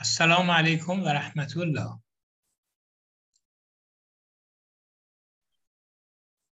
[0.00, 1.98] السلام علیکم و رحمت الله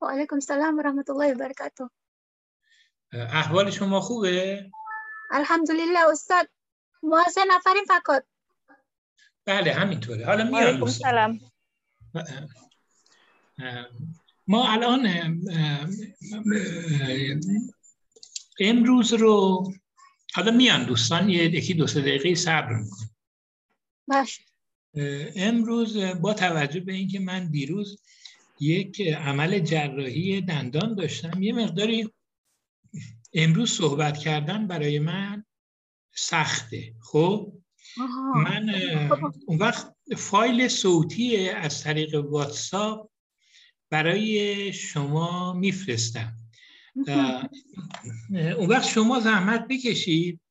[0.02, 1.90] و علیکم السلام و رحمت الله و برکاته
[3.14, 4.72] احوال شما خوبه؟
[5.32, 6.50] الحمدلله استاد
[7.04, 8.26] ما سه نفریم فقط
[9.46, 10.88] بله همینطوره حالا میان.
[10.88, 11.40] سلام
[14.48, 15.08] ما الان
[18.60, 19.64] امروز رو
[20.36, 23.13] حالا میان دوستان یه یکی دو سه دقیقه صبر میکن
[24.14, 24.40] باش
[25.36, 28.02] امروز با توجه به اینکه من دیروز
[28.60, 32.10] یک عمل جراحی دندان داشتم یه مقداری
[33.34, 35.46] امروز صحبت کردن برای من
[36.16, 36.94] سخته.
[37.02, 37.54] خب؟
[38.00, 38.34] آها.
[38.34, 38.76] من
[39.48, 43.10] اون وقت فایل صوتی از طریق واتساپ
[43.90, 46.38] برای شما میفرستم.
[48.58, 50.42] اون وقت شما زحمت بکشید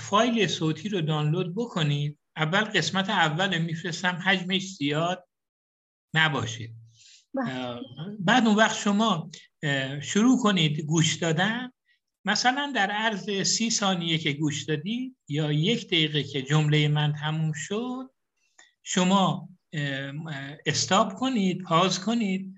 [0.00, 2.18] فایل صوتی رو دانلود بکنید.
[2.36, 5.28] اول قسمت اول میفرستم حجمش زیاد
[6.14, 6.70] نباشه
[7.34, 7.80] بله.
[8.20, 9.30] بعد اون وقت شما
[10.02, 11.72] شروع کنید گوش دادن
[12.24, 17.52] مثلا در عرض سی ثانیه که گوش دادی یا یک دقیقه که جمله من تموم
[17.52, 18.10] شد
[18.82, 19.48] شما
[20.66, 22.54] استاپ کنید پاز کنید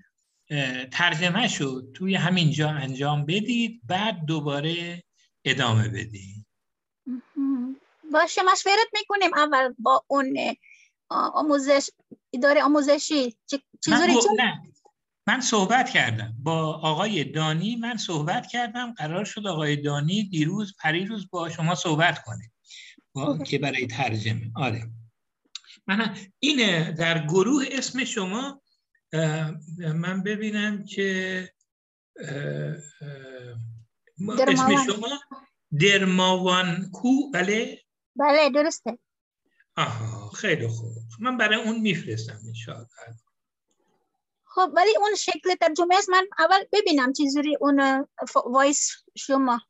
[0.91, 5.03] ترجمه شد توی همینجا انجام بدید بعد دوباره
[5.45, 6.45] ادامه بدید.
[8.11, 9.33] باشه مشورت می‌کنیم.
[9.33, 10.37] اول با اون
[11.09, 11.89] آموزش
[12.33, 13.37] اداره آموزشی.
[13.51, 14.61] من, چیزوری چون نه.
[15.27, 16.35] من صحبت کردم.
[16.43, 18.93] با آقای دانی من صحبت کردم.
[18.93, 22.51] قرار شد آقای دانی دیروز پریروز با شما صحبت کنه.
[23.13, 24.51] با, که برای ترجمه.
[24.55, 24.89] آره.
[25.87, 28.61] من این در گروه اسم شما
[29.77, 31.49] من ببینم که
[34.47, 34.85] اسم.
[34.85, 35.19] شما
[35.79, 37.83] درماوان کو بله.
[38.19, 38.99] بله درسته.
[39.77, 40.93] آها خیلی خوب.
[41.19, 42.87] من برای اون میفرستم انشاءالله.
[44.45, 46.09] خب ولی اون شکل ترجمه است.
[46.09, 48.07] من اول ببینم چیزوری اون
[48.45, 49.61] وایس شما.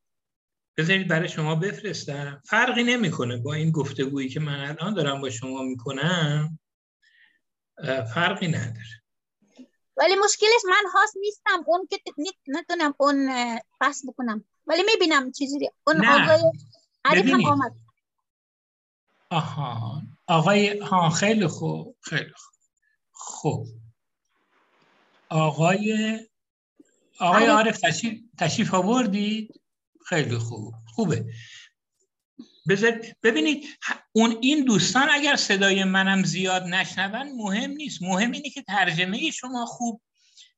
[0.77, 2.41] بذارید برای شما بفرستم.
[2.45, 6.59] فرقی نمی‌کنه با این گفتگویی که من الان دارم با شما می‌کنم.
[8.13, 9.03] فرقی نداره.
[9.97, 11.63] ولی مشکلش من هاست نیستم.
[11.67, 12.01] اون که
[12.47, 13.29] نتونم اون
[13.81, 14.45] پس بکنم.
[14.67, 16.05] ولی می‌بینم چیزوری اون.
[16.05, 16.51] آقای
[17.05, 17.45] عریف هم.
[17.45, 17.86] آمد.
[19.29, 20.01] آها.
[20.27, 22.53] آقای ها خیلی خوب خیلی خوب.
[23.13, 23.65] خب
[25.29, 26.19] آقای
[27.19, 27.79] آقای عارف.
[27.79, 29.61] تشریف تشریف آوردید؟
[30.05, 30.73] خیلی خوب.
[30.87, 31.25] خوبه.
[32.69, 33.65] بذار ببینید
[34.11, 38.01] اون این دوستان اگر صدای منم زیاد نشنون مهم نیست.
[38.01, 40.01] مهم اینه که ترجمه شما خوب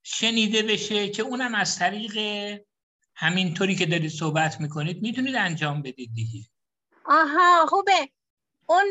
[0.04, 2.18] شنیده بشه که اونم از طریق
[3.16, 6.46] همینطوری که دارید صحبت می‌کنید می‌تونید انجام بدید دیگه.
[7.06, 8.10] آها خوبه.
[8.70, 8.86] اون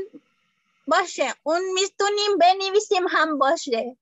[0.87, 1.35] باشه.
[1.43, 3.97] اون می‌تونیم بنویسیم هم باشه.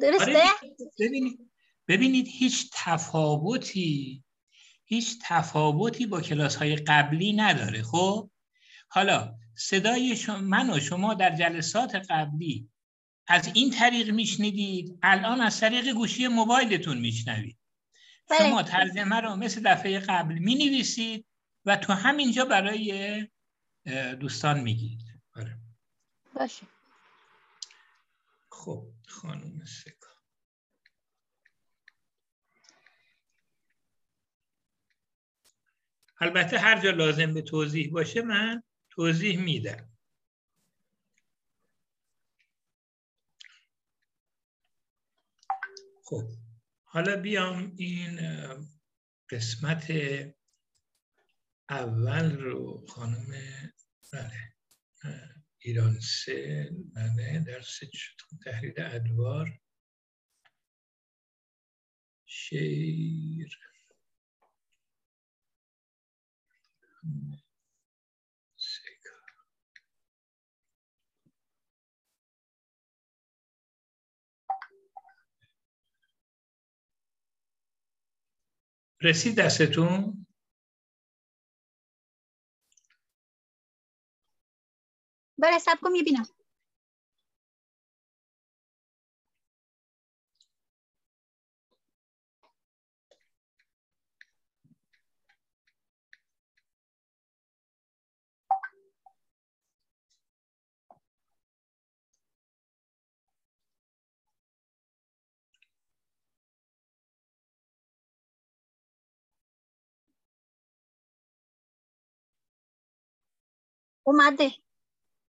[0.00, 0.50] درسته؟ آره
[0.98, 1.50] ببینید
[1.88, 4.22] ببینید هیچ تفاوتی
[4.84, 8.30] هیچ تفاوتی با کلاس های قبلی نداره خب؟
[8.88, 12.68] حالا صدای شما من و شما در جلسات قبلی
[13.26, 17.58] از این طریق میشنیدید الان از طریق گوشی موبایلتون میشنوید.
[18.28, 18.38] بله.
[18.38, 21.26] شما ترجمه رو مثل دفعه قبل می نویسید
[21.64, 23.28] و تو همینجا برای
[24.20, 25.09] دوستان میگید.
[25.36, 25.58] آره.
[26.34, 26.66] باشه.
[28.50, 30.10] خب خانم سکا.
[36.20, 39.90] البته هر جا لازم به توضیح باشه من توضیح میدم.
[46.04, 46.28] خب
[46.84, 48.20] حالا بیام این
[49.30, 49.90] قسمت
[51.68, 53.26] اول رو خانم
[54.12, 54.59] بله.
[55.58, 57.80] ایران سه بله درس
[58.44, 59.60] تحلیل ادوار.
[62.26, 63.58] شیر.
[79.02, 80.26] رسید دستتون؟
[85.40, 86.24] बड़ा साहब को ये भी ना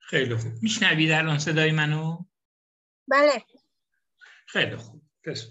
[0.07, 0.53] خیلی خوب.
[0.63, 2.25] میشنوید الان صدای منو؟
[3.09, 3.45] بله.
[4.47, 5.03] خیلی خوب.
[5.25, 5.47] پس,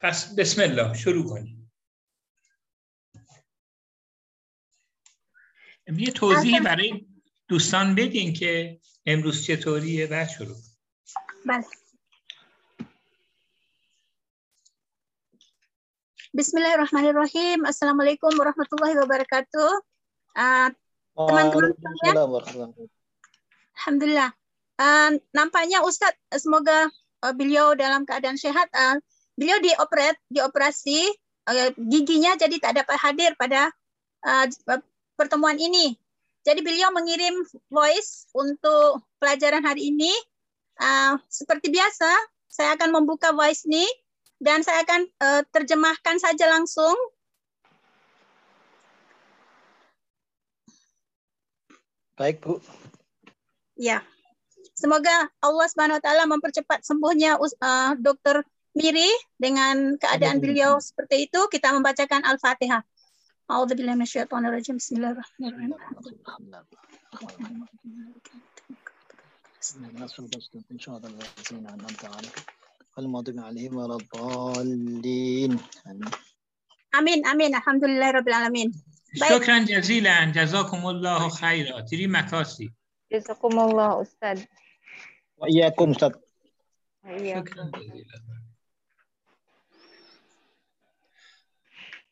[0.00, 1.72] پس بسم الله شروع کنیم.
[5.86, 7.06] یه توضیح برای
[7.48, 10.56] دوستان بدین که امروز چطوریه و شروع.
[11.46, 11.64] بله.
[16.34, 17.62] Bismillahirrahmanirrahim.
[17.62, 19.70] Assalamualaikum warahmatullahi wabarakatuh.
[20.34, 20.66] Uh,
[21.14, 22.74] teman-teman
[23.78, 24.30] Alhamdulillah.
[24.74, 26.90] Uh, nampaknya Ustadz semoga
[27.22, 28.66] uh, beliau dalam keadaan sehat.
[28.74, 28.98] Uh,
[29.38, 31.10] beliau dioperat, dioperasi
[31.50, 33.70] uh, giginya jadi tak dapat hadir pada
[34.26, 34.46] uh,
[35.14, 35.94] pertemuan ini.
[36.44, 37.40] Jadi beliau mengirim
[37.72, 40.12] voice untuk pelajaran hari ini.
[40.74, 42.10] Uh, seperti biasa,
[42.50, 43.86] saya akan membuka voice ini
[44.42, 46.94] dan saya akan uh, terjemahkan saja langsung.
[52.14, 52.62] Baik, Bu.
[53.74, 54.02] Ya.
[54.74, 58.42] Semoga Allah Subhanahu wa taala mempercepat sembuhnya uh, eh, Dr.
[58.74, 59.06] Miri
[59.38, 62.82] dengan keadaan beliau seperti itu kita membacakan Al-Fatihah.
[63.46, 64.82] A'udzubillahi minasyaitonirrajim.
[64.82, 65.78] Bismillahirrahmanirrahim.
[76.94, 78.68] Amin amin alhamdulillah rabbil alamin.
[79.14, 81.86] Syukran jazilan jazakumullahu khairan.
[81.86, 82.70] Terima kasih.
[83.12, 84.44] جزاكم الله أستاذ.
[85.36, 86.12] وإياكم أستاذ.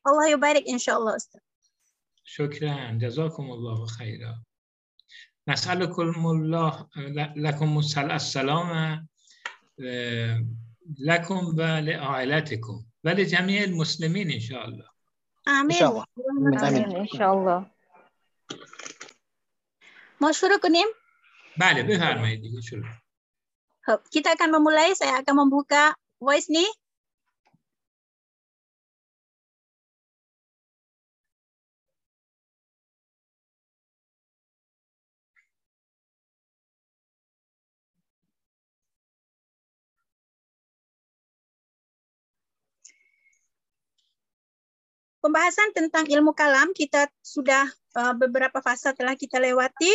[0.06, 1.40] الله يبارك إن شاء الله أستاذ.
[2.24, 2.90] شكرا.
[2.90, 4.42] جزاكم الله خيرا.
[5.48, 6.88] نسألكم الله
[7.36, 9.06] لكم السلام
[9.84, 10.46] آه،
[10.98, 14.88] لكم ولعائلتكم ولجميع المسلمين إن شاء الله.
[15.48, 15.70] آمين.
[15.70, 16.04] إن شاء الله,
[16.68, 16.96] آمين.
[16.96, 17.70] إن شاء الله.
[20.21, 20.87] Mau suruh kunim?
[21.57, 22.85] بله بفرمایید دیگه شروع
[23.87, 24.91] Hup, Kita akan memulai.
[24.99, 26.67] Saya akan membuka voice nih.
[45.23, 47.67] Pembahasan tentang ilmu kalam kita sudah
[47.99, 49.91] uh, beberapa fase telah kita lewati.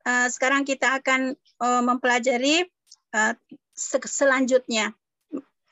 [0.00, 2.64] Uh, sekarang kita akan uh, mempelajari
[3.12, 3.32] uh,
[3.76, 4.96] se- selanjutnya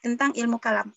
[0.05, 0.93] tentang ilmu kalam.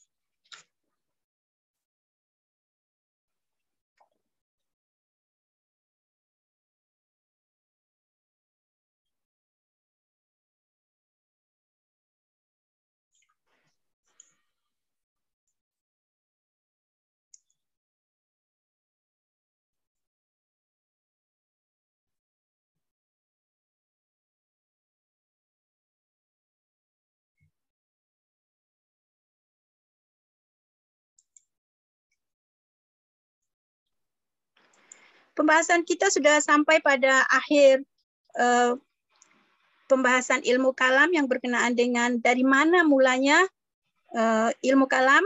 [35.41, 37.85] Pembahasan kita sudah sampai pada akhir
[38.41, 38.73] eh,
[39.87, 43.45] pembahasan ilmu kalam yang berkenaan dengan dari mana mulanya
[44.17, 45.23] eh, ilmu kalam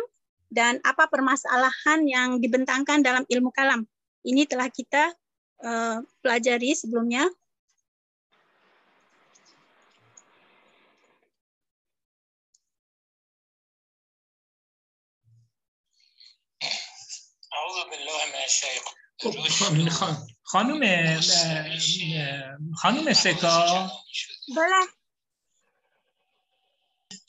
[0.50, 3.86] dan apa permasalahan yang dibentangkan dalam ilmu kalam.
[4.26, 5.14] Ini telah kita
[5.62, 7.30] eh, pelajari sebelumnya.
[17.50, 18.93] أعوذ بالله من الشيطان خب، خان-
[20.43, 21.19] خانم
[22.75, 23.91] خانم سکا.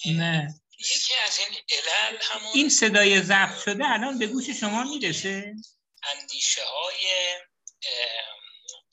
[0.06, 0.54] نه.
[0.78, 5.54] یکی از این علل همون این صدای ضبط شده الان به گوش شما می‌رسه.
[6.02, 7.36] اندیشه های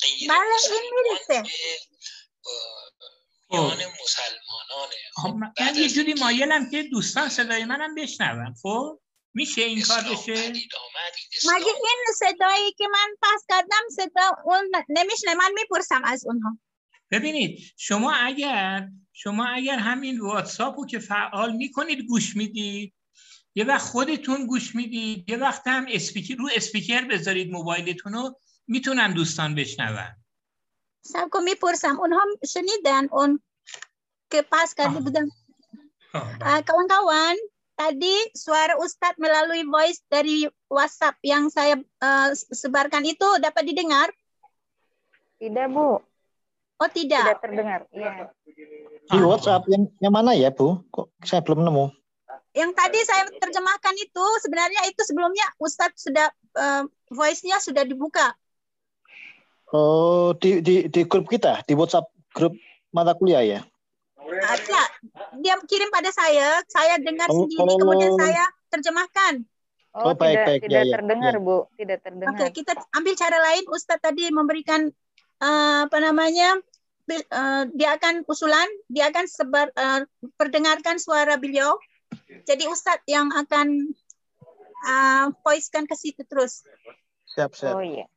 [0.01, 0.39] غیر بله،
[1.29, 1.43] اه،
[3.49, 8.99] میان مسلمانانه خب من یه جوری مایلم که دوستان صدای منم بشنون خب؟
[9.33, 11.13] میشه این کار بشه آمد
[11.65, 16.57] این sedai که من pas kadam seda un نمیشنه من می‌پرسم از اونها.
[17.11, 22.93] ببینید شما اگر شما اگر همین واتساپ رو که فعال می‌کنید گوش می‌دید.
[23.55, 25.29] یه وقت خودتون گوش می‌دید.
[25.29, 30.15] یه وقت هم اسپیکر رو اسپیکر بذارید موبایلتون رو می‌تونن دوستان بشنون.
[31.03, 31.99] Saya aku می‌پرسم.
[31.99, 32.21] اونها
[32.53, 33.43] شنیدن؟ اون
[34.31, 36.61] که آه، بله.
[36.61, 37.37] "Ah, kawan-kawan
[37.83, 44.07] tadi suara Ustadz melalui voice dari WhatsApp yang saya eh, sebarkan itu dapat didengar?
[45.35, 45.99] Tidak, Bu.
[46.79, 47.43] Oh Tidak tidak.
[47.43, 47.79] terdengar.
[47.91, 48.31] Iya.
[49.07, 50.79] Di WhatsApp yang yang mana ya Bu?
[50.91, 51.91] Kok saya belum nemu?
[52.55, 58.31] Yang tadi saya terjemahkan itu sebenarnya itu sebelumnya Ustadz sudah eh, voice-nya sudah dibuka.
[59.75, 62.55] Oh di di di grup kita di WhatsApp grup
[62.95, 63.59] mata kuliah ya?
[64.29, 64.81] Ada.
[65.43, 68.19] Dia kirim pada saya, saya dengar Oh, sendiri, kemudian oh.
[68.19, 69.43] saya terjemahkan.
[69.93, 70.61] Oh, Oh, baik, tidak, baik.
[70.65, 71.41] tidak Ya, ya, terdengar, ya.
[71.41, 71.57] Bu.
[71.77, 72.49] Tidak Oke, terdengar.
[72.49, 73.63] kita ambil cara lain.
[73.69, 74.81] Ustadz tadi memberikan
[75.37, 76.57] eh, apa namanya?
[77.11, 80.01] eh, dia akan usulan, dia akan sebar eh,
[80.39, 81.77] perdengarkan suara beliau.
[82.47, 83.93] Jadi Ustadz yang akan
[84.87, 86.65] eh, voice-kan ke situ terus.
[87.37, 87.77] Siap, siap.
[87.77, 88.09] Oh iya.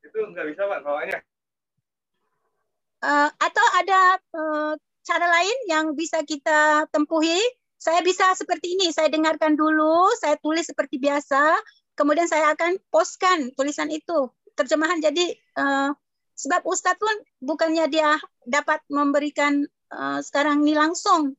[3.07, 4.73] Eh, atau ada eh,
[5.07, 7.39] cara lain yang bisa kita tempuhi?
[7.79, 11.55] Saya bisa seperti ini, saya dengarkan dulu, saya tulis seperti biasa,
[11.95, 14.27] kemudian saya akan postkan tulisan itu
[14.59, 14.99] terjemahan.
[14.99, 15.91] Jadi eh,
[16.35, 19.63] sebab Ustadz pun bukannya dia dapat memberikan
[19.95, 21.39] eh, sekarang ini langsung.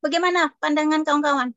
[0.00, 1.50] Bagaimana pandangan kawan-kawan?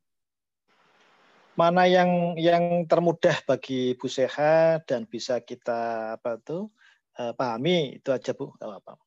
[1.53, 6.73] Mana yang yang termudah bagi Bu Seha dan bisa kita apa tuh
[7.19, 9.02] eh, pahami itu aja Bu, Nggak apa-apa.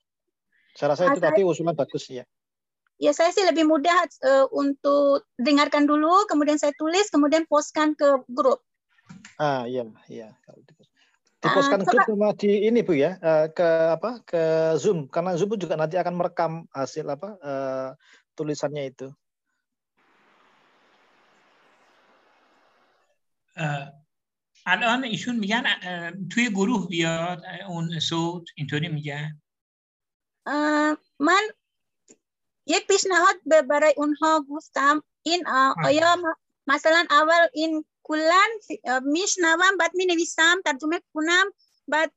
[0.75, 2.23] Saya rasa Ah, itu tadi usulan bagus ya.
[3.01, 8.21] Ya saya sih lebih mudah eh, untuk dengarkan dulu, kemudian saya tulis, kemudian postkan ke
[8.29, 8.61] grup.
[9.41, 10.37] Ah iya iya.
[10.45, 10.89] Kalau di-
[11.41, 14.41] Dipostkan coba- grup sama di ini Bu ya eh, ke apa ke
[14.77, 17.89] Zoom karena Zoom pun juga nanti akan merekam hasil apa eh,
[18.37, 19.09] tulisannya itu.
[23.57, 23.93] اه،
[24.67, 29.44] الان ایشون میگن اه، توی گروه بیاد اه، اون صوت اینطوری میگن اه،
[31.18, 31.42] من
[32.66, 35.46] یک پیشنهاد برای اونها گفتم این
[35.84, 36.16] آیا
[36.66, 38.42] مثلا اول این کلا
[39.02, 41.44] میشنوم بعد می نویسم ترجمه کنم
[41.88, 42.12] بعد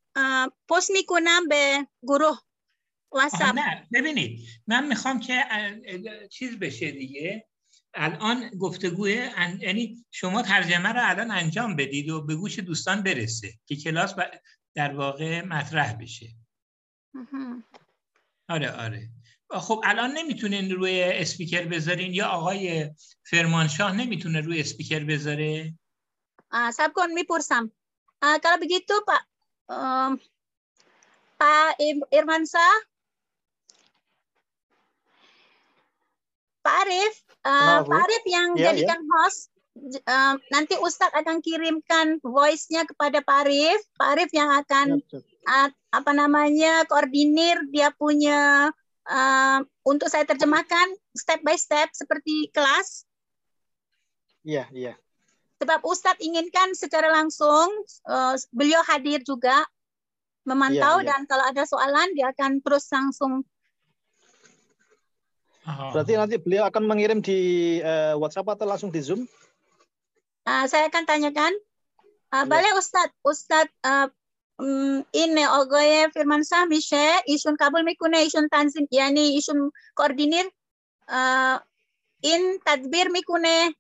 [0.70, 2.40] پست می‌کنم به گروه
[3.12, 5.44] واتساپ نه ببینید من می‌خوام که
[6.32, 7.50] چیز بشه دیگه
[7.94, 9.12] الان گفتگوه
[9.62, 14.16] یعنی شما ترجمه رو الان انجام بدید و به گوش دوستان برسه که کلاس
[14.76, 16.28] در واقع مطرح بشه.
[18.50, 19.10] آره آره.
[19.52, 22.90] خب الان نمی‌تونین روی اسپیکر بذارین یا آقای
[23.24, 25.74] فرمانشاه نمی‌تونه روی اسپیکر بذاره؟
[26.74, 27.72] سب کن می‌پرسم.
[28.22, 29.18] کلا بگی تو پا,
[31.40, 31.74] پا
[32.12, 32.70] ارمانسا
[36.60, 37.16] Pak Arif,
[37.48, 38.52] uh, Pak Arif yang
[39.80, 43.80] Eh, nanti Ustadz akan kirimkan voice-nya kepada Pak Arif.
[43.96, 48.70] Pak Arif yang akan ya, uh, apa namanya koordinir dia punya
[49.08, 53.08] uh, untuk saya terjemahkan step by step seperti kelas.
[54.44, 54.94] Iya, iya.
[55.64, 57.68] Sebab Ustadz inginkan secara langsung
[58.08, 59.64] uh, beliau hadir juga
[60.44, 63.44] memantau ya, dan kalau ada soalan dia akan terus langsung
[65.68, 65.92] ah.
[65.92, 67.40] Berarti nanti beliau akan mengirim di
[67.84, 69.28] uh, WhatsApp atau langsung di Zoom?
[70.50, 71.54] Eh, saya akan tanyakan.
[72.34, 74.08] Eh, Boleh Ustadz, Ustadz eh,
[74.62, 80.46] mm, ini ogoye firman sah mishe isun kabul mikune isun tanzim yani isun koordinir
[81.10, 81.58] eh,
[82.22, 83.74] in tadbir mikune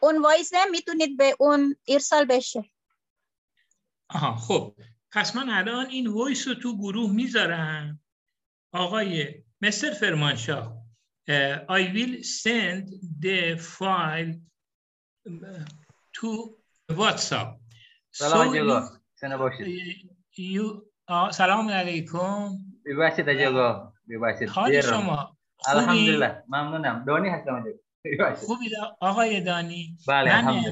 [0.00, 2.64] un voice می‌تونید به اون ارسال بشه
[4.08, 4.74] آها خب
[5.12, 8.00] پس من الان این وایس رو تو گروه می‌ذارم
[8.72, 10.78] آقای مستر فرمانشاه
[11.28, 12.84] اه، I will send
[13.20, 14.40] the file
[16.16, 16.28] to
[16.92, 17.56] WhatsApp
[18.10, 18.82] سلام you-
[19.20, 19.66] Sana باشید.
[20.38, 22.50] you- سلام علیکم
[22.86, 23.92] ببخشید آقا.
[24.10, 24.48] ببخشید.
[24.48, 24.80] حال.
[24.80, 25.36] شما؟
[25.68, 26.42] الحمدلله.
[26.48, 27.04] ممنونم.
[27.06, 27.64] دونی هستم.
[28.04, 28.46] ببخشید.
[28.46, 28.70] خوبی
[29.00, 30.62] آقای دانی بله من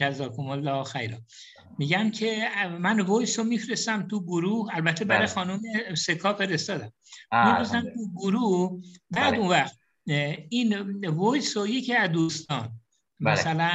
[0.00, 1.16] جزاکم الله خیرا
[1.78, 2.48] میگم که
[2.80, 5.34] من وایس رو میفرستم تو گروه البته برای بله.
[5.34, 5.60] خانم
[5.96, 6.92] سکا فرستادم
[7.32, 7.80] میفرستم.
[7.80, 8.80] تو گروه
[9.10, 9.38] بعد بله.
[9.38, 9.76] اون وقت
[10.50, 12.80] این وایس رو یکی از دوستان
[13.24, 13.32] بله.
[13.32, 13.70] مثلا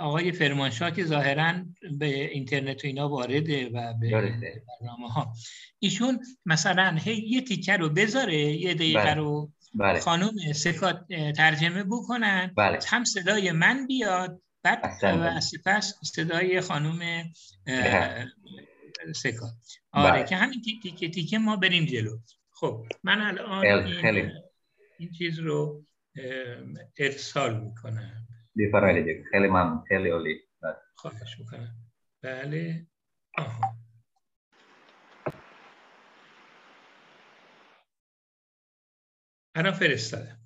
[0.00, 1.54] آقای فرمانشاه که ظاهرا
[1.98, 4.32] به اینترنت و اینا وارده و به.
[4.80, 5.32] برنامه ها
[5.78, 9.14] ایشون مثلا هی یه تیکه رو بذاره یه دقیقه بله.
[9.14, 10.00] رو بله.
[10.00, 11.06] خانم سکات
[11.36, 12.78] ترجمه بکنن بله.
[12.86, 14.84] هم صدای من بیاد بعد.
[15.02, 16.98] و سپس صدای خانم
[17.66, 18.26] بله.
[19.14, 19.52] سکات
[19.92, 20.24] آره بله.
[20.24, 22.18] که همین تیک تیکه تیکه ما بریم جلو
[22.50, 23.86] خب من الان.
[23.86, 24.30] این,
[24.98, 25.84] این چیز رو
[26.98, 28.23] ارسال می‌کنم
[28.53, 29.13] Difaraj aja.
[29.29, 30.35] Khali mam, khali oli.
[30.59, 30.75] Bas.
[30.99, 31.71] خواهش میکنم
[32.23, 32.85] بله
[33.39, 33.79] آها
[39.57, 40.39] الان فرستادم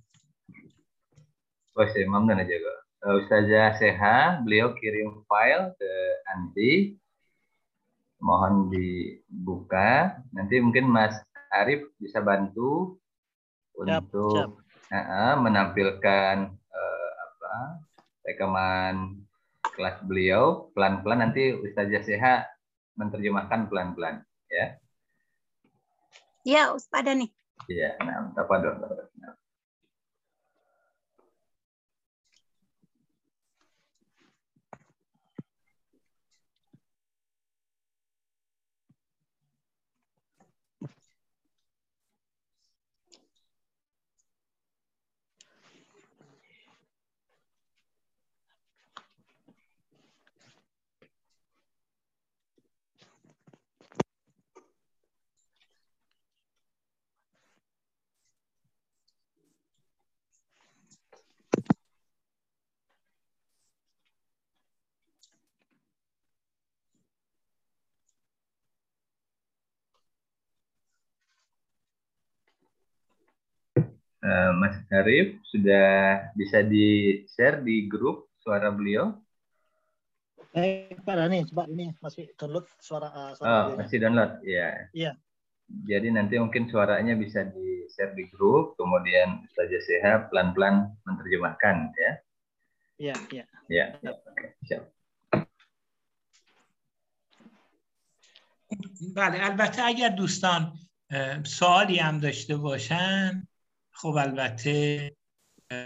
[1.74, 2.78] Oke, mamnun aja kok.
[3.02, 5.92] Eh, Ustazah Seha, beliau kirim file ke
[6.30, 6.94] Anti.
[8.22, 10.22] Mohon dibuka.
[10.38, 11.18] Nanti mungkin Mas
[11.50, 13.02] Arif bisa bantu
[13.74, 14.94] Siap, untuk siap.
[14.94, 17.54] eh, eh, menampilkan eh, apa
[18.29, 19.25] rekaman
[19.65, 22.45] kelas beliau pelan-pelan nanti Ustazah Seha
[23.01, 24.21] menerjemahkan pelan-pelan
[24.53, 24.67] ya.
[26.45, 27.31] ya Ustadz nih
[27.69, 28.81] Iya, nah, tafadhol.
[29.21, 29.37] Nah.
[74.28, 79.20] Eh, Mas Arif sudah bisa di-share di grup suara beliau?
[80.56, 83.80] Eh, Pak Dani, coba ini masih download suara uh, suara Oh, beliaunya.
[83.84, 84.70] masih download, ya.
[84.96, 85.12] Iya.
[85.68, 92.12] Jadi nanti mungkin suaranya bisa di-share di grup, kemudian Ustazah Seha pelan-pelan menerjemahkan, ya.
[92.96, 93.46] Iya, iya.
[93.68, 94.84] Ya, oke, siap.
[99.16, 100.74] بله البته اگر دوستان
[101.12, 103.46] اه، سوالی هم داشته باشن
[104.01, 105.17] خب البته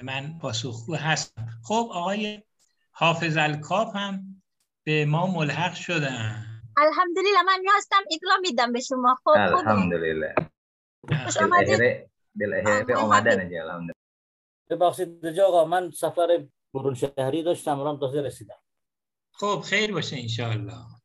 [0.03, 1.49] من پاسخگو هستم.
[1.65, 2.43] خب آقای
[2.91, 4.43] حافظ الکاف هم
[4.85, 6.49] به ما ملحق شدن.
[6.79, 9.19] Alhamdulillah من هستم اطلاع میدم به شما.
[9.25, 9.67] خب Ramadan
[13.07, 13.95] حافظ aja, alhamdulillah.
[14.71, 18.59] ببخشید اینجا آقا من سفر برون شهری داشتم الان تازه رسیدم.
[19.33, 21.02] خب خیر باشه انشاءالله.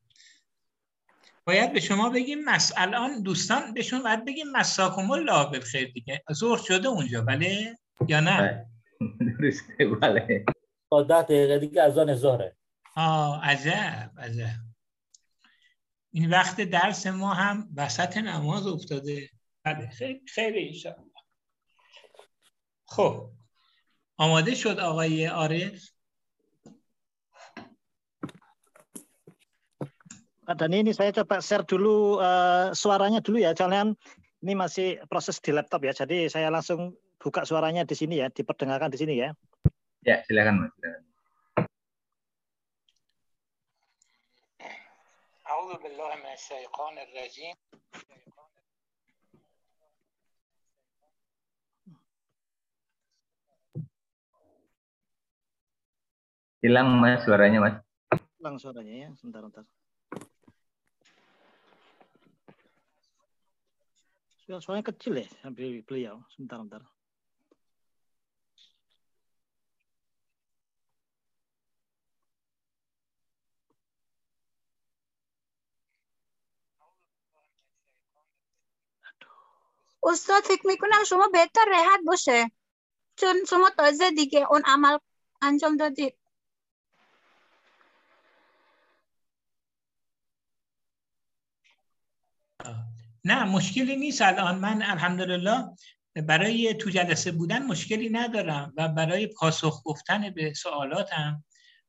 [1.48, 6.22] باید به شما بگیم مس الان دوستان بهشون باید بگیم مساکم الله بالخیر دیگه.
[6.32, 8.66] ظهر شده اونجا بله؟ یا نه؟
[9.00, 10.44] Duriste, vale.
[10.90, 12.56] تا ده دقیقه دیگه اذان ظهره.
[12.96, 14.60] آه عجب عجب.
[16.12, 19.30] این وقت درس ما هم وسط نماز افتاده.
[19.64, 21.12] بله خیلی خیلی انشاءالله.
[22.86, 23.30] خب
[24.16, 25.90] آماده شد آقای عارف
[30.47, 33.95] Pak Dani ini saya coba share dulu eh, suaranya dulu ya, jangan
[34.43, 35.95] ini masih proses di laptop ya.
[35.95, 39.31] Jadi saya langsung buka suaranya di sini ya, diperdengarkan di sini ya.
[40.03, 40.71] Ya, silakan Mas.
[40.75, 41.03] silakan.
[45.43, 47.55] أعوذ بالله من الشيطان الرجيم
[56.63, 57.75] Hilang Mas suaranya Mas.
[58.39, 59.43] Ulang suaranya ya, sebentar,
[64.47, 64.47] sebentar.
[64.47, 66.17] Suara- Suaranya kecil ya, sambil beliau.
[66.35, 66.83] Sebentar, sebentar.
[80.03, 82.51] استاد فکر میکنم شما بهتر راحت باشه
[83.17, 84.97] چون شما تازه دیگه اون عمل
[85.41, 86.16] انجام دادید
[93.28, 94.22] نه مشکلی نیست.
[94.22, 95.64] الان من الحمدلله
[96.16, 101.44] برای تو جلسه بودن مشکلی ندارم و برای پاسخ گفتن به سوالاتم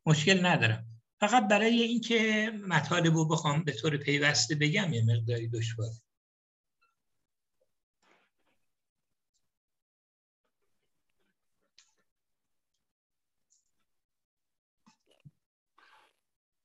[0.05, 0.85] مشکل ندارم.
[1.19, 5.93] فقط برای اینکه مطالب رو بخوام به طور پیوسته بگم یه مقداری دشواره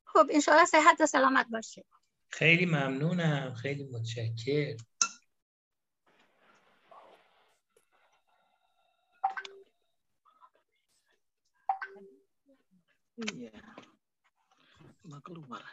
[0.05, 1.84] خب انشاءالله صحت و سلامت باشه.
[2.39, 4.77] خیلی ممنونم خیلی متشکر
[13.19, 13.52] Iya.
[15.27, 15.65] Keluar.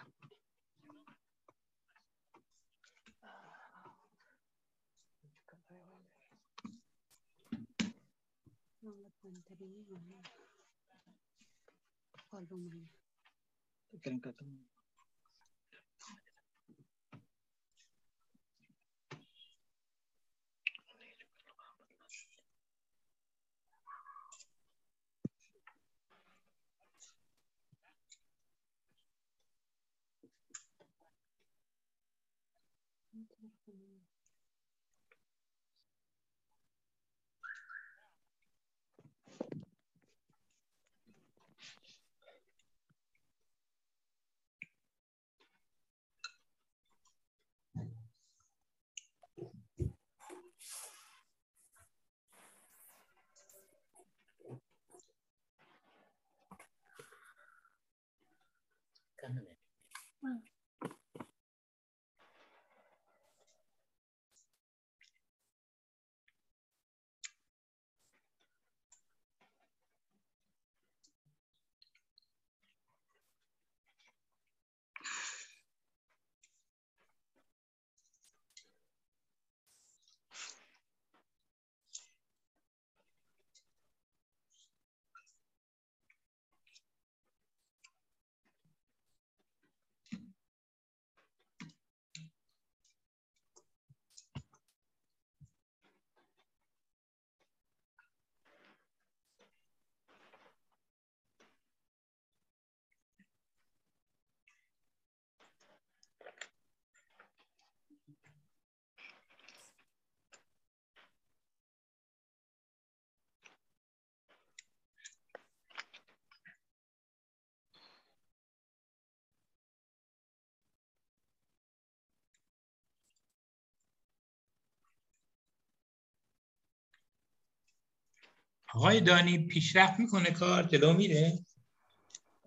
[128.75, 131.39] آقای دانی پیشرفت میکنه کار جلو میره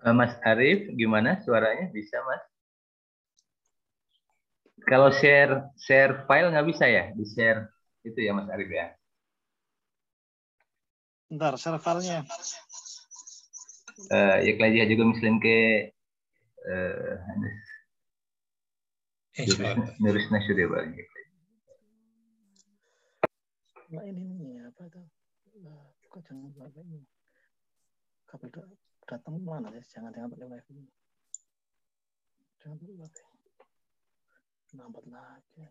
[0.06, 1.92] Eh, Mas Arif, gimana suaranya?
[1.92, 2.40] Bisa, Mas?
[4.88, 7.12] Kalau share share file nggak bisa ya?
[7.12, 7.68] Di share
[8.08, 8.96] itu ya, Mas Arif ya?
[11.28, 12.24] Bentar, servernya.
[14.08, 15.58] Eh, ya kelajian juga muslim ke
[16.72, 17.16] eh
[19.40, 20.00] انشاءالله.
[20.00, 21.04] nurus nasyuri bagi.
[23.94, 25.02] Nah, ini nih apa itu?
[26.15, 27.03] Kok jangan pakai ini.
[28.23, 29.83] Kabel da- datang mana ya?
[29.83, 30.79] Jangan jangan pakai wifi.
[32.63, 33.27] Jangan pakai.
[34.79, 35.67] Lambat lagi.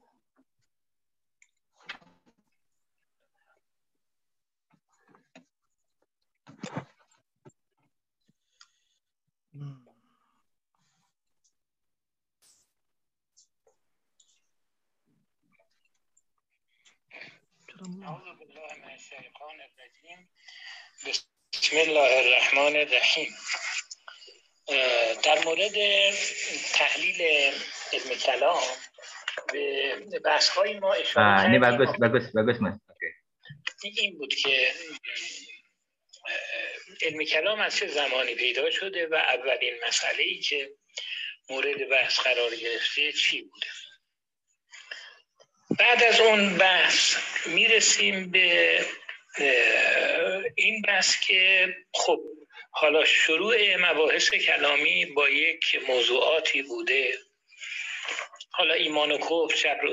[17.84, 18.22] بالله
[18.84, 20.28] من
[21.08, 23.36] بسم الله الرحمن الرحیم
[25.24, 25.76] در مورد
[26.74, 27.22] تحلیل
[27.94, 28.64] علم کلام
[29.54, 31.62] به بحث های ما اشاره ini کردیم.
[31.62, 32.76] bagus, bagus, bagus, Mas.
[32.90, 33.10] Oke.
[33.84, 34.72] این بود که
[37.02, 40.72] علم کلام از چه زمانی پیدا شده و اولین مسئله ای که
[41.50, 43.68] مورد بحث قرار گرفته چی بوده
[45.80, 47.18] بعد از اون بحث
[47.48, 48.80] می‌رسیم به
[50.56, 52.20] این بحث که خب
[52.72, 57.14] حالا شروع مباحث کلامی با یک موضوعاتی بوده
[58.52, 59.48] حالا ایمان و و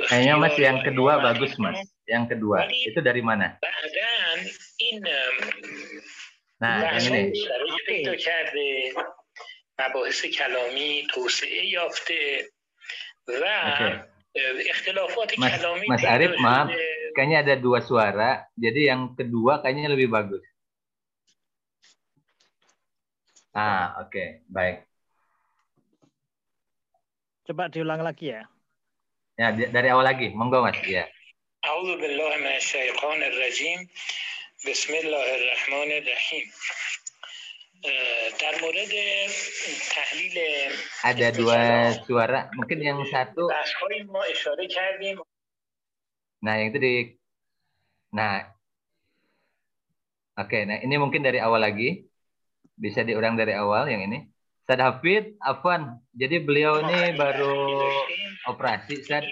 [0.09, 1.57] Kayaknya Mas yang kedua bagus.
[1.57, 1.81] Mas.
[2.05, 2.69] Yang kedua.
[2.69, 3.57] Itu dari mana?
[4.77, 5.36] این ام،
[6.61, 7.32] Nah, ini.
[8.20, 8.93] کرده
[9.81, 12.51] مباحث کلامی توسعه یافته
[13.28, 13.44] و
[15.38, 16.68] Mas- کلامی Mas پیدا Arif, maaf.
[16.69, 17.14] شده.
[17.15, 18.31] Kayaknya ada dua suara.
[18.56, 20.43] Jadi yang kedua kayaknya lebih bagus.
[23.56, 24.43] Ah, oke.
[24.52, 24.84] Baik.
[27.47, 28.43] Coba diulang lagi ya.
[29.39, 30.27] Ya, di- dari awal lagi.
[30.35, 30.76] Monggo, Mas.
[30.84, 31.06] Ya.
[31.65, 33.80] اعوذ بالله من الشیطان الرجیم
[34.69, 36.89] بسم الله الرحمن الرحیم اه،
[38.41, 38.93] در مورد
[39.95, 40.38] تحلیل
[41.06, 41.61] Ada dua
[42.02, 42.49] suara.
[42.57, 43.77] Mungkin yang satu بحث
[44.10, 45.18] ما اشاره کردیم
[46.45, 46.93] Nah, yang itu di
[48.15, 48.47] Nah.
[50.35, 52.06] Oke, nah ini mungkin dari awal lagi.
[52.76, 54.27] Bisa diulang dari awal yang ini.
[54.65, 56.02] Ustaz Hafid, Afwan.
[56.11, 57.56] Jadi beliau ini baru
[58.52, 59.23] operasi, Ustaz.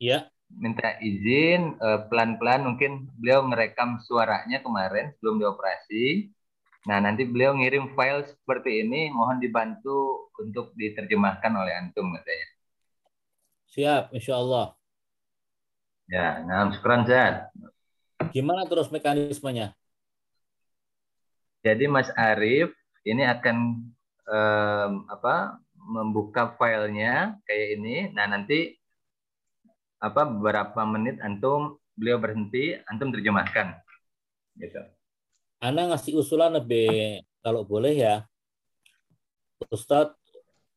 [0.00, 0.30] Iya.
[0.46, 6.30] Minta izin eh, pelan-pelan mungkin beliau merekam suaranya kemarin sebelum dioperasi.
[6.89, 12.47] Nah, nanti beliau ngirim file seperti ini, mohon dibantu untuk diterjemahkan oleh antum katanya.
[13.69, 14.73] Siap, insya Allah.
[16.09, 17.53] Ya, nah, syukran, Ustaz.
[18.33, 19.77] Gimana terus mekanismenya?
[21.61, 22.73] Jadi Mas Arief
[23.05, 23.85] ini akan
[24.25, 27.95] em, apa membuka filenya kayak ini.
[28.13, 28.77] Nah nanti
[30.01, 33.77] apa beberapa menit antum beliau berhenti, antum terjemahkan.
[34.57, 34.81] Gitu.
[35.61, 38.25] Anda ngasih usulan lebih kalau boleh ya,
[39.69, 40.17] Ustadz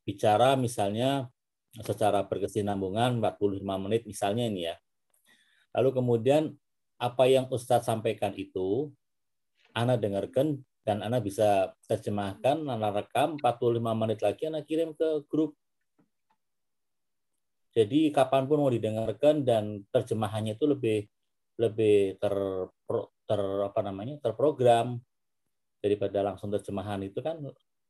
[0.05, 1.32] bicara misalnya
[1.81, 4.77] secara berkesinambungan 45 menit misalnya ini ya.
[5.73, 6.52] Lalu kemudian
[7.01, 8.93] apa yang Ustadz sampaikan itu
[9.73, 15.56] Anda dengarkan dan Anda bisa terjemahkan, Anda rekam 45 menit lagi Anda kirim ke grup.
[17.73, 21.09] Jadi kapan pun mau didengarkan dan terjemahannya itu lebih
[21.59, 22.35] lebih ter,
[23.25, 25.01] ter apa namanya terprogram
[25.81, 27.41] daripada langsung terjemahan itu kan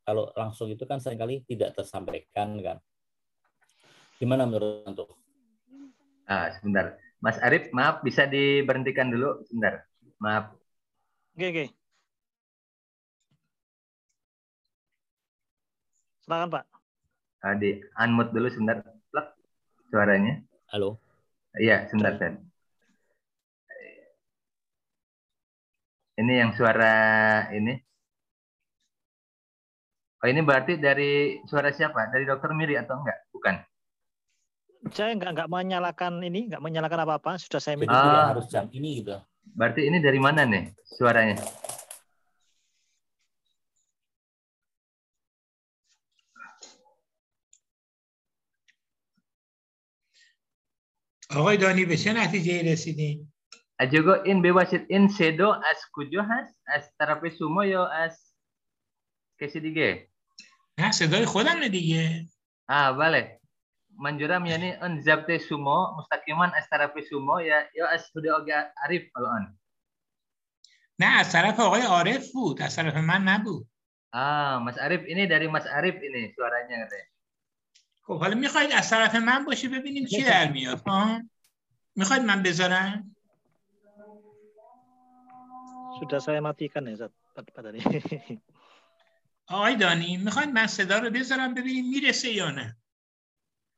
[0.04, 2.78] kalau langsung itu kan sering kali tidak tersampaikan kan.
[4.20, 5.10] Gimana menurut antum?
[6.28, 6.96] Ah, sebentar.
[7.24, 9.84] Mas Arief, maaf bisa diberhentikan dulu sebentar.
[10.20, 10.52] Maaf.
[11.34, 11.64] Oke, oke.
[16.24, 16.64] Silakan, Pak.
[17.44, 18.80] Ah, di unmute dulu sebentar.
[19.08, 19.36] Plak,
[19.88, 20.40] suaranya.
[20.72, 21.00] Halo.
[21.56, 22.16] Iya, sebentar.
[26.19, 26.93] Ini yang suara
[27.55, 27.73] ini.
[30.19, 32.11] Oh, ini berarti dari suara siapa?
[32.11, 33.19] Dari Dokter Miri atau enggak?
[33.31, 33.55] Bukan.
[34.91, 37.39] Saya nggak nggak menyalakan ini, nggak menyalakan apa-apa.
[37.39, 37.95] Sudah saya Jadi minta.
[38.03, 38.27] tidak Ah.
[38.35, 39.15] harus jam ini gitu.
[39.55, 41.39] Berarti ini dari mana nih suaranya?
[51.31, 53.31] آقای دانی به چه نتیجه رسیدین؟
[53.82, 58.14] Ajogo in bewasit in sedo as kujohas as tarapi sumo yo as
[59.40, 60.08] kesi dige.
[60.78, 62.30] Ya sedo i khodam ne dige.
[62.70, 63.42] Ah vale.
[63.98, 69.10] Manjuram yani on zabte sumo mustaqiman as tarapi sumo ya yo as hudi oga arif
[69.10, 69.44] kalau on.
[70.98, 73.66] Nah as taraf oga arif bu, as taraf man nabu.
[74.14, 77.10] Ah mas arif ini dari mas arif ini suaranya katanya.
[78.06, 81.22] خب حالا می‌خواید از طرف من باشه ببینیم چی در میاد ها
[81.96, 83.13] می‌خواید من بذارم
[86.00, 87.12] Sudah saya matikan ya, Zat.
[87.34, 87.80] Pak Pak tadi.
[89.48, 92.76] آقای دانی می‌خواید من صدا رو بذارم ببینیم می‌رسه یا نه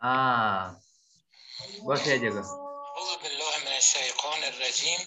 [0.03, 0.77] Ah,
[1.83, 2.43] bos ya juga.
[2.45, 5.01] اعوذ بالله من الشیطان الرجیم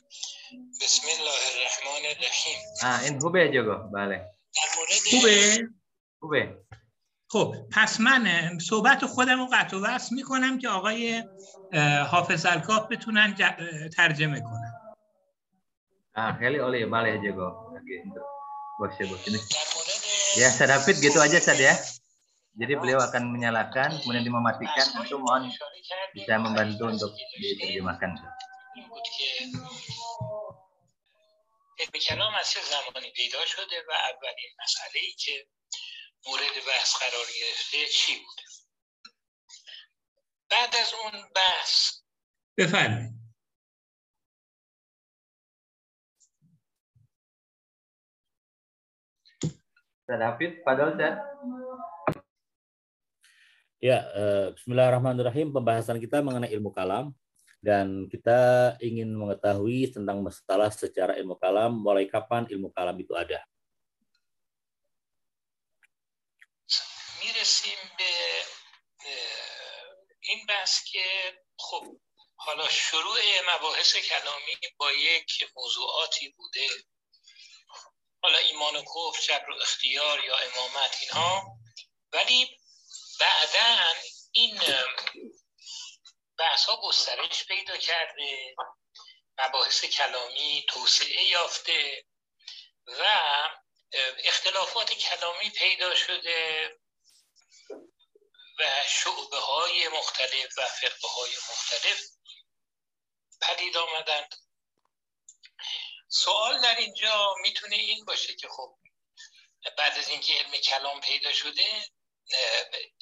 [0.81, 4.19] بسم الله الرحمن الرحیم Ah, in hube juga, bale.
[4.56, 5.38] در مورد خوبه
[6.22, 6.44] Hube.
[7.31, 8.23] خب پس من
[8.60, 11.23] صحبت خودم رو قطع و وصل می‌کنم که آقای
[12.11, 13.36] حافظ الکاف بتونن
[13.98, 14.59] ترجمه کنن
[16.19, 17.75] Ah, Heli Oli, bale juga.
[17.75, 18.27] Oke, untuk
[18.79, 19.39] bos ya bos ini.
[19.39, 20.03] در مورد
[20.35, 21.75] Ya, Sad David gitu aja Sad ya.
[22.55, 24.87] Jadi beliau akan menyalakan, kemudian dia mematikan.
[24.95, 28.11] Tentu mohon اشاره کردیم bisa membantu untuk diterjemahkan.
[28.75, 29.27] این بود که
[31.79, 35.47] علم کلام از چه زمانی پیدا شده و اولین مسئله ای که
[36.27, 38.43] مورد بحث قرار گرفته چی بوده
[40.51, 41.91] بعد از اون بحث
[42.59, 43.18] بفرمایید
[50.09, 51.16] Sad David, padahal Sad.
[53.85, 55.53] Ya, eh, Bismillahirrahmanirrahim.
[55.53, 57.12] Pembahasan kita mengenai ilmu kalam
[57.61, 63.45] dan kita ingin mengetahui tentang masalah secara ilmu kalam, mulai kapan ilmu kalam itu ada.
[67.25, 68.15] میرسیم به
[69.07, 71.05] اه، این بحث که
[71.59, 72.01] خب
[72.37, 73.19] حالا شروع
[73.55, 76.66] مباحث کلامی با یک موضوعاتی بوده
[78.22, 81.58] حالا ایمان و کفر جبر و اختیار یا امامت اینها.
[82.14, 82.60] ولی
[83.20, 83.94] بعدا
[84.32, 84.62] این
[86.38, 88.56] بحث ها گسترش پیدا کرده
[89.40, 92.06] مباحث کلامی توسعه یافته
[92.88, 93.04] و
[94.24, 96.70] اختلافات کلامی پیدا شده
[98.60, 102.02] و شعبه های مختلف و فرقه های مختلف
[103.41, 104.36] پدید آمدند.
[106.10, 108.77] سوال در اینجا می‌تونه این باشه که خب
[109.77, 111.90] بعد از اینکه علم کلام پیدا شده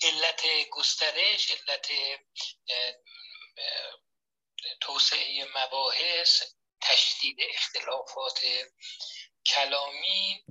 [0.03, 1.91] علت گسترش علت
[4.81, 6.43] توسعه مباحث
[6.81, 8.45] تشدید اختلافات
[9.45, 10.45] کلامی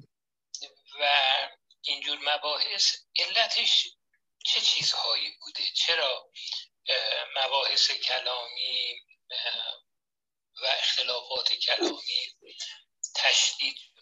[1.01, 1.09] و
[1.83, 3.87] اینجور مباحث علتش
[4.45, 6.31] چه چیزهایی بوده؟ چرا
[7.37, 9.01] مباحث کلامی
[10.62, 12.22] و اختلافات کلامی
[13.16, 14.02] تشدید شده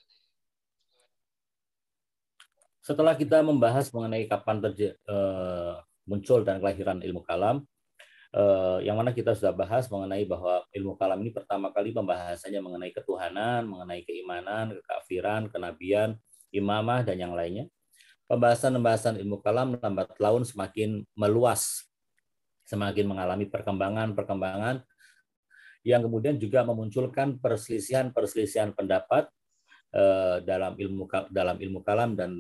[2.89, 5.73] Setelah kita membahas mengenai kapan terje- eh,
[6.09, 7.61] muncul dan kelahiran ilmu kalam,
[8.33, 12.89] eh, yang mana kita sudah bahas mengenai bahwa ilmu kalam ini pertama kali pembahasannya mengenai
[12.89, 16.17] ketuhanan, mengenai keimanan, kekafiran, kenabian,
[16.49, 17.69] imamah, dan yang lainnya.
[18.25, 21.85] Pembahasan-pembahasan ilmu kalam lambat laun semakin meluas,
[22.65, 24.81] semakin mengalami perkembangan-perkembangan
[25.84, 29.28] yang kemudian juga memunculkan perselisihan-perselisihan pendapat
[29.92, 32.32] eh, dalam ilmu dalam ilmu kalam dan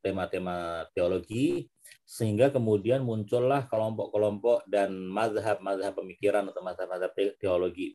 [0.00, 1.68] tema-tema teologi
[2.08, 7.94] sehingga kemudian muncullah kelompok-kelompok dan mazhab-mazhab pemikiran atau mazhab-mazhab te- teologi.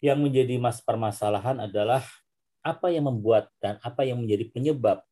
[0.00, 2.00] Yang menjadi mas permasalahan adalah
[2.64, 5.04] apa yang membuat dan apa yang menjadi penyebab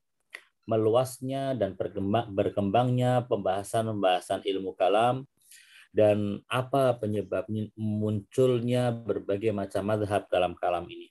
[0.69, 5.25] meluasnya dan berkembang, berkembangnya pembahasan-pembahasan ilmu kalam
[5.99, 11.11] dan apa penyebab munculnya berbagai macam mazhab dalam kalam ini.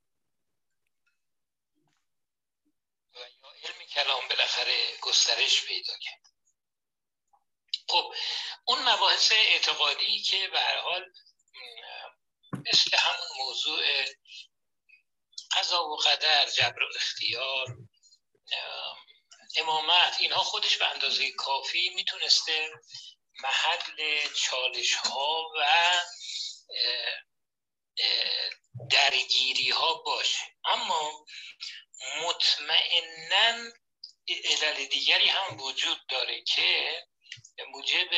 [5.08, 6.28] گسترش پیدا کرد
[7.90, 8.14] خب
[8.66, 11.14] اون مباحث اعتقادی که به هر حال
[12.54, 13.82] مثل همون موضوع
[15.52, 18.98] قضا و قدر جبر و اختیار ام،
[19.56, 22.72] امامت اینها خودش به اندازه کافی می‌تونسته
[23.44, 23.98] محل
[24.36, 25.60] چالش ها و
[28.90, 30.44] درگیری ها باشه.
[30.66, 31.26] اما
[32.22, 33.72] مطمئنا
[34.28, 36.70] علل دیگری هم وجود داره که
[37.74, 38.12] موجب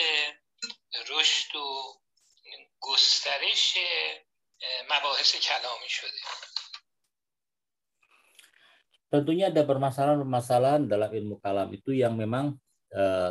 [1.10, 1.68] رشد و
[2.80, 3.78] گسترش
[4.90, 6.22] مباحث کلامی شده.
[9.10, 12.62] Tentunya ada permasalahan-permasalahan dalam ilmu kalam itu yang memang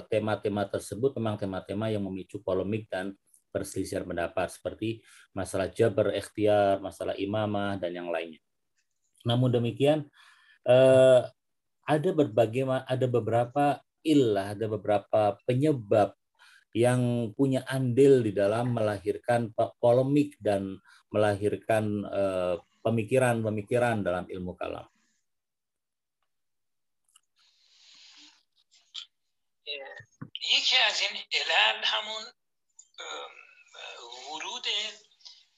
[0.06, 3.14] tema-tema tersebut memang tema-tema yang memicu polemik dan
[3.50, 5.00] perselisihan pendapat seperti
[5.32, 8.38] masalah jabar ikhtiar, masalah imamah dan yang lainnya.
[9.26, 10.06] Namun demikian
[10.68, 11.20] eh,
[11.88, 16.14] ada berbagai ada beberapa ilah, ada beberapa penyebab
[16.76, 20.76] yang punya andil di dalam melahirkan po- polemik dan
[21.10, 22.54] melahirkan eh,
[22.84, 24.86] pemikiran-pemikiran dalam ilmu kalam.
[30.50, 32.32] یکی از این علل همون
[34.30, 34.66] ورود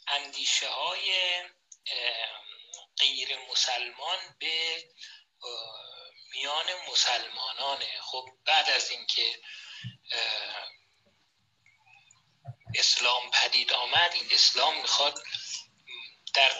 [0.06, 1.12] اندیشه های
[2.98, 4.84] غیر مسلمان به
[6.34, 8.00] میان مسلمانانه.
[8.02, 9.40] خب بعد از اینکه
[12.74, 15.22] اسلام پدید آمد این اسلام می‌خواد
[16.34, 16.52] در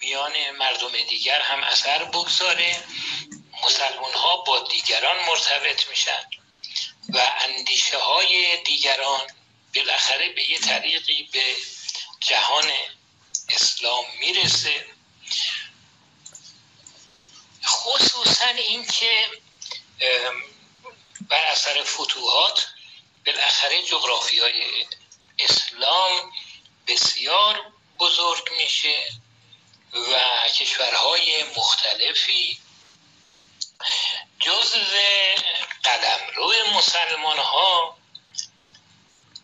[0.00, 2.84] میان مردم دیگر هم اثر بگذاره.
[3.62, 6.30] مسلمان ها با دیگران مرتبط میشن.
[7.08, 9.26] و اندیشه های دیگران
[9.74, 11.56] بالاخره به یه طریقی به
[12.20, 12.70] جهان
[13.48, 14.86] اسلام می‌رسه.
[17.64, 19.28] خصوصا اینکه
[21.28, 22.66] بر اثر فتوحات
[23.26, 24.86] بالاخره جغرافی های
[25.38, 26.32] اسلام
[26.86, 29.12] بسیار بزرگ میشه
[29.92, 32.58] و کشورهای مختلفی
[34.42, 34.78] جزو
[36.34, 37.98] روی مسلمان ها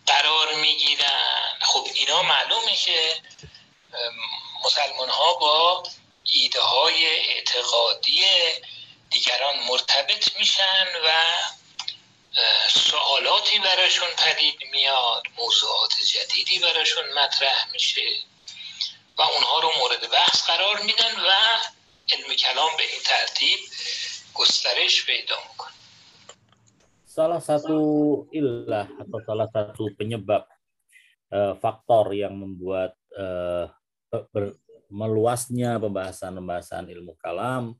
[0.06, 1.58] قرار می‌گیرن.
[1.60, 3.22] خب اینا معلومه که
[4.64, 5.82] مسلمان ها با
[6.22, 8.24] ایده های اعتقادی
[9.10, 11.10] دیگران مرتبط میشن و
[12.68, 18.18] سوالاتی براشون پدید میاد موضوعات جدیدی براشون مطرح میشه
[19.16, 21.34] و اونها رو مورد بحث قرار میدن و
[22.12, 23.58] علم کلام به این ترتیب
[24.37, 25.73] گسترش پیدا میکنه
[27.13, 27.77] salah satu
[28.33, 30.49] ilah atau salah satu penyebab
[31.29, 33.69] uh, faktor yang membuat uh,
[34.09, 34.57] ber,
[34.89, 37.77] meluasnya pembahasan-pembahasan ilmu kalam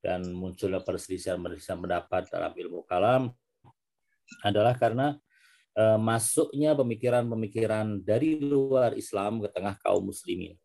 [0.00, 3.28] dan munculnya perselisihan-perselisihan pendapat dalam ilmu kalam
[4.40, 5.20] adalah karena
[5.76, 10.56] uh, masuknya pemikiran-pemikiran dari luar Islam ke tengah kaum muslimin.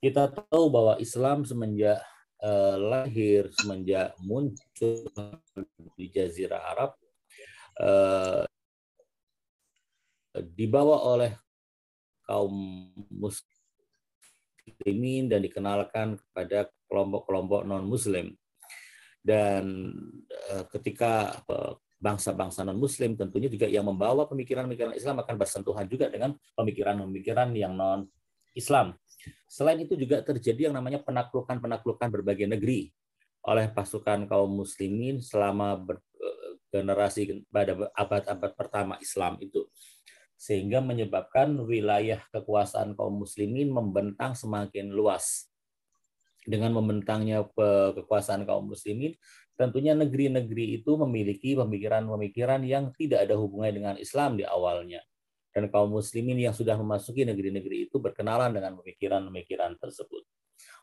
[0.00, 2.00] Kita tahu bahwa Islam semenjak
[2.43, 5.07] uh, lahir, semenjak muncul
[5.95, 6.99] di Jazirah Arab
[7.79, 8.43] Eh,
[10.51, 11.31] dibawa oleh
[12.27, 12.51] kaum
[13.07, 13.41] muslimin
[15.31, 18.35] dan dikenalkan kepada kelompok-kelompok non-muslim.
[19.19, 19.91] Dan
[20.47, 26.35] uh, ketika uh, bangsa-bangsa non-muslim tentunya juga yang membawa pemikiran-pemikiran Islam akan bersentuhan juga dengan
[26.55, 28.95] pemikiran-pemikiran yang non-Islam.
[29.49, 32.93] Selain itu juga terjadi yang namanya penaklukan-penaklukan berbagai negeri
[33.43, 36.03] oleh pasukan kaum muslimin selama ber,
[36.69, 39.65] generasi pada abad-abad pertama Islam itu.
[40.39, 45.51] Sehingga menyebabkan wilayah kekuasaan kaum muslimin membentang semakin luas.
[46.47, 47.43] Dengan membentangnya
[47.99, 49.19] kekuasaan kaum muslimin
[49.59, 55.03] tentunya negeri-negeri itu memiliki pemikiran-pemikiran yang tidak ada hubungannya dengan Islam di awalnya
[55.54, 60.22] dan kaum muslimin yang sudah memasuki negeri-negeri itu berkenalan dengan pemikiran-pemikiran tersebut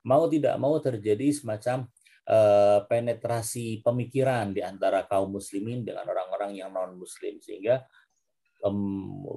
[0.05, 1.89] mau tidak mau terjadi semacam
[2.22, 7.81] Eh, penetrasi pemikiran di antara kaum muslimin dengan orang-orang yang non muslim sehingga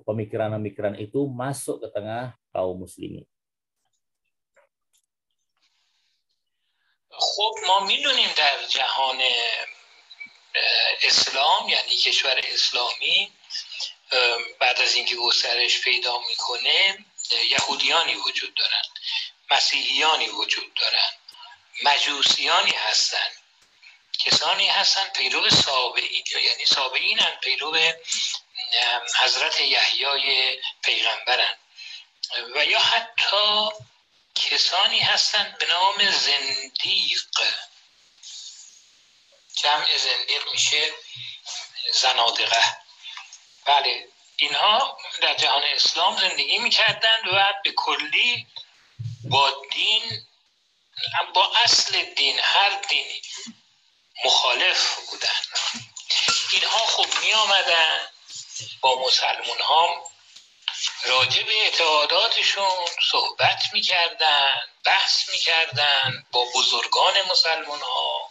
[0.05, 3.25] pemikiran-pemikiran itu masuk ke tengah kaum muslimin.
[7.15, 9.21] خب ما میدونیم در جهان
[11.03, 13.31] اسلام یعنی کشور اسلامی
[14.60, 17.06] بعد از اینکه گسترش پیدا می‌کنه
[17.50, 19.00] یهودیانی وجود دارند
[19.52, 21.20] مسیحیانی وجود دارند
[21.84, 23.40] مجوسیانی هستند
[24.26, 27.78] کسانی هستند پیرو سابعین یعنی سابعین هم پیرو
[29.20, 31.58] حضرت یحیای پیغمبرن.
[32.56, 33.70] و یا حتی
[34.36, 37.22] کسانی هستند به نام زندیق.
[39.56, 40.94] جمع زندیق میشه
[41.94, 42.78] زنادقه.
[43.70, 44.08] بله.
[44.38, 48.48] اینها در جهان اسلام زندگی می‌کردند و به کلی
[49.24, 50.28] با دین
[51.34, 53.22] با اصل دین هر دینی
[54.26, 55.42] مخالف بودن
[56.54, 58.10] اینها خوب می آمدن
[58.82, 60.12] با مسلمون ها
[61.04, 68.29] راجع به اعتقاداتشون صحبت می‌کردن بحث می‌کردن با بزرگان مسلمان ها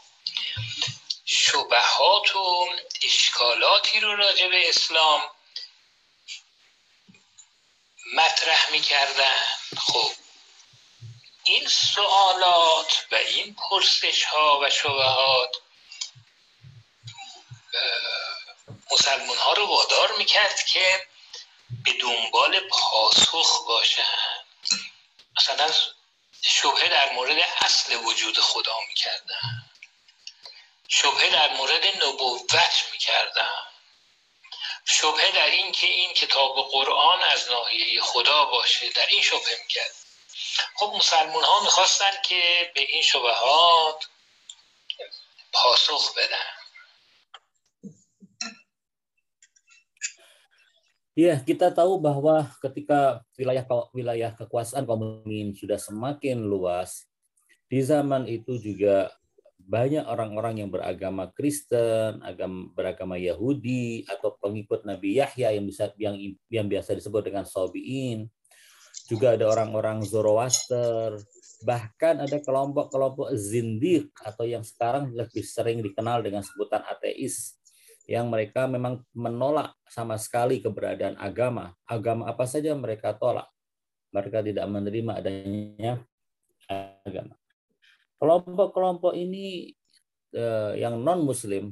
[1.31, 2.69] شبهات و
[3.03, 5.31] اشکالاتی رو راجع به اسلام
[8.15, 9.45] مطرح می‌کردن.
[9.79, 10.13] خب
[11.45, 15.57] این سوالات و این پرسش ها و شبهات
[18.93, 21.07] مسلمان ها رو وادار می‌کرد که
[21.85, 24.45] به دنبال پاسخ باشن.
[25.37, 25.73] مثلا
[26.43, 29.71] شبهه در مورد اصل وجود خدا می‌کردن.
[30.89, 32.55] شبهه در مورد نبوت
[32.93, 33.56] می‌کردن
[34.85, 39.94] شبهه در این که این کتاب قرآن از ناحیه خدا باشه در این شبهه می‌کرد.
[40.77, 44.09] خب مسلمون ها می‌خواستن که به این شبهات
[45.52, 46.51] پاسخ بدن.
[51.19, 57.10] Iya, kita tahu bahwa ketika wilayah wilayah kekuasaan kaum muslimin sudah semakin luas,
[57.66, 59.18] di zaman itu juga
[59.69, 66.16] banyak orang-orang yang beragama Kristen, agama beragama Yahudi atau pengikut Nabi Yahya yang bisa yang
[66.49, 68.32] yang biasa disebut dengan Sobiin.
[69.12, 71.20] Juga ada orang-orang Zoroaster,
[71.69, 77.61] bahkan ada kelompok-kelompok zindik atau yang sekarang lebih sering dikenal dengan sebutan ateis
[78.09, 81.77] yang mereka memang menolak sama sekali keberadaan agama.
[81.85, 83.47] Agama apa saja mereka tolak.
[84.16, 86.01] Mereka tidak menerima adanya
[87.05, 87.38] agama.
[88.19, 89.70] Kelompok-kelompok ini
[90.35, 91.70] eh, yang non-muslim,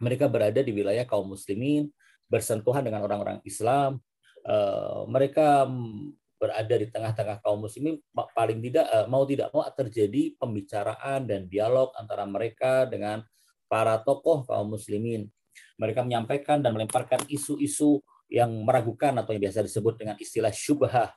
[0.00, 1.88] mereka berada di wilayah kaum muslimin,
[2.28, 4.00] bersentuhan dengan orang-orang Islam.
[4.44, 5.66] Eh, mereka
[6.36, 11.94] berada di tengah-tengah kaum muslimin, paling tidak eh, mau tidak mau terjadi pembicaraan dan dialog
[11.96, 13.24] antara mereka dengan
[13.66, 15.24] para tokoh kaum muslimin
[15.80, 18.00] mereka menyampaikan dan melemparkan isu-isu
[18.32, 21.12] yang meragukan atau yang biasa disebut dengan istilah syubhah,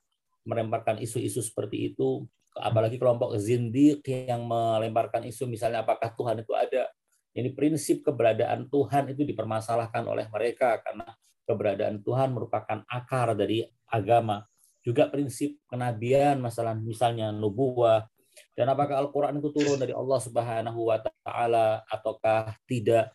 [0.46, 2.24] melemparkan isu-isu seperti itu,
[2.56, 6.88] apalagi kelompok zindiq yang melemparkan isu misalnya apakah Tuhan itu ada.
[7.36, 11.04] Ini prinsip keberadaan Tuhan itu dipermasalahkan oleh mereka karena
[11.44, 14.48] keberadaan Tuhan merupakan akar dari agama.
[14.86, 18.08] Juga prinsip kenabian, masalah misalnya nubuah,
[18.56, 23.12] dan apakah Al-Quran itu turun dari Allah Subhanahu wa Ta'ala ataukah tidak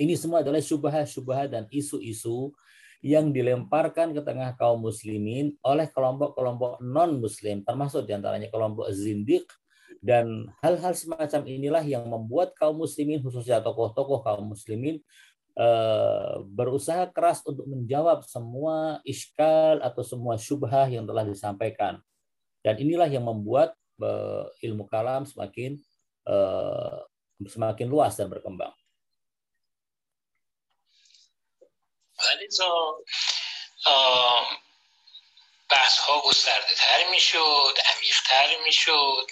[0.00, 2.52] ini semua adalah syubhat-syubhat dan isu-isu
[3.02, 9.50] yang dilemparkan ke tengah kaum muslimin oleh kelompok-kelompok non-muslim, termasuk di antaranya kelompok zindik,
[9.98, 15.02] dan hal-hal semacam inilah yang membuat kaum muslimin, khususnya tokoh-tokoh kaum muslimin,
[15.58, 21.98] eh, berusaha keras untuk menjawab semua iskal atau semua syubhah yang telah disampaikan.
[22.62, 25.74] Dan inilah yang membuat eh, ilmu kalam semakin
[26.26, 26.98] eh,
[27.46, 28.74] semakin luas dan berkembang.
[32.22, 32.96] ولذا
[35.68, 39.30] بحث ها گسترده تر می شد عمیق تر می شد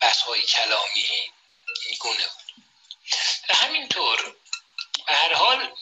[0.00, 1.32] بحث های کلامی
[1.98, 2.48] گونه بود
[3.50, 4.36] همینطور
[5.06, 5.72] به هر حال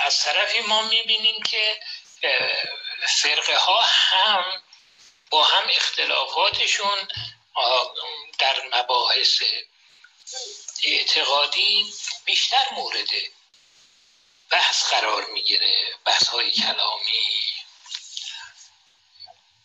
[0.00, 1.80] از طرفی ما می بینیم که
[3.22, 4.62] فرقه ها هم
[5.30, 7.08] با هم اختلافاتشون
[8.38, 9.42] در مباحث
[10.84, 11.94] اعتقادی
[12.24, 13.30] بیشتر مورده.
[14.54, 17.26] بحث قرار می‌گیره بحث های کلامی.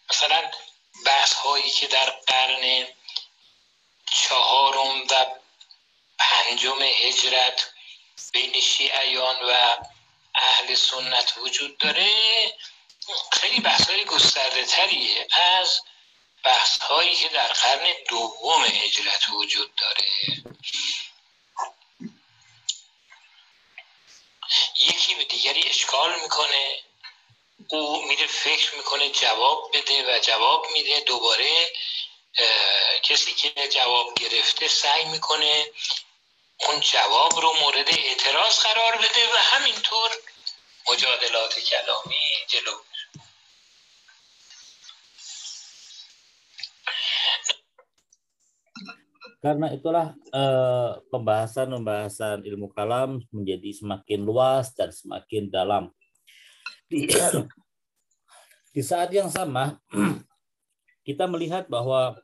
[0.09, 0.51] مثلا
[1.05, 2.87] بحث هایی که در قرن
[4.11, 5.25] چهارم و
[6.19, 7.69] پنجم هجرت
[8.31, 9.77] بین شیعیان و
[10.35, 12.11] اهل سنت وجود داره
[13.31, 15.81] خیلی بحث های گسترده تریه از
[16.43, 20.05] بحث هایی که در قرن دوم هجرت وجود داره
[24.79, 26.80] یکی به دیگری اشکال می‌کنه.
[27.68, 30.99] او میره فکر می‌کنه جواب بده و جواب میده.
[30.99, 31.72] دوباره
[33.04, 35.72] کسی که جواب گرفته سعی می‌کنه
[36.60, 40.12] اون جواب رو مورد اعتراض قرار بده و همینطور
[40.89, 42.80] مجادلات کلامی جلو.
[49.39, 55.84] Karena itulah eh, pembahasan-pembahasan ilmu kalam menjadi semakin luas dan semakin dalam.
[56.91, 57.07] Di,
[58.76, 59.79] di saat yang sama,
[61.07, 62.19] kita melihat bahwa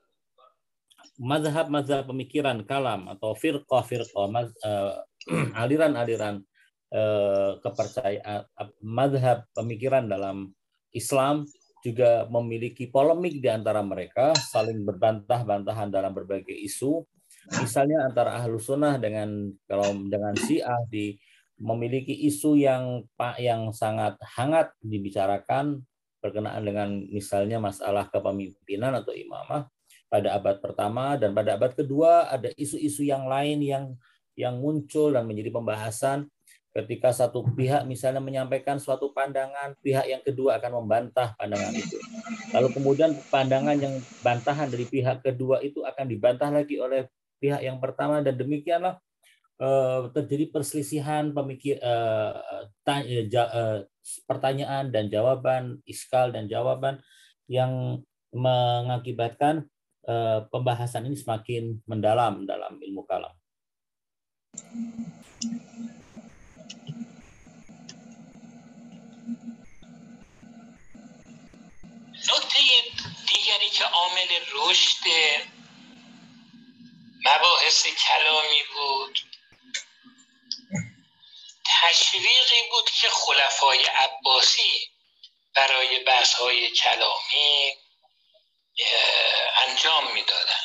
[1.15, 4.95] mazhab-mazhab pemikiran kalam atau firqah-firqah, eh,
[5.63, 6.43] aliran-aliran
[6.91, 8.43] eh, kepercayaan,
[8.83, 10.51] mazhab pemikiran dalam
[10.91, 11.47] Islam
[11.85, 17.05] juga memiliki polemik di antara mereka, saling berbantah-bantahan dalam berbagai isu.
[17.61, 21.13] Misalnya antara ahlu sunnah dengan kalau dengan syiah di
[21.61, 25.85] memiliki isu yang pak yang sangat hangat dibicarakan
[26.19, 29.69] berkenaan dengan misalnya masalah kepemimpinan atau imamah
[30.09, 33.85] pada abad pertama dan pada abad kedua ada isu-isu yang lain yang
[34.35, 36.27] yang muncul dan menjadi pembahasan
[36.75, 41.95] Ketika satu pihak misalnya menyampaikan suatu pandangan, pihak yang kedua akan membantah pandangan itu.
[42.51, 47.07] Lalu kemudian pandangan yang bantahan dari pihak kedua itu akan dibantah lagi oleh
[47.39, 48.99] pihak yang pertama dan demikianlah
[49.63, 51.79] uh, terjadi perselisihan pemikir
[52.83, 53.23] tanya,
[53.55, 53.79] uh,
[54.27, 56.99] pertanyaan dan jawaban, iskal dan jawaban
[57.47, 58.03] yang
[58.35, 59.63] mengakibatkan
[60.51, 63.33] pembahasan ini semakin mendalam dalam ilmu kalam.
[72.29, 72.59] نکته
[73.27, 75.03] دیگری که عامل رشد
[77.25, 79.19] مباحث کلامی بود
[81.65, 84.91] تشویقی بود که خلفای عباسی
[85.55, 87.73] برای بحث های کلامی
[89.67, 90.63] انجام می‌دادن.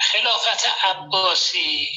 [0.00, 1.90] خلافت عباسی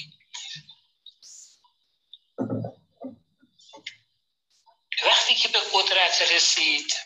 [5.04, 7.05] وقتی که به قدرت رسید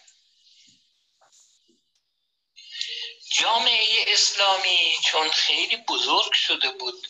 [3.42, 7.08] جامعه اسلامی چون خیلی بزرگ شده بود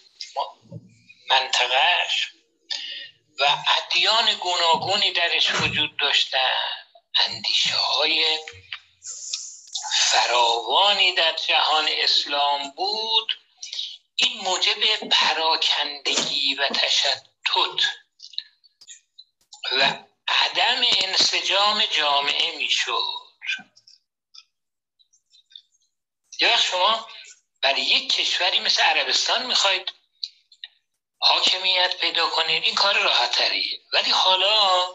[1.30, 2.32] منطقهش
[3.40, 6.66] و ادیان گوناگونی درش وجود داشتن.
[7.16, 8.40] اندیشه های
[10.12, 13.40] فراوانی در جهان اسلام بود.
[14.16, 17.24] این موجب پراکندگی و تشتت
[19.72, 23.19] و عدم انسجام جامعه می‌شد.
[26.48, 27.10] وقت شما
[27.62, 29.94] برای یک کشوری مثل عربستان می‌خواید
[31.20, 34.88] حاکمیت پیدا کنید این کار راحت تریه ولی حالا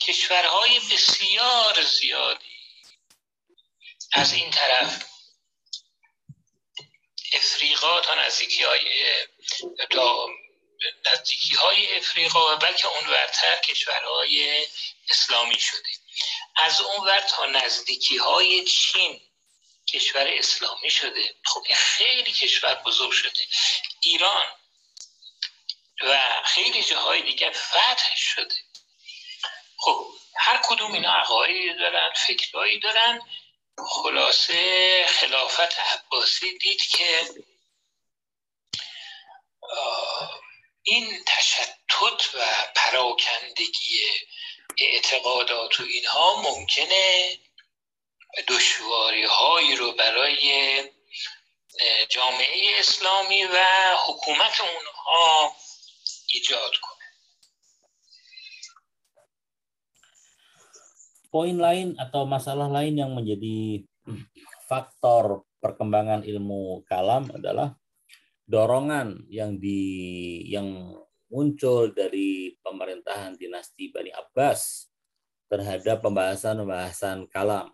[0.00, 2.50] کشورهای بسیار زیادی
[4.12, 5.04] از این طرف
[7.32, 9.12] افریقا تا نزدیکی های
[9.90, 10.26] تا
[11.12, 14.66] نزدیکی های افریقا و بلکه اونورتر کشورهای
[15.10, 15.88] اسلامی شده.
[16.56, 19.29] از اونور تا نزدیکی های چین
[19.92, 21.34] کشور اسلامی شده.
[21.44, 23.40] خب خیلی کشور بزرگ شده.
[24.00, 24.46] ایران
[26.02, 28.54] و خیلی جاهای دیگه فتح شده.
[29.76, 33.20] خب هر کدوم اینا عقایدی دارن فکرهایی دارن.
[33.88, 37.30] خلاصه خلافت عباسی دید که
[40.82, 44.00] این تشتت و پراکندگی
[44.78, 47.38] اعتقادات و اینها ممکنه.
[48.47, 50.39] دشواری هایی رو برای
[52.09, 53.57] جامعه اسلامی و
[54.07, 55.55] حکومت اونها
[56.33, 57.05] ایجاد کنه
[61.35, 63.83] poin lain atau masalah lain yang menjadi
[64.71, 67.75] faktor perkembangan ilmu kalam adalah
[68.47, 69.83] dorongan yang di
[70.47, 70.95] yang
[71.27, 74.87] muncul dari pemerintahan dinasti Bani Abbas
[75.51, 77.67] terhadap pembahasan-pembahasan kalam.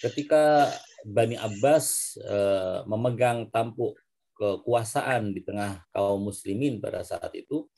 [0.00, 0.72] Ketika
[1.04, 3.96] Bani Abbas eh, memegang tampuk
[4.40, 7.68] kekuasaan di tengah kaum muslimin pada saat itu,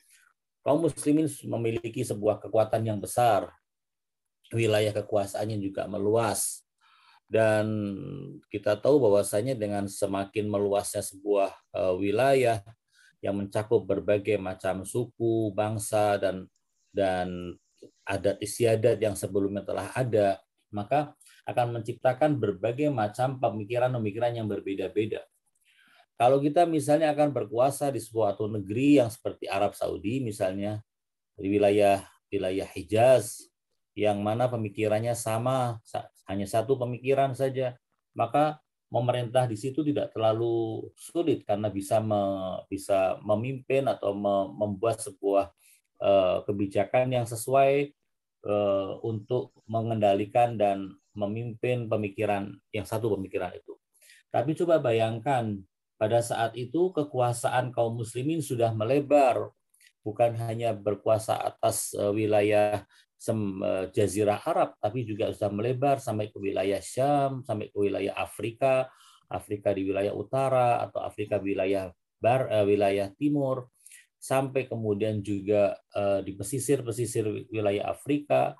[0.63, 3.51] kaum muslimin memiliki sebuah kekuatan yang besar.
[4.55, 6.63] Wilayah kekuasaannya juga meluas.
[7.27, 7.65] Dan
[8.47, 12.61] kita tahu bahwasanya dengan semakin meluasnya sebuah uh, wilayah
[13.23, 16.45] yang mencakup berbagai macam suku, bangsa dan
[16.93, 17.57] dan
[18.05, 20.37] adat istiadat yang sebelumnya telah ada,
[20.69, 25.23] maka akan menciptakan berbagai macam pemikiran-pemikiran yang berbeda-beda.
[26.15, 30.79] Kalau kita misalnya akan berkuasa di suatu negeri yang seperti Arab Saudi misalnya
[31.35, 31.99] di wilayah
[32.29, 33.49] wilayah Hijaz
[33.93, 35.77] yang mana pemikirannya sama,
[36.25, 37.77] hanya satu pemikiran saja,
[38.17, 38.57] maka
[38.89, 42.21] memerintah di situ tidak terlalu sulit karena bisa me,
[42.69, 45.49] bisa memimpin atau me, membuat sebuah
[46.01, 47.89] uh, kebijakan yang sesuai
[48.45, 53.77] uh, untuk mengendalikan dan memimpin pemikiran yang satu pemikiran itu.
[54.33, 55.61] Tapi coba bayangkan
[55.97, 59.53] pada saat itu kekuasaan kaum muslimin sudah melebar.
[60.03, 62.83] Bukan hanya berkuasa atas uh, wilayah
[63.23, 68.91] Eh, Jazirah Arab, tapi juga sudah melebar sampai ke wilayah Syam, sampai ke wilayah Afrika,
[69.31, 73.71] Afrika di wilayah utara atau Afrika wilayah bar, uh, wilayah timur,
[74.19, 75.75] sampai kemudian juga
[76.23, 78.59] di pesisir-pesisir wilayah Afrika,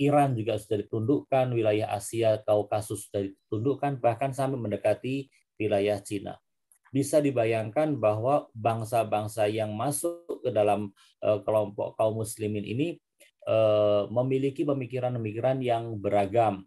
[0.00, 5.28] Iran juga sudah ditundukkan, wilayah Asia, Kaukasus sudah ditundukkan, bahkan sampai mendekati
[5.60, 6.40] wilayah Cina.
[6.88, 10.90] Bisa dibayangkan bahwa bangsa-bangsa yang masuk ke dalam
[11.22, 12.98] uh, kelompok kaum muslimin ini
[13.40, 16.60] Eh, memiliki pemikiran-pemikiran yang beragam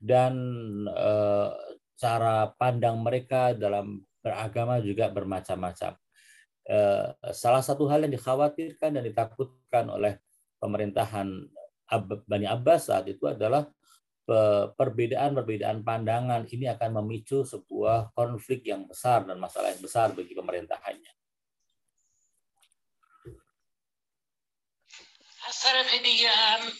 [0.00, 0.34] dan
[0.88, 1.50] eh,
[2.00, 5.92] cara pandang mereka dalam beragama juga bermacam-macam.
[6.64, 10.16] Eh, salah satu hal yang dikhawatirkan dan ditakutkan oleh
[10.58, 11.28] pemerintahan
[12.25, 13.65] Bani Abbas saat itu adalah
[14.77, 21.13] perbedaan-perbedaan pandangan ini akan memicu sebuah konflik yang besar dan masalah yang besar bagi pemerintahannya.
[25.49, 26.71] از طرف دیگه هم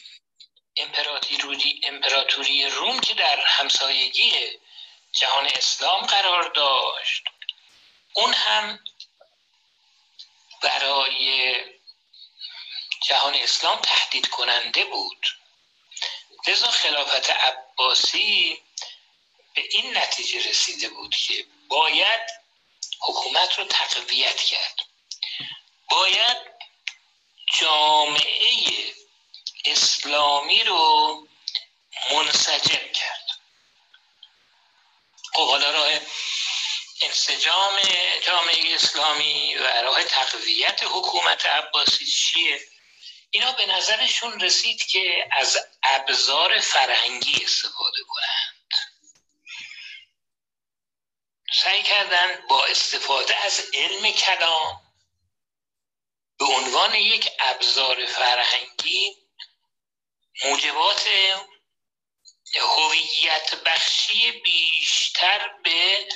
[0.78, 4.32] امپراتوری, امپراتوری روم که در همسایگی
[5.12, 7.24] جهان اسلام قرار داشت
[8.14, 8.80] اون هم
[10.64, 11.54] برای
[13.05, 15.27] جهان اسلام تهدید کننده بود.
[16.49, 18.63] لذا خلافت عباسی
[19.55, 22.31] به این نتیجه رسیده بود که باید
[23.01, 24.81] حکومت رو تقویت کرد.
[25.91, 26.37] باید
[27.61, 28.95] جامعه
[29.65, 31.29] اسلامی رو
[32.11, 33.25] منسجم کرد.
[35.35, 36.01] خب راه
[37.01, 37.81] انسجام
[38.27, 42.61] جامعه اسلامی و راه تقویت حکومت عباسی چیه؟
[43.35, 48.69] اینا به نظرشون رسید که از ابزار فرهنگی استفاده کنند.
[51.55, 54.95] سعی کردن با استفاده از علم کلام
[56.39, 59.17] به عنوان یک ابزار فرهنگی
[60.45, 61.09] موجبات
[62.61, 66.09] هویت بخشی بیشتر به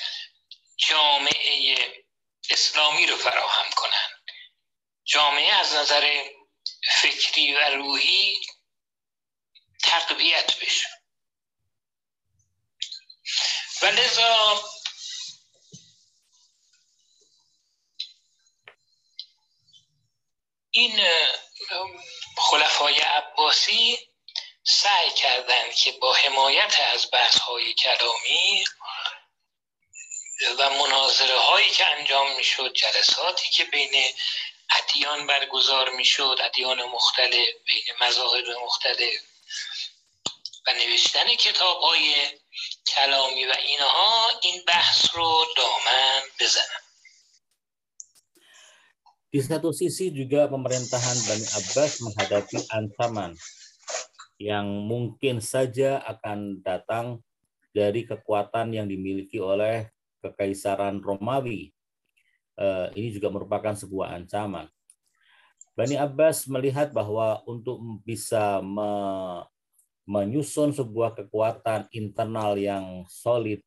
[0.77, 1.77] جامعه
[2.51, 4.23] اسلامی رو فراهم کنند.
[5.05, 6.29] جامعه از نظر
[6.83, 8.41] فکری و روحی
[9.83, 10.89] تقویت بشه.
[13.83, 14.63] و لذا
[20.71, 21.09] این
[22.37, 23.99] خلفای عباسی
[24.63, 28.65] سعی کردند که با حمایت از بحث های کلامی
[30.59, 34.15] و مناظره هایی که انجام می‌شد جلساتی که بین
[34.80, 39.22] ادیان برگزار میشد ادیان مختلف بین مذاهب مختلف
[40.68, 42.14] و نوشتن کتاب های
[42.88, 46.84] کلامی و اینها این بحث رو دامن بزنن
[49.34, 53.34] Di satu sisi juga pemerintahan Bani Abbas menghadapi ancaman
[54.38, 57.26] yang mungkin saja akan datang
[57.74, 59.90] dari kekuatan yang dimiliki oleh
[60.22, 61.74] Kekaisaran Romawi.
[62.59, 64.67] Eh, ini juga merupakan sebuah ancaman.
[65.79, 68.91] Bani Abbas melihat bahwa untuk bisa me
[70.09, 73.61] menyusun sebuah kekuatan internal yang solid,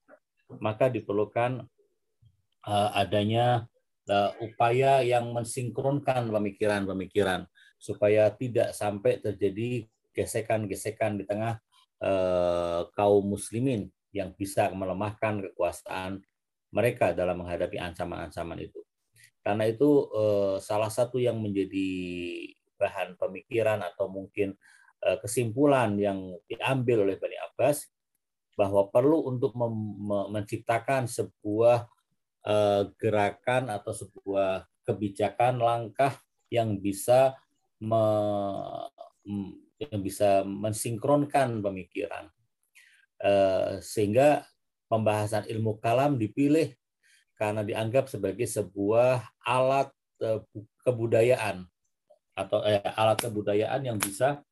[0.58, 1.70] maka diperlukan
[2.66, 3.70] uh, adanya
[4.10, 7.46] uh, upaya yang mensinkronkan pemikiran-pemikiran
[7.78, 11.62] supaya tidak sampai terjadi gesekan-gesekan di tengah
[12.98, 16.26] kaum muslimin yang bisa melemahkan kekuasaan
[16.72, 18.80] mereka dalam menghadapi ancaman-ancaman itu.
[19.44, 21.90] Karena itu uh, salah satu yang menjadi
[22.80, 24.56] bahan pemikiran atau mungkin
[25.04, 27.90] uh, kesimpulan yang diambil oleh Bani Abbas
[28.56, 29.58] bahwa perlu untuk
[30.30, 31.90] menciptakan sebuah
[32.46, 36.22] uh, gerakan atau sebuah kebijakan langkah
[36.54, 37.34] yang bisa
[37.82, 38.04] me,
[39.82, 42.30] yang bisa mensinkronkan pemikiran
[43.80, 44.51] sehingga
[44.92, 46.76] pembahasan ilmu kalam dipilih
[47.40, 49.88] karena dianggap sebagai sebuah alat
[50.20, 50.44] uh,
[50.84, 51.64] kebudayaan
[52.36, 54.44] atau eh, alat kebudayaan yang bisa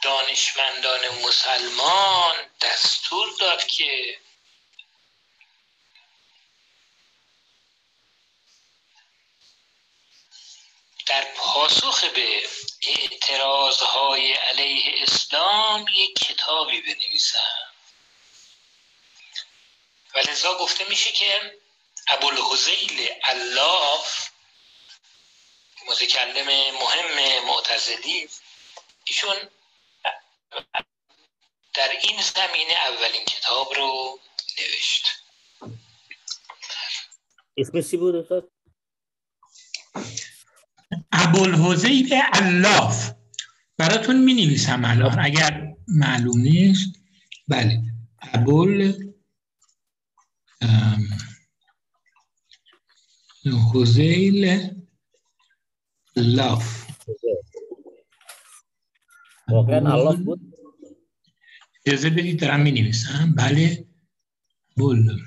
[0.02, 4.18] دانشمندان مسلمان دستور داد که
[11.06, 12.42] در پاسخ به
[12.82, 17.38] اعتراض های علیه اسلام یک کتابی بنویسن
[20.14, 21.58] و لذا گفته میشه که
[22.08, 24.28] ابوالحزیل الاف
[25.88, 28.28] متکلم مهم معتزلی
[29.04, 29.36] ایشون
[31.74, 34.20] در این زمینه اولین کتاب رو
[34.58, 35.06] نوشت.
[37.56, 38.14] اسمش چی بود
[41.34, 43.12] استاد؟ ابوالحزیل الاف.
[43.78, 45.18] براتون می نویسم الان.
[45.18, 46.94] اگر معلوم نیست
[47.48, 47.82] بله.
[48.22, 48.94] ابوال
[53.74, 54.70] حزیل
[56.16, 56.86] لاف
[59.48, 60.40] واقعا الله بود.
[61.86, 63.88] اجازه بدید دارم می نویسم بله.
[64.76, 65.20] بول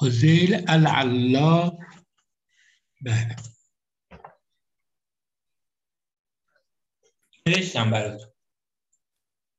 [0.00, 1.72] حزیل العلاف
[3.04, 3.36] بله.
[7.50, 8.32] نوشتم براتون.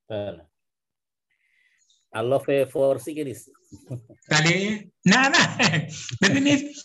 [0.08, 0.46] بله.
[2.12, 3.50] الله فارسی که نیست.
[4.28, 4.90] بله.
[5.04, 5.88] نه نه.
[6.22, 6.76] ببینید.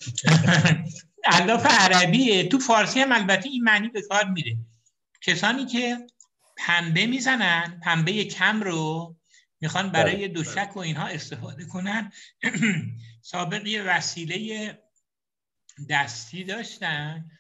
[1.26, 2.50] الاف عربیه.
[2.50, 4.58] تو فارسی هم البته این معنی به کار میره.
[5.22, 6.08] کسانی که
[6.58, 9.16] پنبه می‌زنن پنبه کم رو
[9.62, 12.12] می‌خوان برای دوشک و اینها استفاده کنن.
[13.22, 14.78] سابق یه وسیله
[15.90, 17.32] دستی داشتن.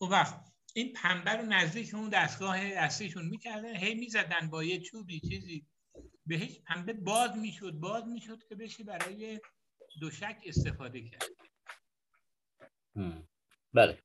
[0.00, 0.40] و وقت
[0.76, 5.66] این پنبه رو نزدیک اون دستگاه دستیشون می‌کردن هی می‌زدن با یه چوبی چیزی.
[6.26, 9.40] بهش پنبه باز می‌شد باز می‌شد که بشه برای
[10.00, 11.22] دوشک استفاده کرد.
[13.74, 14.02] بله.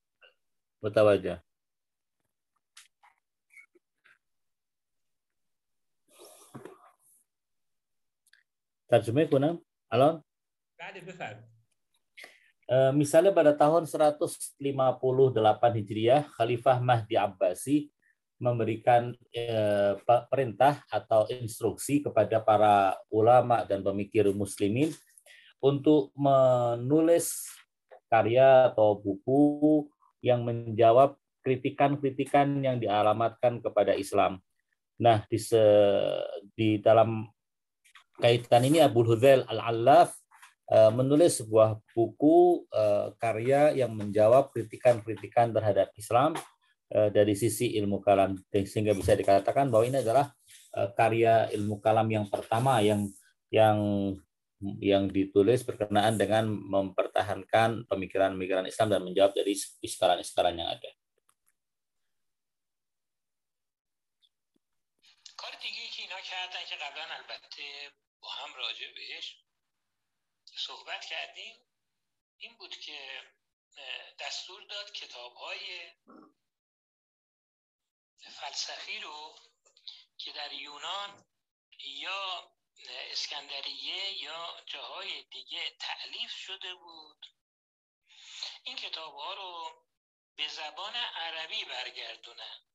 [0.82, 1.44] متوجه.
[8.90, 10.24] ترجمه کنم؟ الان؟
[10.80, 11.49] بله بفرمایید.
[12.94, 14.62] Misalnya pada tahun 158
[15.82, 17.90] Hijriah, Khalifah Mahdi Abbasi
[18.38, 19.98] memberikan eh,
[20.30, 24.94] perintah atau instruksi kepada para ulama dan pemikir muslimin
[25.60, 27.50] untuk menulis
[28.08, 29.90] karya atau buku
[30.22, 34.40] yang menjawab kritikan-kritikan yang dialamatkan kepada Islam.
[35.02, 35.60] Nah, di, se,
[36.54, 37.28] di dalam
[38.22, 40.29] kaitan ini Abu Hudzail Al-Allaf Eh,
[40.97, 46.33] menulis sebuah buku uh, karya yang menjawab kritikan-kritikan terhadap Islam
[46.97, 50.33] uh, dari sisi ilmu kalam sehingga bisa dikatakan bahwa ini adalah
[50.73, 53.05] uh, karya ilmu kalam yang pertama yang
[53.53, 53.79] yang
[54.81, 59.53] yang ditulis berkenaan dengan mempertahankan pemikiran-pemikiran Islam dan menjawab dari
[59.85, 60.91] iskaran-iskaran yang ada.
[65.37, 67.69] کار دیگه که اینا کردن که قبلا البته
[68.21, 69.27] با هم راجع بهش
[70.60, 71.56] صحبت کردیم
[72.38, 73.24] این بود که
[74.20, 75.92] دستور داد کتاب های
[78.20, 79.36] فلسفی رو
[80.18, 81.26] که در یونان
[81.80, 82.52] یا
[82.88, 87.26] اسکندریه یا جاهای دیگه تعلیف شده بود
[88.64, 89.86] این کتاب ها رو
[90.36, 92.69] به زبان عربی برگردونن.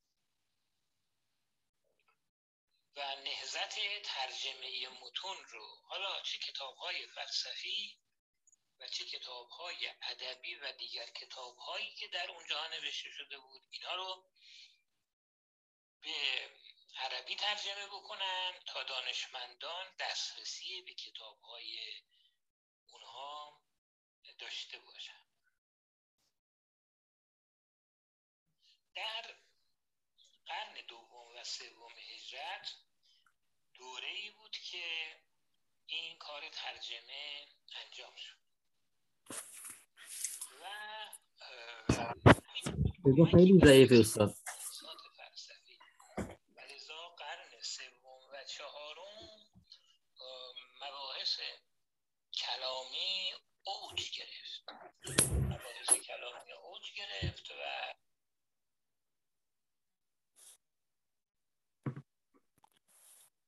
[2.97, 7.98] و نهزت ترجمه متون رو حالا چه کتاب های فلسفی
[8.81, 13.62] و چه کتاب های ادبی و دیگر کتاب هایی که در اونجا نوشته شده بود
[13.70, 14.31] اینها رو
[16.00, 16.50] به
[16.97, 22.02] عربی ترجمه بکنن تا دانشمندان دسترسی به کتاب های
[22.86, 23.60] اونها
[24.39, 25.24] داشته باشن.
[28.94, 29.43] در
[30.47, 32.68] قرن دوم و سوم هجرت
[33.74, 35.16] دوره ای بود که
[35.86, 37.47] این کار ترجمه
[37.84, 38.39] انجام شد.
[43.05, 43.92] و خیلی ضعیف.
[43.92, 44.34] استاد
[45.16, 45.78] فلسفی
[46.56, 49.47] و لذا قرن سوم و چهارم
[50.81, 51.40] مباحث
[52.34, 53.32] کلامی
[53.64, 54.70] اوج گرفت
[55.32, 57.94] مباحث کلامی اوج گرفت و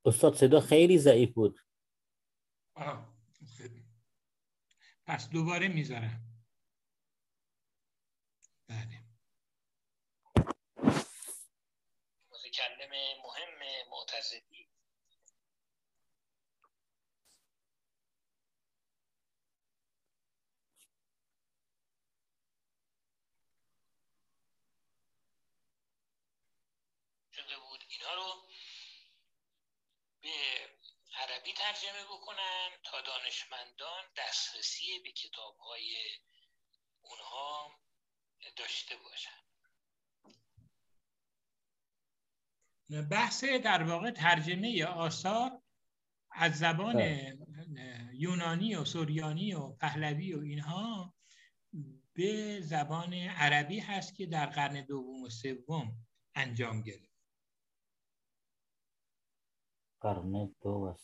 [0.07, 1.60] استاد صدا خیلی ضعیف بود.
[5.07, 6.23] پس دوباره می‌ذارم.
[8.68, 9.07] بله.
[12.31, 12.91] متکلم
[13.25, 13.59] مهم
[13.91, 14.68] معتزدی
[27.33, 28.49] شده بود اینا رو
[30.27, 30.33] به
[31.19, 35.97] عربی ترجمه بکنن تا دانشمندان دسترسی به کتاب های
[37.01, 37.71] اونها
[38.57, 39.31] داشته باشن.
[43.11, 45.63] بحث در واقع ترجمه آثار
[46.31, 47.01] از زبان
[48.15, 51.15] یونانی و سوریانی و پهلوی و اینها
[52.13, 57.16] به زبان عربی هست که در قرن دوم و سوم انجام گرفت.
[60.07, 60.94] Karneto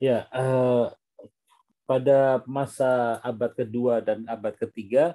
[0.00, 0.86] Ya, eh,
[1.84, 5.12] pada masa abad kedua dan abad ketiga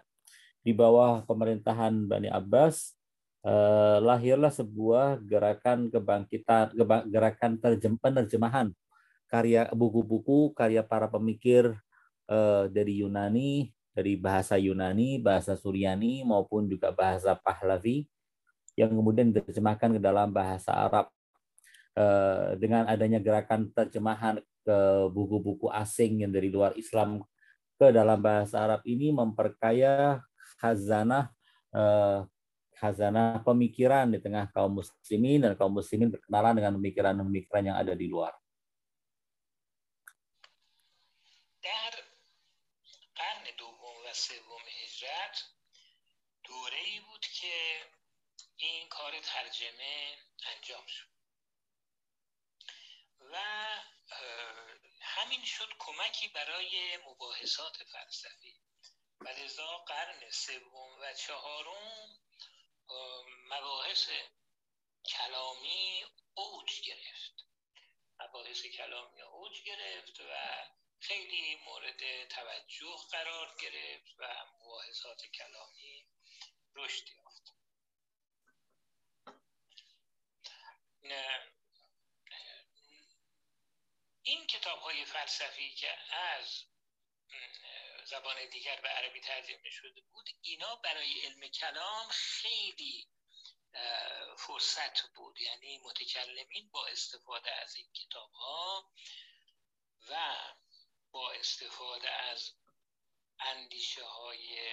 [0.61, 2.93] di bawah pemerintahan Bani Abbas
[3.41, 6.77] eh, lahirlah sebuah gerakan kebangkitan
[7.09, 8.69] gerakan terjem, penerjemahan
[9.25, 11.73] karya buku-buku karya para pemikir
[12.29, 18.05] eh, dari Yunani dari bahasa Yunani, bahasa Suryani maupun juga bahasa Pahlavi
[18.77, 21.09] yang kemudian diterjemahkan ke dalam bahasa Arab
[22.58, 24.78] dengan adanya gerakan terjemahan ke
[25.12, 27.22] buku-buku asing yang dari luar Islam
[27.76, 30.24] ke dalam bahasa Arab ini memperkaya
[30.58, 31.28] khazanah
[31.74, 32.18] eh,
[32.80, 38.08] khazanah pemikiran di tengah kaum muslimin dan kaum muslimin berkenalan dengan pemikiran-pemikiran yang ada di
[38.08, 38.34] luar.
[41.64, 41.96] در
[43.16, 45.36] قرن دوم و سوم هجرت
[46.44, 47.56] دوره ای بود که
[48.56, 49.96] این کار ترجمه
[50.52, 51.17] انجام شد
[53.31, 53.37] و
[55.01, 58.59] همین شد کمکی برای مباحثات فلسفی.
[59.21, 62.19] و لذا قرن سوم و چهارم
[63.49, 64.09] مباحث
[65.05, 67.45] کلامی اوج گرفت.
[68.19, 70.35] مباحث کلامی اوج گرفت و
[70.99, 76.05] خیلی مورد توجه قرار گرفت و مباحثات کلامی
[76.75, 77.53] رشد یافت.
[84.29, 86.63] این کتاب های فلسفی که از
[88.05, 93.09] زبان دیگر به عربی ترجمه شده بود اینا برای علم کلام خیلی
[94.37, 95.41] فرصت بود.
[95.41, 98.91] یعنی متکلمین با استفاده از این کتاب ها
[100.09, 100.35] و
[101.11, 102.51] با استفاده از
[103.39, 104.71] اندیشه های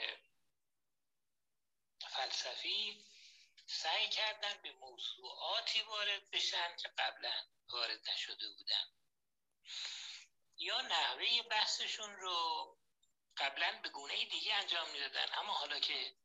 [2.11, 3.05] فلسفی
[3.67, 8.97] سعی کردن به موضوعاتی وارد بشن که قبلا وارد نشده بودن.
[10.59, 12.79] یا نحوه بحثشون رو
[13.37, 15.27] قبلا به گونه دیگه انجام می‌دادن.
[15.39, 16.17] اما حالا که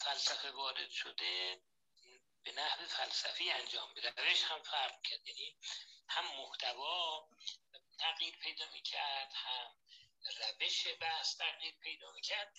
[0.00, 1.62] فلسفه وارد شده
[2.42, 4.10] به نحو فلسفی انجام میده.
[4.16, 5.28] روش هم فرق کرد.
[5.28, 5.56] یعنی
[6.08, 7.28] هم محتوا
[7.98, 9.76] تغییر پیدا می‌کرد هم
[10.60, 12.52] روش بحث تغییر پیدا می‌کرد.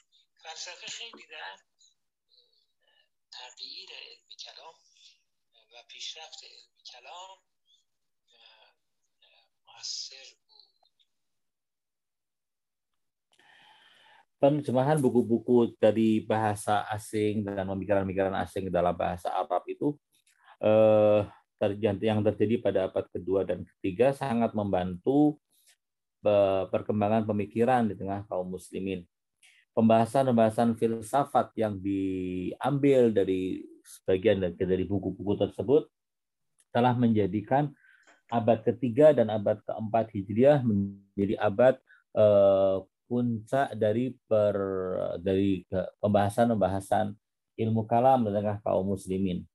[0.44, 1.60] فلسفه خیلی در
[3.32, 4.76] تغییر علم کلام
[5.74, 7.55] و پیشرفت علم کلام
[9.80, 10.58] acervo.
[14.36, 19.96] Penerjemahan buku-buku dari bahasa asing dan pemikiran-pemikiran asing dalam bahasa Arab itu
[20.60, 21.24] eh,
[22.04, 25.40] yang terjadi pada abad kedua dan ketiga sangat membantu
[26.28, 29.08] eh, perkembangan pemikiran di tengah kaum muslimin.
[29.76, 35.92] Pembahasan-pembahasan filsafat yang diambil dari sebagian dari buku-buku tersebut
[36.72, 37.72] telah menjadikan
[38.30, 41.76] abad ketiga dan abad keempat hijriah menjadi abad
[42.18, 44.56] eh, puncak dari per
[45.22, 45.62] dari
[46.02, 47.14] pembahasan-pembahasan
[47.56, 49.46] ilmu kalam di tengah kaum muslimin.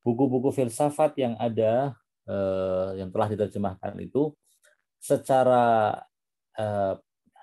[0.00, 1.92] Buku-buku filsafat yang ada
[2.24, 4.32] eh, yang telah diterjemahkan itu
[4.98, 6.00] secara
[6.56, 6.94] eh,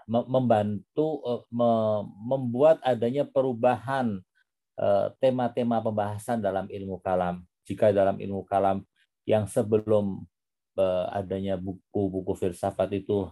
[0.05, 1.71] membantu me,
[2.29, 4.21] membuat adanya perubahan
[5.17, 7.41] tema-tema pembahasan dalam ilmu kalam.
[7.65, 8.85] Jika dalam ilmu kalam
[9.25, 10.21] yang sebelum
[11.11, 13.29] adanya buku-buku filsafat itu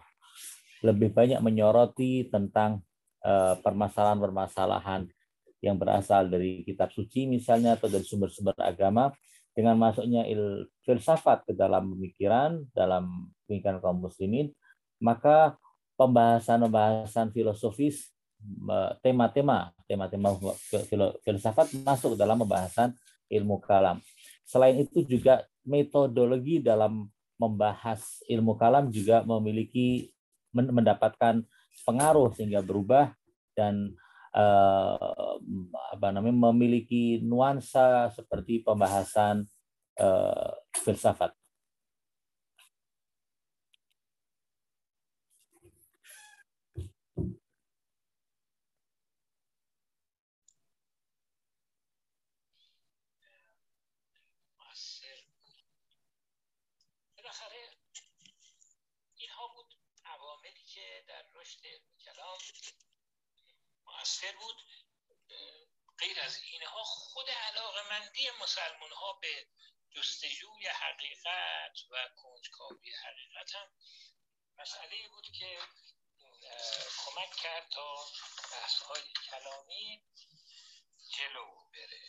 [0.83, 2.83] lebih banyak menyoroti tentang
[3.23, 5.07] eh, permasalahan-permasalahan
[5.63, 9.15] yang berasal dari kitab suci misalnya atau dari sumber-sumber agama
[9.55, 14.51] dengan masuknya il filsafat ke dalam pemikiran dalam pemikiran kaum muslimin
[14.99, 15.55] maka
[15.95, 18.11] pembahasan-pembahasan filosofis
[18.99, 20.35] tema-tema tema-tema
[21.23, 22.91] filsafat masuk dalam pembahasan
[23.31, 24.03] ilmu kalam.
[24.43, 27.07] Selain itu juga metodologi dalam
[27.47, 30.11] membahas ilmu kalam juga memiliki
[30.53, 31.41] mendapatkan
[31.83, 33.11] pengaruh sehingga berubah
[33.57, 33.93] dan
[34.37, 35.37] uh,
[35.93, 39.45] apa namanya memiliki nuansa seperti pembahasan
[39.97, 41.33] uh, filsafat.
[64.22, 64.56] مؤثر بود
[65.98, 69.46] غیر از اینها خود علاقمندی مسلمان ها به
[69.94, 73.68] جستجوی حقیقت و کنجکاوی حقیقت هم
[74.58, 75.58] مسئله بود که
[77.04, 77.94] کمک کرد تا
[78.52, 80.02] بحث های کلامی
[81.16, 82.02] جلو بره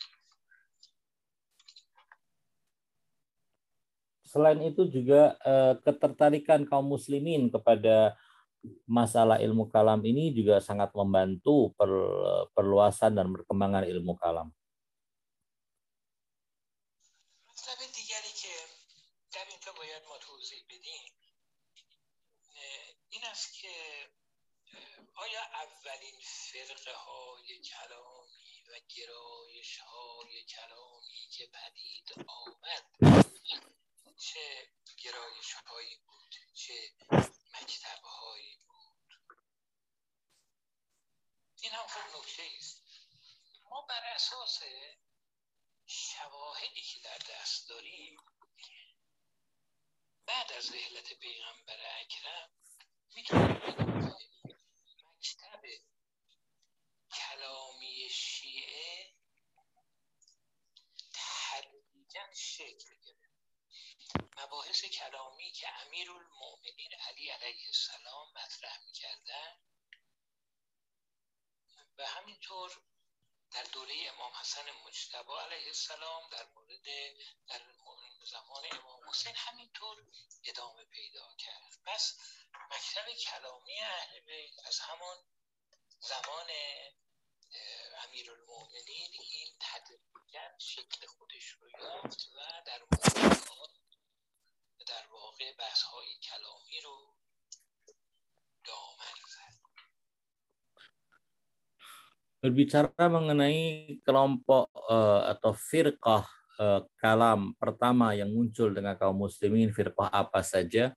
[4.30, 5.34] Selain itu juga
[5.82, 8.14] ketertarikan kaum muslimin kepada
[8.84, 11.90] masalah ilmu kalam ini juga sangat membantu per,
[12.52, 14.48] perluasan dan perkembangan ilmu kalam.
[25.20, 32.84] آیا اولین فرقه های کلامی و گرایش های کلامی که پدید آمد
[34.16, 34.68] چه
[35.04, 36.74] گرایش هایی بود چه
[41.95, 42.81] خوب نکته است
[43.69, 44.59] ما بر اساس
[45.85, 48.17] شواهدی که در دست داریم
[50.25, 52.49] بعد از رحلت پیغمبر اکرم
[53.15, 54.15] می‌تونیم
[55.03, 55.61] مکتب
[57.11, 59.15] کلامی شیعه
[62.35, 63.35] شکل گرفت.
[64.37, 69.57] مباحث کلامی که امیر المؤمنین علی علیه السلام مطرح می‌کردن
[71.97, 72.81] و همینطور
[73.51, 76.83] در دوره امام حسن مجتبی علیه السلام در مورد
[77.47, 77.61] در
[78.25, 80.05] زمان امام حسین همینطور
[80.43, 81.79] ادامه پیدا کرد.
[81.85, 82.17] پس
[82.71, 85.17] مکتب کلامی اهل بیت از همون
[85.99, 86.49] زمان
[88.03, 92.81] امیر المؤمنین این تدریجا شکل خودش رو یافت و در
[94.85, 97.15] در واقع بحث های کلامی رو
[98.63, 99.24] دامن
[102.45, 106.29] Berbicara mengenai kelompok uh, atau firqah
[106.61, 110.93] uh, kalam pertama yang muncul dengan kaum muslimin, firqah apa saja,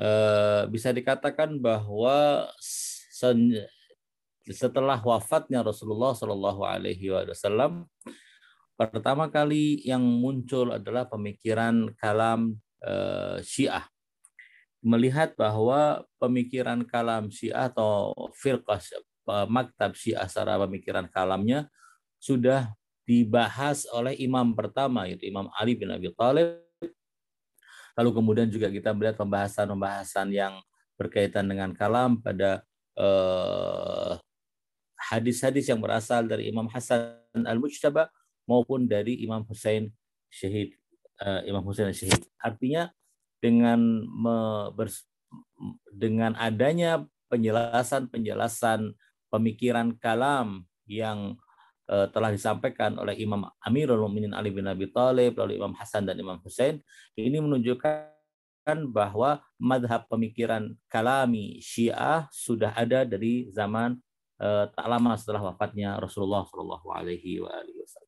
[0.00, 2.48] uh, bisa dikatakan bahwa
[4.48, 7.84] setelah wafatnya Rasulullah Shallallahu Alaihi Wasallam,
[8.80, 13.84] pertama kali yang muncul adalah pemikiran kalam uh, Syiah.
[14.80, 18.80] Melihat bahwa pemikiran kalam Syiah atau firqah
[19.50, 21.66] maktab Syiah secara pemikiran kalamnya
[22.22, 22.72] sudah
[23.06, 26.62] dibahas oleh imam pertama yaitu Imam Ali bin Abi Thalib.
[27.96, 30.60] Lalu kemudian juga kita melihat pembahasan-pembahasan yang
[31.00, 32.60] berkaitan dengan kalam pada
[32.98, 34.12] eh,
[35.12, 38.10] hadis-hadis yang berasal dari Imam Hasan Al-Mujtaba
[38.44, 39.92] maupun dari Imam Hussein
[40.28, 40.76] Syahid
[41.20, 42.24] uh, Imam Hussein Syahid.
[42.40, 42.92] Artinya
[43.40, 44.36] dengan me,
[44.74, 45.04] bers,
[45.92, 48.92] dengan adanya penjelasan-penjelasan
[49.36, 51.36] pemikiran kalam yang
[51.92, 56.16] uh, telah disampaikan oleh Imam Amirul Mukminin Ali bin Abi Thalib, lalu Imam Hasan dan
[56.16, 56.80] Imam Hussein,
[57.20, 58.16] ini menunjukkan
[58.90, 64.00] bahwa madhab pemikiran kalami Syiah sudah ada dari zaman
[64.40, 68.06] uh, tak lama setelah wafatnya Rasulullah Shallallahu Alaihi Wasallam.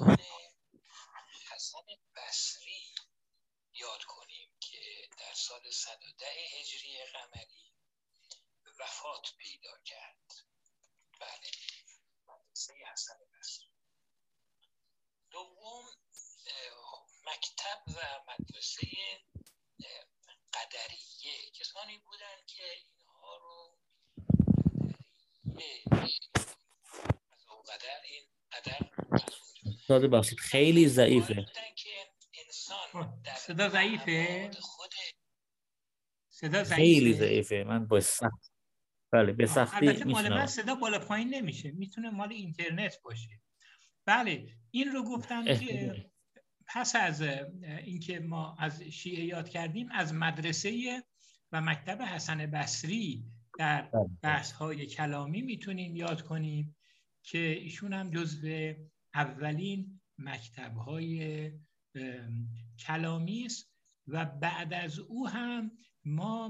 [0.00, 0.20] شخصیت
[1.52, 2.94] حسن بصری
[3.74, 7.74] یاد کنیم که در سال 110 هجری قمری
[8.78, 10.32] وفات پیدا کرد.
[11.20, 11.50] بله.
[12.26, 13.70] مدرسه حسن بصری.
[15.30, 15.84] دوم
[17.24, 18.86] مکتب و مدرسه
[20.54, 21.50] قدریه.
[21.50, 23.78] کسانی بودند که اینها رو
[27.60, 28.90] قدریه قدر این قدر
[29.90, 31.46] استاد بخشید خیلی ضعیفه.
[33.36, 34.50] صدا ضعیفه؟
[36.28, 37.64] صدا خیلی ضعیفه.
[37.64, 38.52] من با سخت.
[39.12, 41.70] بله به سختی میشنم صدا بالا پایین نمیشه.
[41.70, 43.40] می‌تونه مال اینترنت باشه.
[44.06, 46.10] بله این رو گفتم که
[46.66, 47.22] پس از
[47.84, 51.02] اینکه ما از شیعه یاد کردیم از مدرسه
[51.52, 53.24] و مکتب حسن بصری
[53.58, 54.10] در بله.
[54.22, 56.76] بحث های کلامی می‌تونیم یاد کنیم
[57.22, 58.74] که ایشون هم جزو
[59.14, 61.52] اولین مکتب های
[62.86, 63.70] کلامی است
[64.06, 65.70] و بعد از او هم
[66.04, 66.48] ما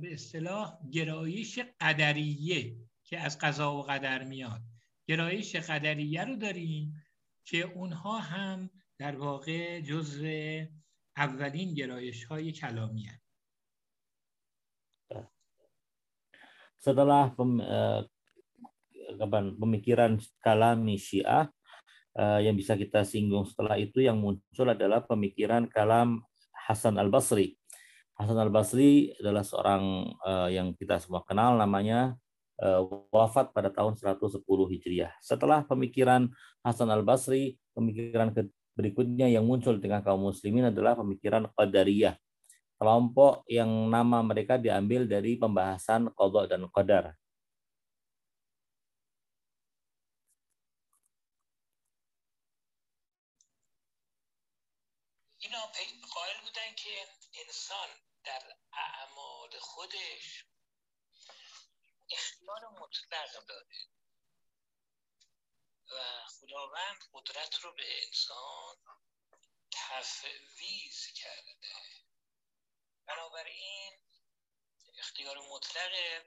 [0.00, 4.60] به اصطلاح گرایش قدریه که از قضا و قدر میاد.
[5.06, 7.04] گرایش قدریه رو داریم
[7.44, 10.64] که اونها هم در واقع جزء
[11.16, 13.24] اولین گرایش های کلامی هست.
[16.84, 17.32] Setelah
[19.56, 21.48] pemikiran kalami Syiah
[22.14, 26.22] yang bisa kita singgung setelah itu yang muncul adalah pemikiran kalam
[26.54, 27.58] Hasan Al Basri.
[28.16, 32.14] Hasan Al Basri adalah seorang uh, yang kita semua kenal namanya
[32.62, 35.12] uh, wafat pada tahun 110 Hijriah.
[35.20, 36.30] Setelah pemikiran
[36.64, 38.32] Hasan Al Basri, pemikiran
[38.74, 42.16] berikutnya yang muncul dengan kaum muslimin adalah pemikiran Qadariyah.
[42.74, 47.14] Kelompok yang nama mereka diambil dari pembahasan qadha dan qadar.
[59.74, 60.44] خودش
[62.10, 63.88] اختیار مطلق داره
[65.90, 68.76] و خداوند قدرت رو به انسان
[69.70, 71.74] تفویض کرده.
[73.06, 74.00] بنابراین
[74.98, 76.24] اختیار مطلق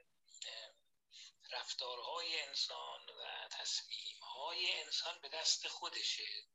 [1.50, 6.48] رفتارهای انسان و تصمیمهای انسان به دست خودشه.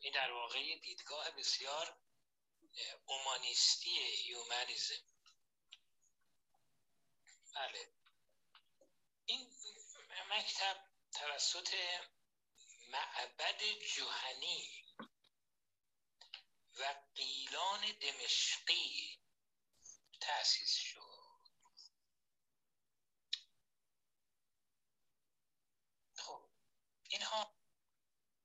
[0.00, 2.03] این در واقع دیدگاه بسیار
[3.06, 5.04] اومانیستی هیومانیزم
[7.54, 7.88] بله.
[9.26, 9.54] این
[10.30, 10.76] مکتب
[11.12, 11.74] توسط
[12.88, 13.62] معبد
[13.94, 14.84] جوهنی
[16.78, 19.20] و قیلان دمشقی
[20.20, 21.00] تأسیس شد.
[26.16, 26.50] خب
[27.08, 27.54] اینها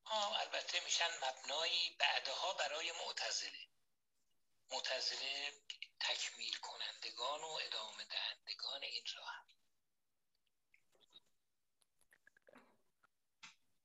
[0.06, 3.69] ها البته میشن مبنایی بعدها برای معتزله.
[4.73, 5.35] معتزله
[6.01, 9.39] تکمیل کنندگان و ادامه دهندگان این راه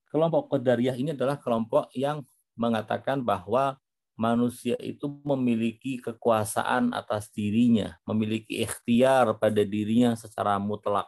[0.09, 2.26] kelompok Qadariyah ini adalah kelompok yang
[2.58, 3.77] mengatakan bahwa
[4.19, 11.08] manusia itu memiliki kekuasaan atas dirinya, memiliki ikhtiar pada dirinya secara mutlak.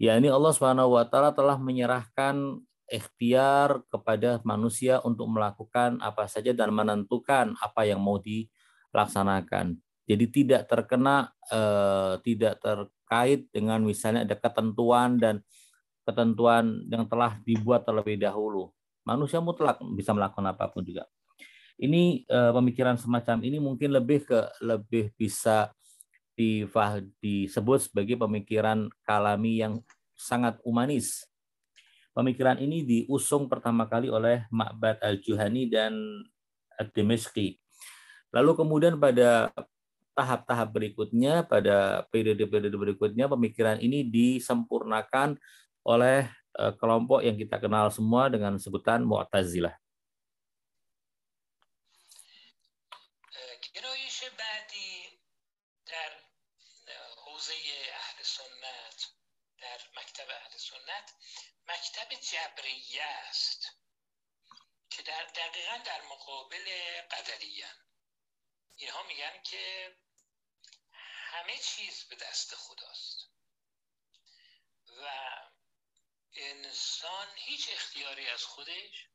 [0.00, 6.51] Ya ini Allah Subhanahu wa taala telah menyerahkan ikhtiar kepada manusia untuk melakukan apa saja
[6.51, 9.77] dan menentukan apa yang mau dilaksanakan.
[10.09, 15.45] Jadi tidak terkena eh, tidak terkait dengan misalnya ada ketentuan dan
[16.09, 18.73] ketentuan yang telah dibuat terlebih dahulu.
[19.05, 21.05] Manusia mutlak bisa melakukan apa pun juga.
[21.79, 25.71] Ini uh, pemikiran semacam ini mungkin lebih ke lebih bisa
[27.19, 29.79] disebut sebagai pemikiran kalami yang
[30.15, 31.28] sangat humanis.
[32.19, 35.95] Pemikiran ini diusung pertama kali oleh Ma'bad al-Juhani dan
[36.75, 37.55] Ad-Dimashqi.
[38.35, 39.55] Lalu kemudian pada
[40.11, 45.39] tahap-tahap berikutnya, pada periode-periode berikutnya, pemikiran ini disempurnakan
[45.87, 46.27] oleh
[46.59, 49.78] uh, kelompok yang kita kenal semua dengan sebutan Mu'tazilah.
[62.31, 63.67] جبریه است
[64.89, 67.73] که در دقیقا در مقابل قدریه.
[68.75, 69.95] اینها میگن که
[70.91, 73.29] همه چیز به دست خداست
[74.87, 75.09] و
[76.33, 79.07] انسان هیچ اختیاری از خودش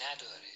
[0.00, 0.52] نداره.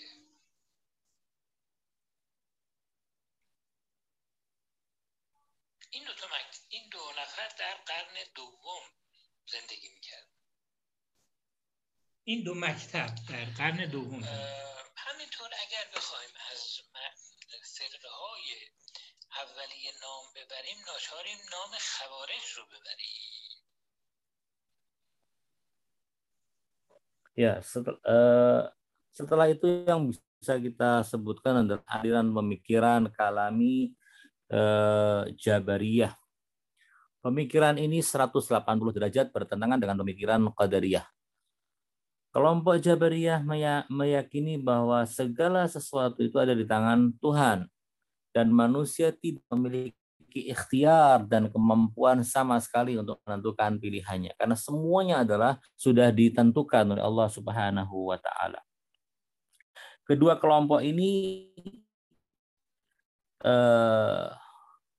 [5.90, 6.28] این دو,
[6.68, 8.82] این دو نفر در قرن دوم
[9.46, 10.31] زندگی می‌کرد
[12.23, 14.23] این دو مکتب در قرن دوم
[14.95, 16.61] همینطور اگر بخوایم از
[17.77, 18.47] فرقه های
[19.41, 23.37] اولیه نام ببریم ناچاریم نام خوارج رو ببریم
[27.37, 28.65] Ya, setel, uh,
[29.13, 33.93] setelah itu yang bisa kita sebutkan adalah aliran pemikiran kalami
[34.49, 36.17] uh, Jabariyah.
[37.21, 38.41] Pemikiran ini 180
[38.89, 41.05] derajat bertentangan dengan pemikiran Qadariyah.
[42.32, 43.44] Kelompok Jabariyah
[43.92, 47.68] meyakini bahwa segala sesuatu itu ada di tangan Tuhan
[48.32, 49.92] dan manusia tidak memiliki
[50.32, 57.28] ikhtiar dan kemampuan sama sekali untuk menentukan pilihannya karena semuanya adalah sudah ditentukan oleh Allah
[57.28, 58.64] Subhanahu wa taala.
[60.08, 61.52] Kedua kelompok ini
[63.44, 64.32] uh,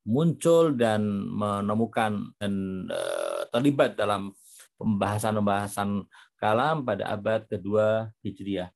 [0.05, 1.01] muncul dan
[1.33, 2.53] menemukan dan
[2.93, 4.37] uh, terlibat dalam
[4.77, 6.05] pembahasan-pembahasan
[6.42, 8.70] kalam pada abad kedua Hijriah.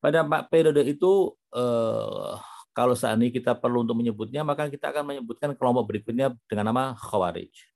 [0.00, 2.40] Pada periode itu uh,
[2.72, 6.84] kalau saat ini kita perlu untuk menyebutnya, maka kita akan menyebutkan kelompok berikutnya dengan nama
[6.96, 7.70] Khawarij.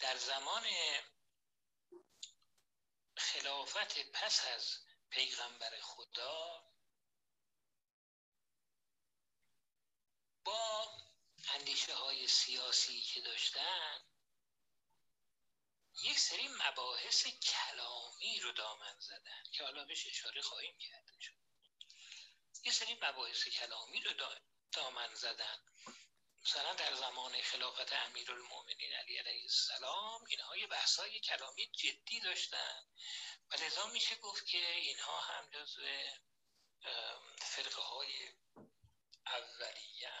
[0.00, 0.64] در زمان
[3.16, 4.78] خلافت پس از
[5.10, 6.62] پیغمبر خدا
[10.44, 10.86] با
[11.47, 14.01] اندیشه های سیاسی که داشتن
[16.03, 21.03] یک سری مباحث کلامی رو دامن زدن که حالا بهش اشاره خواهیم کرد.
[22.63, 24.13] یه سری مباحث کلامی رو
[24.71, 25.59] دامن زدن.
[26.45, 32.87] مثلا در زمان خلافت امیرالمؤمنین علی علیه السلام اینها یه بحثای کلامی جدی داشتن
[33.51, 35.81] و لذا میشه گفت که اینها هم جزو
[37.41, 38.33] فرقه های
[39.27, 40.13] اولیه.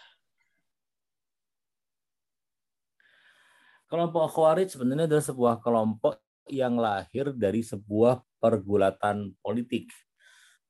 [3.87, 9.87] Kelompok Khawarij sebenarnya adalah sebuah kelompok yang lahir dari sebuah pergulatan politik.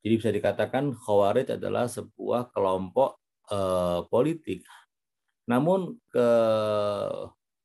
[0.03, 3.17] Jadi bisa dikatakan Khawarij adalah sebuah kelompok
[3.49, 4.67] eh, politik.
[5.47, 6.27] Namun ke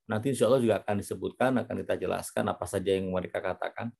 [0.09, 3.93] nanti insya Allah juga akan disebutkan, akan kita jelaskan apa saja yang mereka katakan.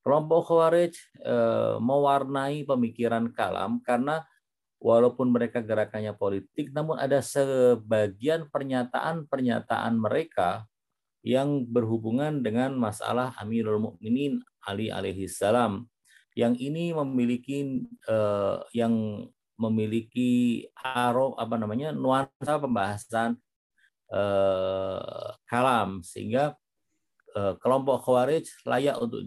[0.00, 0.94] Kelompok Khawarij
[1.26, 4.22] eh, mewarnai pemikiran kalam karena
[4.80, 10.68] walaupun mereka gerakannya politik, namun ada sebagian pernyataan-pernyataan mereka
[11.26, 15.90] yang berhubungan dengan masalah Amirul Mukminin Ali alaihi salam.
[16.36, 23.40] Yang ini memiliki eh, yang memiliki aro apa namanya nuansa pembahasan
[24.12, 26.04] eh, kalam.
[26.06, 26.54] Sehingga
[27.34, 29.26] eh, kelompok Khawarij layak untuk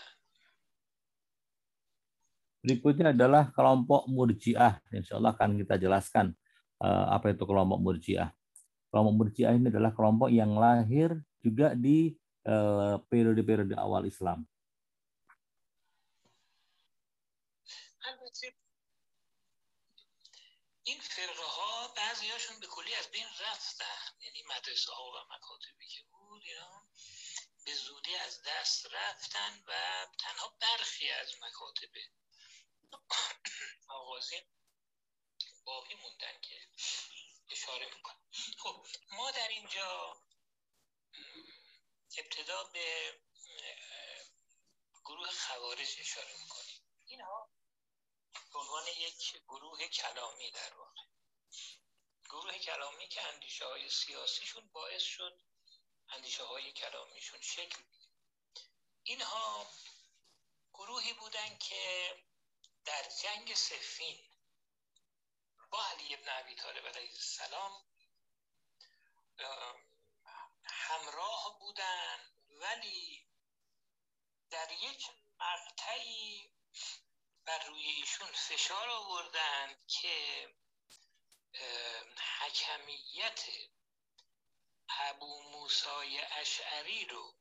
[2.66, 4.82] Berikutnya adalah kelompok murjiah.
[4.90, 6.34] Insya Allah akan kita jelaskan
[6.82, 8.34] uh, apa itu kelompok murjiah.
[8.90, 14.42] Kelompok murjiah ini adalah kelompok yang lahir juga di uh, periode-periode uh, awal Islam.
[20.86, 25.86] این فرقه ها بعضی هاشون به کلی از بین رفتن یعنی مدرسه ها و مکاتبی
[25.86, 26.86] که بود اینا
[27.64, 29.72] به زودی از دست رفتن و
[30.18, 31.92] تنها برخی از مکاتب
[33.87, 34.43] آغازین
[35.65, 36.69] باقی موندن که
[37.49, 38.21] اشاره می‌کنم
[38.57, 40.21] خب ما در اینجا
[42.17, 43.13] ابتدا به
[45.05, 46.81] گروه خوارج اشاره می‌کنیم.
[47.05, 47.49] اینها
[48.53, 51.01] به عنوان یک گروه کلامی در واقع.
[52.25, 55.41] گروه کلامی که اندیشه های سیاسیشون باعث شد
[56.09, 57.83] اندیشه های کلامیشون شکل
[59.03, 59.67] اینها
[60.73, 62.15] گروهی بودن که
[62.85, 64.29] در جنگ سفین
[65.69, 67.85] با علی ابن عبی طالب علیه السلام
[70.63, 72.19] همراه بودن
[72.49, 73.27] ولی
[74.49, 76.51] در یک مقطعی
[77.45, 80.47] بر روی ایشون فشار آوردند که
[82.39, 83.41] حکمیت
[84.89, 87.35] ابو موسای اشعری رو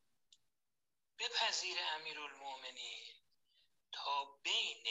[1.18, 1.78] بپذیر
[2.18, 3.14] المومنین
[3.92, 4.86] تا بین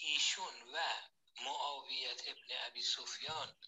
[0.00, 1.02] ایشون و
[1.42, 3.58] معاویت ابن ابی سفیان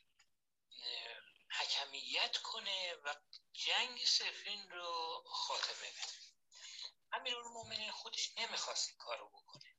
[1.59, 3.15] حکمیت کنه و
[3.53, 7.37] جنگ سفین رو خاتمه بده.
[7.37, 9.77] المومنین خودش نمی‌خواست این کار رو بکنه.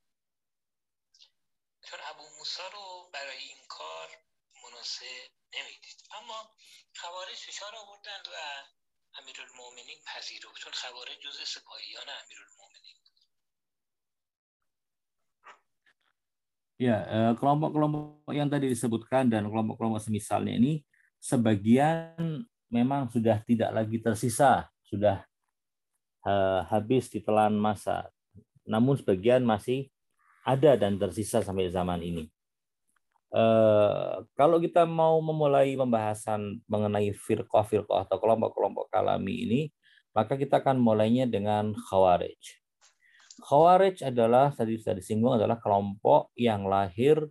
[1.90, 4.24] چون ابو موسا رو برای این کار
[4.64, 6.08] مناسب نمی‌دید.
[6.12, 6.56] اما
[6.96, 8.64] خوارج فشار آوردند و
[9.14, 10.58] امیرالمؤمنین پذیرفت.
[10.58, 12.71] چون خوارج جز سپاهیان امیرالمؤمنین
[16.82, 17.06] Ya,
[17.38, 20.82] kelompok-kelompok yang tadi disebutkan dan kelompok-kelompok semisalnya ini
[21.22, 22.42] sebagian
[22.74, 25.22] memang sudah tidak lagi tersisa, sudah
[26.26, 28.10] uh, habis ditelan masa.
[28.66, 29.94] Namun sebagian masih
[30.42, 32.26] ada dan tersisa sampai zaman ini.
[33.30, 39.62] Uh, kalau kita mau memulai pembahasan mengenai firqah-firqah atau kelompok-kelompok kalami ini,
[40.18, 42.61] maka kita akan mulainya dengan khawarij.
[43.42, 47.26] Khawarij adalah tadi sudah disinggung adalah kelompok yang lahir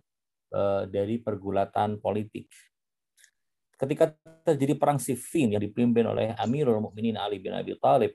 [0.51, 2.51] uh, dari pergulatan politik.
[3.79, 4.13] Ketika
[4.45, 8.13] terjadi perang Siffin yang dipimpin oleh Amirul Mukminin Ali bin Abi Thalib,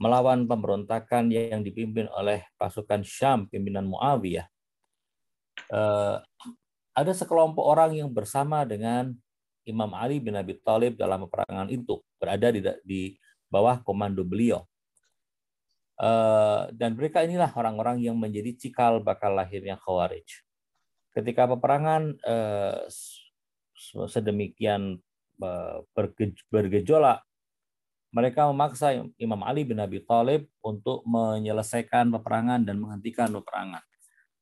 [0.00, 4.48] melawan pemberontakan yang dipimpin oleh pasukan Syam pimpinan Muawiyah.
[5.68, 6.16] Eh,
[6.96, 9.12] ada sekelompok orang yang bersama dengan
[9.68, 13.00] Imam Ali bin Abi Thalib dalam peperangan itu berada di, di
[13.50, 14.64] bawah komando beliau.
[16.00, 20.24] Eh, dan mereka inilah orang-orang yang menjadi cikal bakal lahirnya Khawarij.
[21.12, 22.88] Ketika peperangan eh,
[24.08, 24.96] sedemikian
[26.52, 27.20] bergejolak
[28.10, 33.84] mereka memaksa Imam Ali bin Abi Thalib untuk menyelesaikan peperangan dan menghentikan peperangan.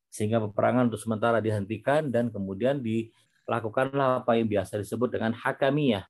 [0.08, 6.08] Sehingga peperangan untuk sementara dihentikan dan kemudian dilakukanlah apa yang biasa disebut dengan hakamiyah.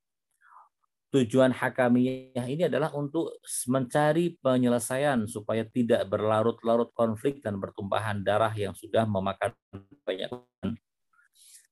[1.09, 8.77] Tujuan hakamiyah ini adalah untuk mencari penyelesaian supaya tidak berlarut-larut konflik dan pertumpahan darah yang
[8.77, 9.57] sudah memakan
[10.05, 10.29] banyak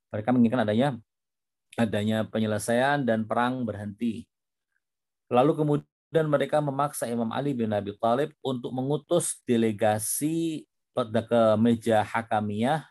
[0.08, 0.89] mereka menginginkan adanya
[1.76, 4.24] adanya penyelesaian dan perang berhenti
[5.26, 12.86] Lalu kemudian mereka memaksa Imam Ali bin Abi Thalib untuk mengutus delegasi ke meja hakamiyah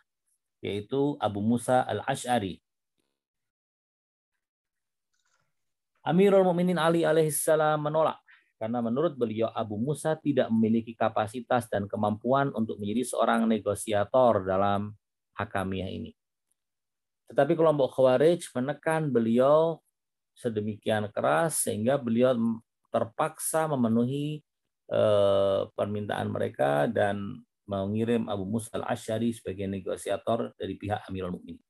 [0.59, 2.64] yaitu Abu Musa al-Ash'ari.
[6.05, 8.21] Amirul Mukminin Ali alaihissalam menolak
[8.55, 14.95] karena menurut beliau Abu Musa tidak memiliki kapasitas dan kemampuan untuk menjadi seorang negosiator dalam
[15.35, 16.15] hakamiyah ini.
[17.25, 19.81] Tetapi kelompok Khawarij menekan beliau
[20.37, 22.37] sedemikian keras sehingga beliau
[22.93, 24.45] terpaksa memenuhi
[24.93, 31.65] eh, permintaan mereka dan mengirim Abu Musa al-Asyari sebagai negosiator dari pihak Amirul Mukminin.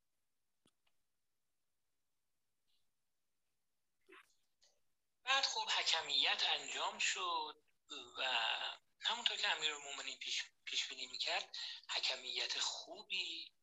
[9.45, 11.57] امیر المومنین پیش, پیش بینی می‌کرد.
[11.90, 13.53] حکمیت خوبی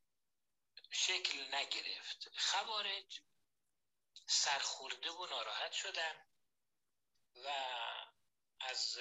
[0.91, 2.39] شکل نگرفت.
[2.39, 3.21] خوارج
[4.27, 6.27] سرخورده و ناراحت شدن
[7.35, 7.49] و
[8.61, 8.99] از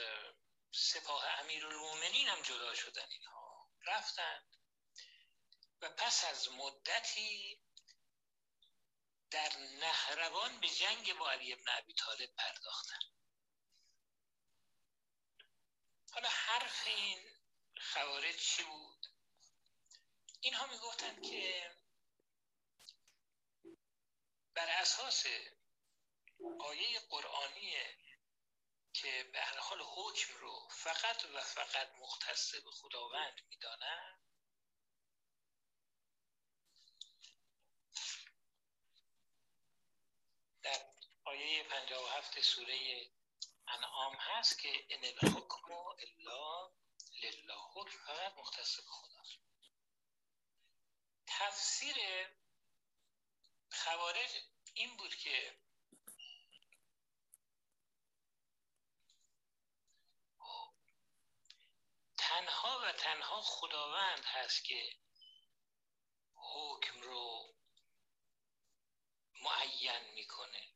[0.72, 3.69] سپاه امیر المومنین هم جدا شدن اینها.
[3.85, 4.48] رفتن
[5.82, 7.61] و پس از مدتی
[9.32, 13.00] در نهروان به جنگ با علی ابن ابی طالب پرداختن.
[16.11, 17.19] حالا حرف این
[17.93, 19.07] خوارج چی بود؟
[20.41, 21.72] اینها می‌گفتند که
[24.53, 25.25] بر اساس
[26.59, 27.75] آیه قرآنی
[28.93, 34.22] که به هر حال حکم رو فقط و فقط مختص به خداوند می‌دانند
[40.61, 40.85] در
[41.23, 43.07] آیه 57 سوره
[43.72, 46.72] انعام هست که ان الحکم الا
[47.24, 47.56] لله.
[47.74, 49.40] حکم فقط مختص به خداست
[51.27, 51.95] تفسیر
[53.72, 54.43] خوارج
[54.74, 55.59] این بود که
[62.17, 64.98] تنها و تنها خداوند هست که
[66.33, 67.56] حکم رو
[69.41, 70.67] معین می‌کنه.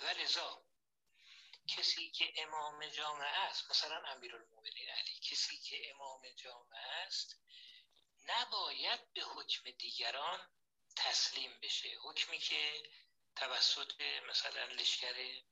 [0.00, 0.65] و لذا
[1.66, 7.36] کسی که امام جامعه است مثلا امیرالمومنین علی کسی که امام جامعه است
[8.26, 10.50] نباید به حکم دیگران
[10.96, 11.88] تسلیم بشه.
[12.02, 12.90] حکمی که
[13.36, 15.42] توسط مثلا لشکر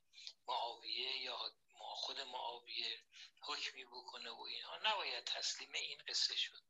[0.47, 3.03] معاویه یا خود معاویه
[3.41, 6.61] حکمی بکنه و اینها نباید تسلیم این قصه شد.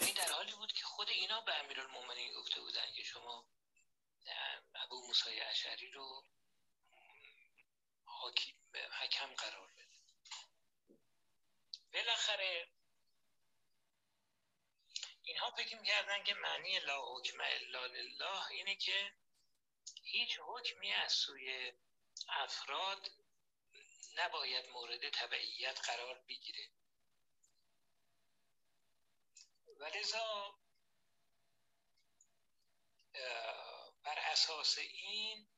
[0.00, 3.48] این در حالی بود که خود اینا به امیرالمومنین گفته بودن که شما
[4.74, 6.24] ابو موسی اشعری رو
[9.00, 9.88] حکم قرار بده.
[11.92, 12.68] بالاخره
[15.22, 19.12] اینها فکر می‌کردن که معنی لا حکم الا لله اینه که
[20.02, 21.72] هیچ حکمی از سوی
[22.28, 23.10] افراد
[24.16, 26.70] نباید مورد تبعیت قرار بگیره.
[29.66, 30.58] ولذا
[34.02, 35.48] بر اساس این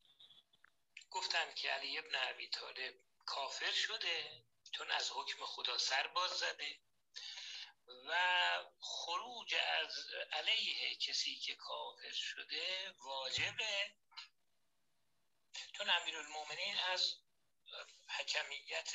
[1.11, 2.95] گفتن که علی ابن عبی طالب
[3.31, 6.81] کافر شده چون از حکم خدا سر باز زده
[8.07, 8.15] و
[8.81, 9.95] خروج از
[10.33, 13.95] علیه کسی که کافر شده واجبه.
[15.73, 17.15] چون المومنین از
[18.19, 18.93] حکمیت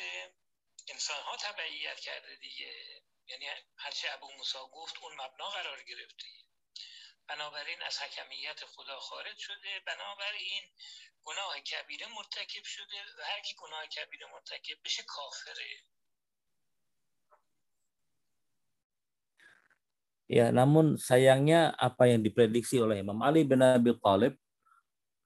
[0.88, 3.04] انسان ها تبعیت کرده دیگه.
[3.28, 3.46] یعنی
[3.78, 6.28] هرچه ابو موسا گفت اون مبنا قرار گرفته.
[7.28, 9.80] بنابراین از حکمیت خدا خارج شده.
[9.80, 10.74] بنابراین
[11.27, 15.73] گناه کبیره مرتکب شده و هر کی گناه کبیره مرتکب بشه کافره
[20.31, 24.39] Ya, namun sayangnya apa yang diprediksi oleh Imam Ali bin Abi Thalib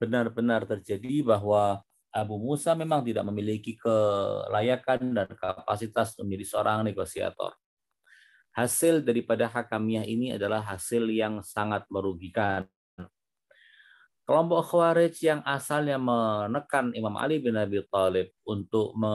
[0.01, 7.53] benar-benar terjadi bahwa Abu Musa memang tidak memiliki kelayakan dan kapasitas menjadi seorang negosiator.
[8.55, 12.65] Hasil daripada hakamiah ini adalah hasil yang sangat merugikan.
[14.30, 19.10] Kelompok Khawarij yang asalnya menekan Imam Ali bin Abi Thalib untuk me,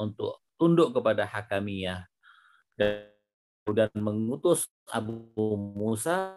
[0.00, 2.08] untuk tunduk kepada hakamiah
[2.72, 3.12] dan
[3.68, 5.12] dan mengutus Abu
[5.76, 6.32] Musa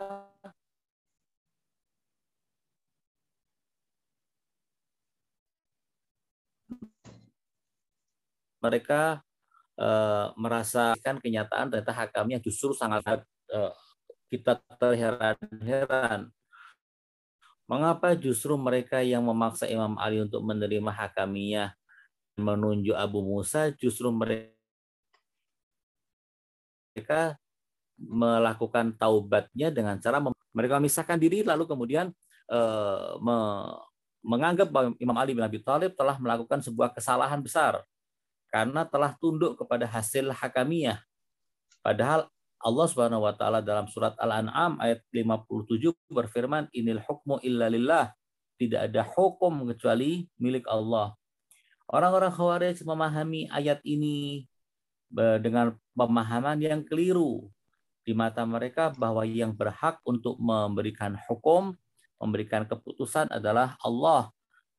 [8.59, 9.23] mereka
[9.79, 13.23] uh, merasakan kenyataan ternyata hakamnya justru sangat
[13.55, 13.71] uh,
[14.27, 16.35] kita terheran-heran.
[17.69, 21.69] Mengapa justru mereka yang memaksa Imam Ali untuk menerima hakamiyah
[22.41, 24.57] menunjuk Abu Musa justru mereka
[27.99, 30.23] melakukan taubatnya dengan cara
[30.55, 32.09] mereka memisahkan diri lalu kemudian
[32.49, 33.37] uh, me,
[34.23, 37.83] menganggap bahwa Imam Ali bin Abi Thalib telah melakukan sebuah kesalahan besar
[38.49, 40.99] karena telah tunduk kepada hasil hakamiyah.
[41.85, 42.27] Padahal
[42.59, 48.11] Allah Subhanahu wa taala dalam surat Al-An'am ayat 57 berfirman inil hukmu illa lillah.
[48.59, 51.15] Tidak ada hukum kecuali milik Allah.
[51.87, 54.43] Orang-orang Khawarij memahami ayat ini
[55.39, 57.49] dengan pemahaman yang keliru
[58.05, 61.73] di mata mereka bahwa yang berhak untuk memberikan hukum,
[62.19, 64.29] memberikan keputusan adalah Allah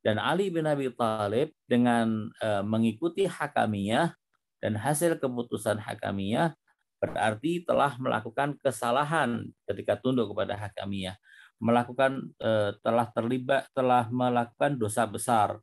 [0.00, 4.12] dan Ali bin Abi Thalib dengan uh, mengikuti hakamiyah
[4.60, 6.57] dan hasil keputusan hakamiyah
[7.00, 11.16] berarti telah melakukan kesalahan ketika tunduk kepada hakamiyah,
[11.56, 15.56] melakukan uh, telah terlibat telah melakukan dosa besar.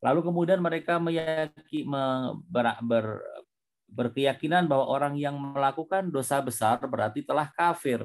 [0.00, 1.84] Lalu kemudian mereka meyaki,
[2.44, 3.24] ber, ber,
[3.88, 8.04] berkeyakinan bahwa orang yang melakukan dosa besar berarti telah kafir,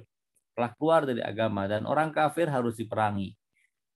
[0.55, 3.35] telah keluar dari agama dan orang kafir harus diperangi.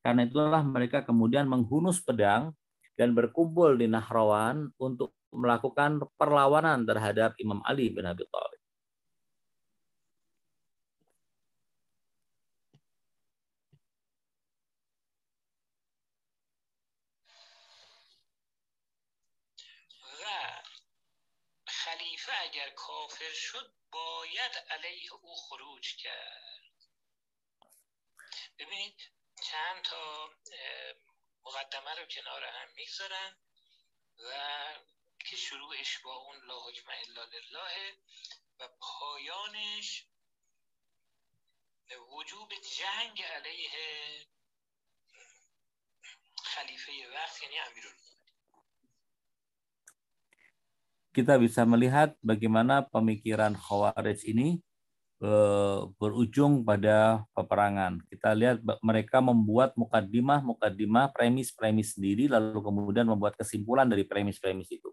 [0.03, 2.51] Karena itulah mereka kemudian menghunus pedang
[2.99, 8.52] dan berkumpul di Nahrawan untuk melakukan perlawanan terhadap Imam Ali bin Abi Thalib.
[23.03, 26.73] کافر شد باید علیه او خروج کرد.
[28.59, 29.11] ببینید
[29.51, 30.29] چند تا
[31.45, 33.37] مقدمه رو کنار هم می‌گذارن
[34.17, 34.31] و
[35.19, 37.97] که شروعش با اون لا حکم الا لله
[38.59, 40.05] و پایانش
[42.09, 44.27] وجوب جنگ علیه
[46.43, 48.12] خلیفه وقت یعنی امیرالمومنین.
[51.13, 54.57] Kita bisa melihat bagaimana pemikiran Khawarij ini
[55.21, 58.01] eh, berujung pada peperangan.
[58.09, 64.89] Kita lihat mereka membuat mukadimah, mukadimah, premis-premis sendiri, lalu kemudian membuat kesimpulan dari premis-premis itu.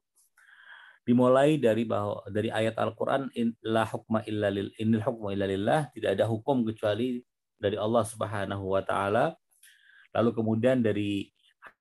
[1.09, 3.33] Dimulai dari bahwa dari ayat Al-Quran,
[3.65, 7.25] la hukma illa lil, inil hukma illa lillah, tidak ada hukum kecuali
[7.57, 9.33] dari Allah Subhanahu wa taala.
[10.13, 11.33] Lalu kemudian dari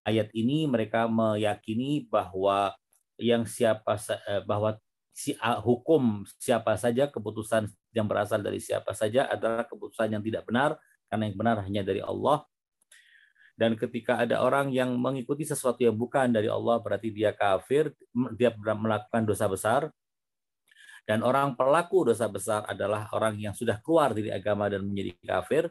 [0.07, 2.71] ayat ini mereka meyakini bahwa
[3.19, 4.79] yang siapa eh, bahwa
[5.11, 10.79] si hukum siapa saja keputusan yang berasal dari siapa saja adalah keputusan yang tidak benar
[11.11, 12.47] karena yang benar hanya dari Allah.
[13.59, 17.91] Dan ketika ada orang yang mengikuti sesuatu yang bukan dari Allah berarti dia kafir
[18.39, 19.91] dia melakukan dosa besar.
[21.03, 25.63] Dan orang pelaku dosa besar adalah orang yang sudah keluar dari agama dan menjadi kafir.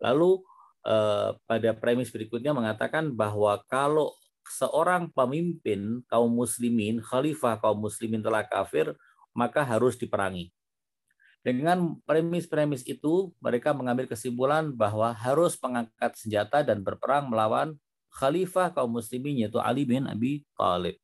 [0.00, 0.40] Lalu
[0.88, 8.44] eh, pada premis berikutnya mengatakan bahwa kalau seorang pemimpin kaum muslimin, khalifah kaum muslimin telah
[8.44, 8.96] kafir,
[9.36, 10.50] maka harus diperangi.
[11.40, 17.80] Dengan premis-premis itu, mereka mengambil kesimpulan bahwa harus mengangkat senjata dan berperang melawan
[18.12, 21.00] khalifah kaum muslimin yaitu Ali bin Abi Thalib.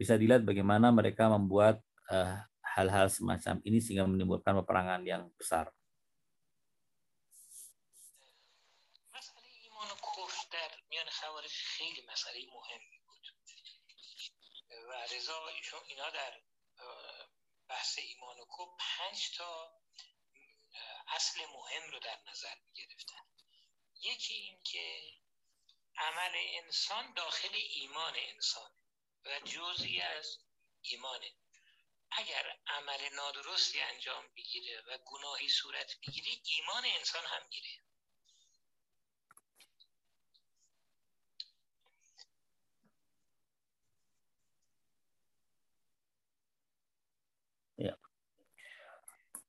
[0.00, 2.40] Bisa dilihat bagaimana mereka membuat eh,
[2.74, 5.70] hal-hal uh, semacam ini sehingga menimbulkan peperangan yang besar.
[12.14, 13.26] مسئله مهمی بود.
[14.88, 15.48] و رضا
[15.86, 16.42] اینا در
[17.68, 19.80] بحث ایمان و کب پنج تا
[21.08, 23.22] اصل مهم رو در نظر می گرفتن
[24.00, 25.12] یکی این که
[25.96, 28.70] عمل انسان داخل ایمان انسان
[29.24, 30.38] و جزئی از
[30.82, 31.34] ایمانه
[32.10, 37.83] اگر عمل نادرستی انجام بگیره و گناهی صورت بگیره ایمان انسان هم میره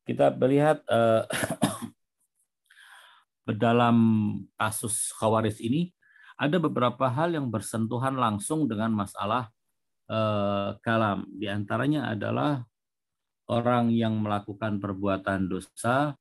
[0.06, 1.26] kita melihat uh,
[3.66, 3.98] dalam
[4.58, 5.92] kasus Khawaris ini
[6.38, 9.50] ada beberapa hal yang bersentuhan langsung dengan masalah
[10.12, 11.26] uh, kalam.
[11.34, 12.62] Di antaranya adalah
[13.50, 16.14] orang yang melakukan perbuatan dosa,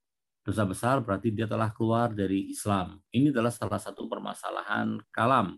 [0.44, 3.00] dosa besar berarti dia telah keluar dari Islam.
[3.10, 5.56] Ini adalah salah satu permasalahan kalam.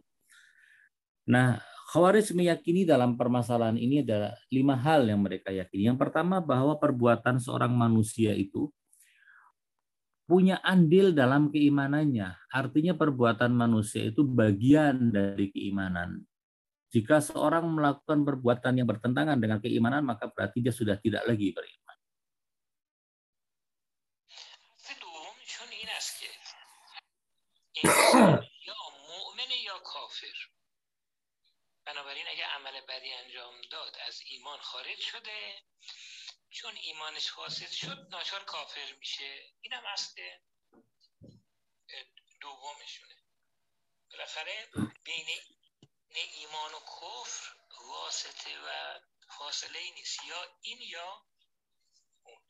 [1.27, 5.87] Nah, Khawarij meyakini dalam permasalahan ini ada lima hal yang mereka yakini.
[5.87, 8.75] Yang pertama bahwa perbuatan seorang manusia itu
[10.27, 12.35] punya andil dalam keimanannya.
[12.51, 16.27] Artinya perbuatan manusia itu bagian dari keimanan.
[16.91, 21.97] Jika seorang melakukan perbuatan yang bertentangan dengan keimanan, maka berarti dia sudah tidak lagi beriman.
[32.77, 35.63] عمل بدی انجام داد از ایمان خارج شده.
[36.51, 39.55] چون ایمانش فاسد شد ناچار کافر میشه.
[39.61, 40.39] اینم اصل
[42.41, 43.23] دومشونه.
[44.13, 44.69] بالاخره
[45.05, 45.27] بین
[46.09, 49.01] ایمان و کفر واسطه و
[49.39, 50.25] فاصله نیست.
[50.25, 51.27] یا این یا
[52.23, 52.43] اون.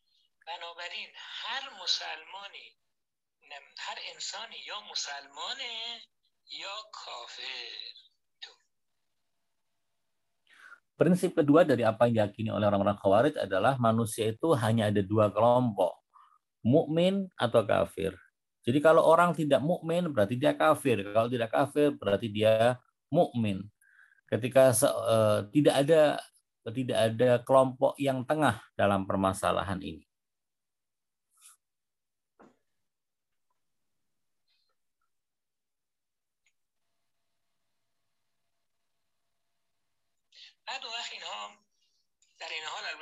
[0.47, 2.77] بنابراین هر مسلمانی
[3.79, 6.03] هر انسانی یا مسلمانه
[6.49, 8.06] یا کافر.
[10.97, 15.29] Prinsip kedua dari apa yang diyakini oleh orang-orang Khawarij adalah manusia itu hanya ada dua
[15.29, 15.93] kelompok,
[16.65, 18.17] mukmin atau kafir.
[18.65, 22.81] Jadi kalau orang tidak mukmin berarti dia kafir, kalau tidak kafir berarti dia
[23.13, 23.61] mukmin.
[24.25, 26.03] Ketika uh, tidak ada
[26.73, 30.06] tidak ada kelompok yang tengah dalam permasalahan ini.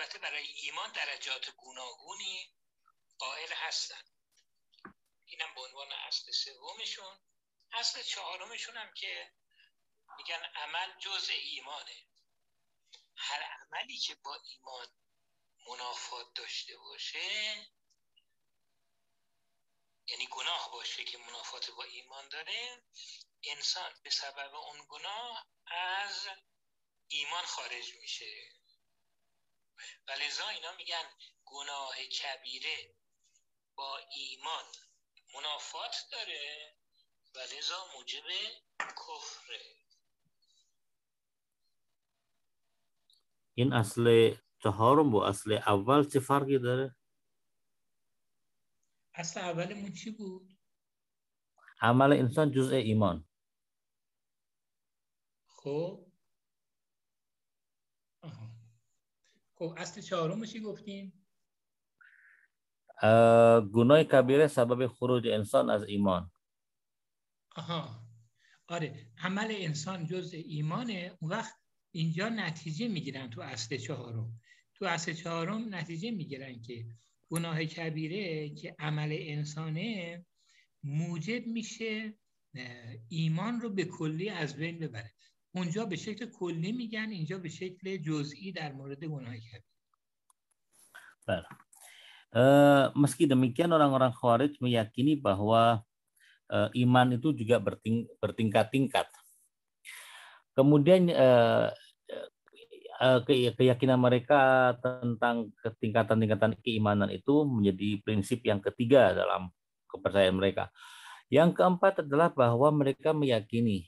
[0.05, 2.55] البته برای ایمان درجات گوناگونی
[3.19, 4.03] قائل هستن.
[5.25, 7.21] اینم به عنوان اصل سومشون.
[7.73, 9.33] اصل چهارمشون هم که
[10.17, 12.07] میگن عمل جز ایمانه.
[13.17, 14.89] هر عملی که با ایمان
[15.69, 17.67] منافات داشته باشه
[20.07, 22.83] یعنی گناه باشه که منافات با ایمان داره
[23.43, 26.29] انسان به سبب اون گناه از
[27.09, 28.64] ایمان خارج میشه.
[30.09, 31.05] و لذا اینا میگن
[31.45, 32.95] گناه کبیره
[33.75, 34.65] با ایمان
[35.35, 36.75] منافات داره.
[37.35, 38.25] و لذا موجب
[38.81, 39.61] کفره.
[43.55, 46.97] این اصل چهارم با اصل اول چه فرقی داره؟
[49.15, 50.59] اصل اولمون چی بود؟
[51.81, 53.29] عمل انسان جزء ایمان.
[55.47, 56.07] خب
[58.23, 58.51] آها.
[59.55, 61.27] خب اصل چهارم چی گفتیم؟
[63.03, 66.31] اه، گناه کبیره سبب خروج انسان از ایمان.
[67.57, 68.01] آها.
[68.69, 71.17] آره عمل انسان جز ایمانه.
[71.21, 71.55] اون وقت
[71.91, 74.41] اینجا نتیجه می‌گیرن تو اصل چهارم.
[74.75, 76.87] تو اصل چهارم نتیجه می‌گیرن که
[77.31, 80.27] گناه کبیره که عمل انسانه
[80.83, 82.19] موجب میشه
[83.09, 85.14] ایمان رو به کلی از بین ببره.
[85.56, 89.64] اونجا به شکل کلی میگن اینجا به شکل جزئی در مورد گناه کبیره
[91.30, 91.46] Baik.
[92.34, 95.86] Eh, meski demikian orang-orang Khawarij meyakini bahwa
[96.50, 99.06] eh, iman itu juga berting- bertingkat-tingkat.
[100.58, 101.70] Kemudian eh,
[102.98, 109.54] eh, ke- keyakinan mereka tentang ketingkatan-tingkatan keimanan itu menjadi prinsip yang ketiga dalam
[109.90, 110.74] kepercayaan mereka.
[111.30, 113.86] Yang keempat adalah bahwa mereka meyakini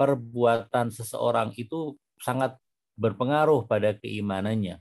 [0.00, 2.56] perbuatan seseorang itu sangat
[2.96, 4.80] berpengaruh pada keimanannya.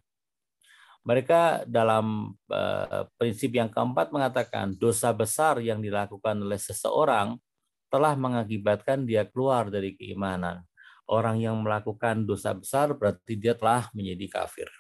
[1.03, 7.35] Mereka dalam eh, prinsip yang keempat mengatakan dosa besar yang dilakukan oleh seseorang
[7.91, 10.63] telah mengakibatkan dia keluar dari keimanan.
[11.09, 14.78] Orang yang melakukan dosa besar berarti dia telah menjadi kafir.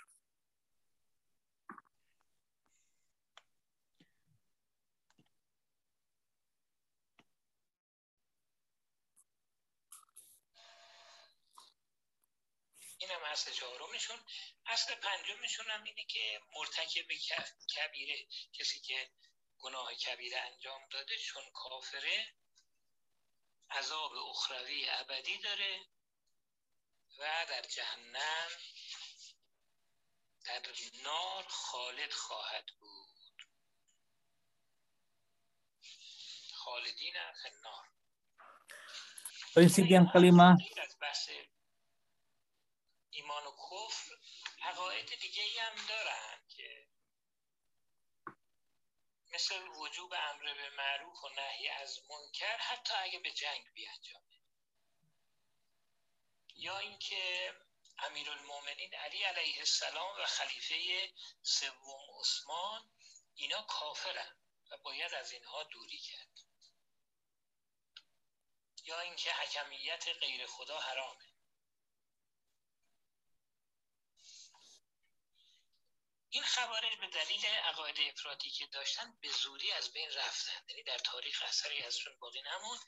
[14.69, 17.07] اصل پنجمشون هم اینه که مرتکب
[17.75, 19.09] کبیره کسی که
[19.59, 22.33] گناه کبیره انجام داده چون کافره
[23.71, 25.79] عذاب اخروی ابدی داره
[27.17, 28.49] و در جهنم
[30.45, 30.61] در
[31.03, 33.43] نار خالد خواهد بود.
[36.53, 37.85] خالدین فی النار
[39.53, 40.95] Prinsip yang kelima, غیر از
[44.61, 46.87] عقاید دیگه ای هم دارن که
[49.31, 54.25] مثل وجوب امر به معروف و نهی از منکر حتی اگه به جنگ بیانجامه.
[56.55, 57.53] یا اینکه
[57.99, 61.09] امیرالمومنین علی علیه السلام و خلیفه
[61.43, 62.91] سوم عثمان
[63.35, 64.35] اینا کافرن
[64.69, 66.39] و باید از اینها دوری کرد.
[68.83, 71.28] یا اینکه حکمیت غیر خدا حرامه.
[76.34, 80.98] این خوارج به دلیل عقاید افراطی که داشتن به زوری از بین رفتن یعنی در
[80.98, 82.80] تاریخ اثری ازشون باقی نموند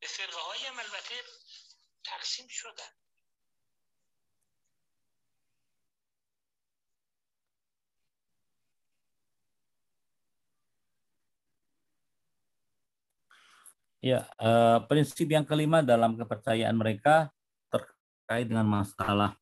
[0.00, 1.14] به فرقه های هم البته
[2.04, 2.92] تقسیم شدن
[14.02, 17.30] Ya, eh, prinsip yang kelima dalam kepercayaan mereka
[17.70, 19.38] terkait dengan masalah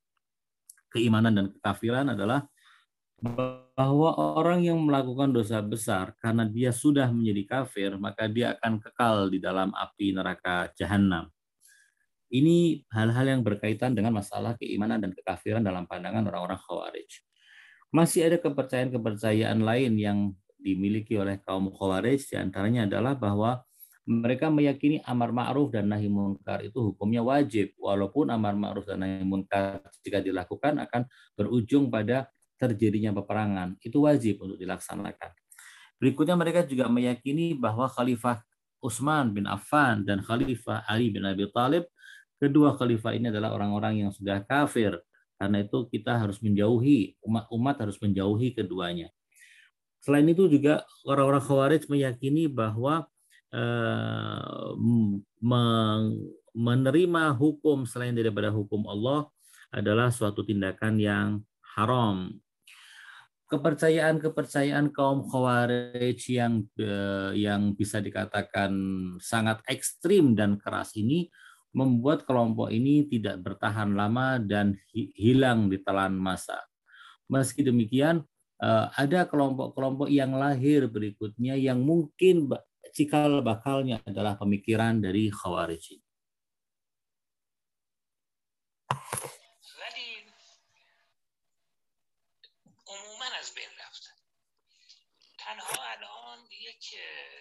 [0.92, 2.44] keimanan dan kekafiran adalah
[3.76, 9.32] bahwa orang yang melakukan dosa besar karena dia sudah menjadi kafir, maka dia akan kekal
[9.32, 11.32] di dalam api neraka jahanam.
[12.32, 17.11] Ini hal-hal yang berkaitan dengan masalah keimanan dan kekafiran dalam pandangan orang-orang Khawarij.
[17.94, 20.19] Masih ada kepercayaan-kepercayaan lain yang
[20.60, 23.64] dimiliki oleh kaum Khawarij, di antaranya adalah bahwa
[24.06, 29.26] mereka meyakini amar ma'ruf dan nahi munkar itu hukumnya wajib walaupun amar ma'ruf dan nahi
[29.26, 33.80] munkar jika dilakukan akan berujung pada terjadinya peperangan.
[33.84, 35.32] Itu wajib untuk dilaksanakan.
[36.00, 38.43] Berikutnya mereka juga meyakini bahwa Khalifah
[38.84, 41.88] Utsman bin Affan dan Khalifah Ali bin Abi Thalib
[42.35, 45.00] kedua khalifah ini adalah orang-orang yang sudah kafir.
[45.35, 49.11] Karena itu kita harus menjauhi umat-umat harus menjauhi keduanya.
[50.00, 53.09] Selain itu juga orang-orang Khawarij meyakini bahwa
[53.51, 54.72] eh,
[56.56, 59.27] menerima hukum selain daripada hukum Allah
[59.74, 61.27] adalah suatu tindakan yang
[61.75, 62.32] haram.
[63.56, 68.75] Kepercayaan-kepercayaan kaum Khawarij yang eh, yang bisa dikatakan
[69.24, 71.32] sangat ekstrim dan keras ini
[71.72, 76.59] membuat kelompok ini tidak bertahan lama dan hilang di telan masa.
[77.32, 78.27] Meski demikian,
[78.59, 82.51] eh, ada kelompok-kelompok yang lahir berikutnya yang mungkin
[82.92, 86.05] cikal bakalnya adalah pemikiran dari Khawarij.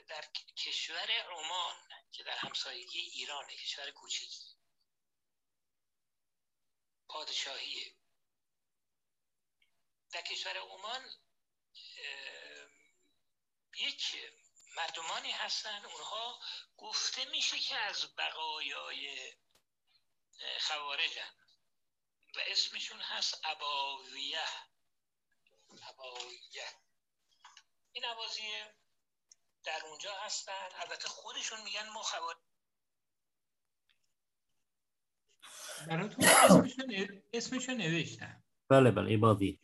[0.09, 0.25] در
[0.57, 1.77] کشور عمان
[2.13, 4.55] که در همسایگی ایرانه کشور کوچکی
[7.09, 7.95] پادشاهیه.
[10.13, 11.11] در کشور عمان
[13.77, 14.17] یک
[14.77, 15.85] مردمانی هستن.
[15.85, 16.41] اونها
[16.77, 19.33] گفته میشه که از بقایای
[20.61, 21.35] خوارجن.
[22.35, 24.49] و اسمشون هست اباویه
[25.71, 26.69] اباویه
[27.93, 28.75] این عوازیه
[29.65, 30.69] در اونجا هستن.
[30.81, 32.35] البته خودشون میگن ما خبر
[35.87, 38.45] براتون اسمشون اسمشون نوشتم.
[38.69, 39.61] بله بله ایبادی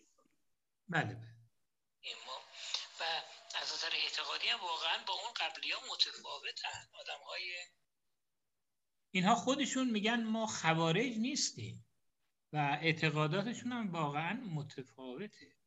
[0.89, 1.31] بله بله.
[3.01, 3.03] و
[3.55, 6.91] از نظر اعتقادی هم واقعا با اون قبلی ها متفاوتن.
[6.93, 7.55] آدم های
[9.11, 11.87] اینها خودشون میگن ما خوارج نیستیم
[12.53, 15.60] و اعتقاداتشون هم واقعا متفاوته.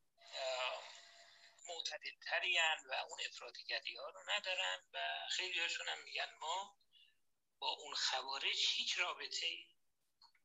[1.92, 2.54] معتدلتری
[2.90, 4.98] و اون افراطیگری ها رو ندارن و
[5.30, 6.76] خیلی هاشون هم میگن ما
[7.58, 9.46] با اون خوارج هیچ رابطه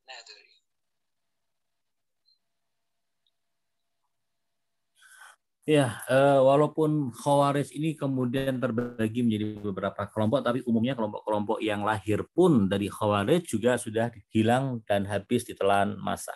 [0.07, 0.63] نداریم
[5.63, 6.03] Ya,
[6.43, 12.91] walaupun Khawarij ini kemudian terbagi menjadi beberapa kelompok, tapi umumnya kelompok-kelompok yang lahir pun dari
[12.91, 16.35] Khawarij juga sudah hilang dan habis ditelan masa.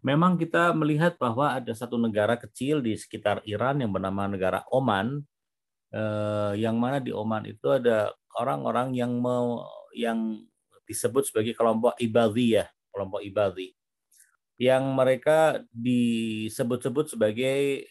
[0.00, 5.22] Memang kita melihat bahwa ada satu negara kecil di sekitar Iran yang bernama negara Oman,
[5.92, 9.62] eh, yang mana di Oman itu ada orang-orang yang mau
[9.94, 10.42] yang
[10.88, 13.72] disebut sebagai kelompok ibadiyah, kelompok ibadi,
[14.58, 17.88] yang mereka disebut-sebut sebagai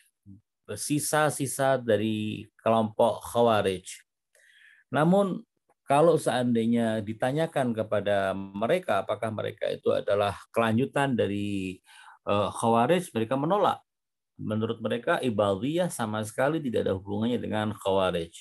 [0.72, 3.84] sisa-sisa dari kelompok Khawarij.
[4.94, 5.44] Namun
[5.94, 11.78] kalau seandainya ditanyakan kepada mereka apakah mereka itu adalah kelanjutan dari
[12.26, 13.78] uh, Khawarij, mereka menolak.
[14.42, 18.34] Menurut mereka Ibadiyah sama sekali tidak ada hubungannya dengan Khawarij.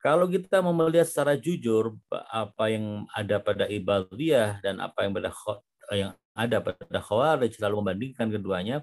[0.00, 1.92] Kalau kita mau melihat secara jujur
[2.32, 5.30] apa yang ada pada Ibadiyah dan apa yang pada
[5.92, 8.80] yang ada pada Khawarij lalu membandingkan keduanya,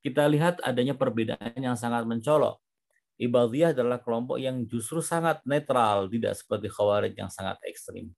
[0.00, 2.56] kita lihat adanya perbedaan yang sangat mencolok.
[3.18, 8.14] Ibadiyah adalah kelompok yang justru sangat netral, tidak seperti Khawarij yang sangat ekstrim.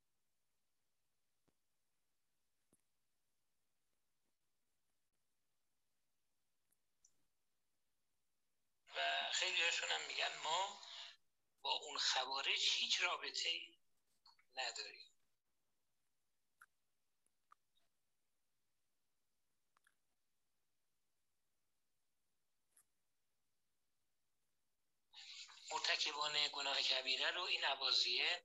[25.70, 28.44] مرتکبان گناه کبیره رو این عوازیه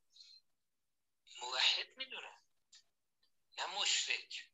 [1.41, 2.41] موحد می‌دونن
[3.57, 4.49] نه مشرک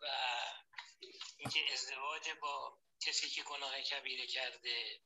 [0.00, 0.06] و
[1.38, 5.00] اینکه ازدواج با کسی که گناه کبیره کرده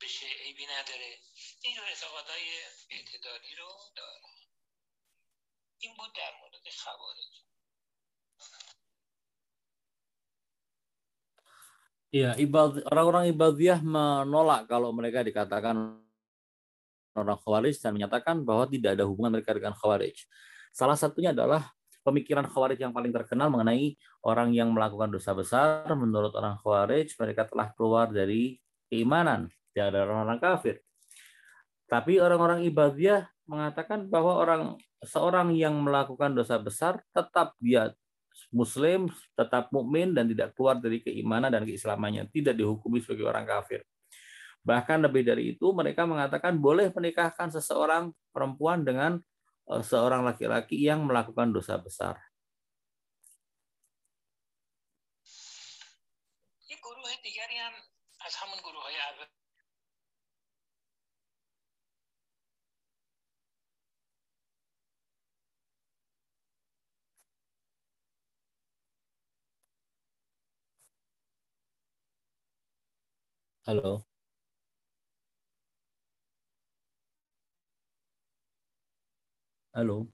[0.00, 1.20] بشه عیبی نداره
[1.62, 4.22] این اعتقادهای اعتدالی رو داره.
[5.78, 7.43] این بود در مورد خوارج.
[12.14, 12.38] Iya,
[12.94, 15.98] orang-orang ibadiyah menolak kalau mereka dikatakan
[17.18, 20.14] orang khawarij dan menyatakan bahwa tidak ada hubungan mereka dengan khawarij.
[20.70, 21.74] Salah satunya adalah
[22.06, 25.90] pemikiran khawarij yang paling terkenal mengenai orang yang melakukan dosa besar.
[25.90, 29.50] Menurut orang khawarij, mereka telah keluar dari keimanan.
[29.74, 30.86] Tidak ada orang-orang kafir.
[31.90, 34.62] Tapi orang-orang ibadiyah mengatakan bahwa orang
[35.02, 37.90] seorang yang melakukan dosa besar tetap dia
[38.54, 43.82] muslim tetap mukmin dan tidak keluar dari keimanan dan keislamannya, tidak dihukumi sebagai orang kafir.
[44.64, 49.20] Bahkan lebih dari itu mereka mengatakan boleh menikahkan seseorang perempuan dengan
[49.68, 52.16] eh, seorang laki-laki yang melakukan dosa besar.
[73.64, 74.04] Halo.
[79.72, 80.04] Halo.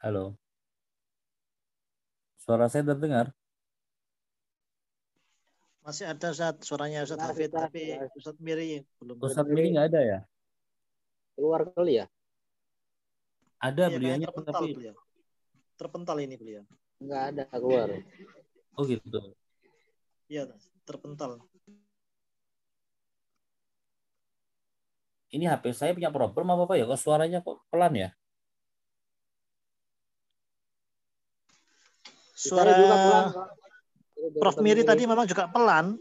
[0.00, 0.40] Halo.
[2.40, 3.36] Suara saya terdengar?
[5.84, 9.20] Masih ada saat suaranya Ustaz Hafid, tapi Ustaz Miri belum.
[9.20, 10.18] Ustaz Miri nggak ada ya?
[11.36, 12.08] Keluar kali ya?
[13.56, 14.94] Ada Iya, beliaunya terpental tapi beliau.
[15.76, 16.62] Terpental ini beliau.
[17.00, 17.88] Enggak ada keluar.
[18.76, 19.20] oh gitu.
[20.28, 20.42] Iya,
[20.84, 21.40] terpental.
[25.32, 26.84] Ini HP saya punya problem apa apa ya?
[26.88, 28.10] Kok suaranya kok pelan ya?
[32.36, 33.26] Suara juga pelan,
[34.36, 35.96] Prof Miri tadi memang juga pelan,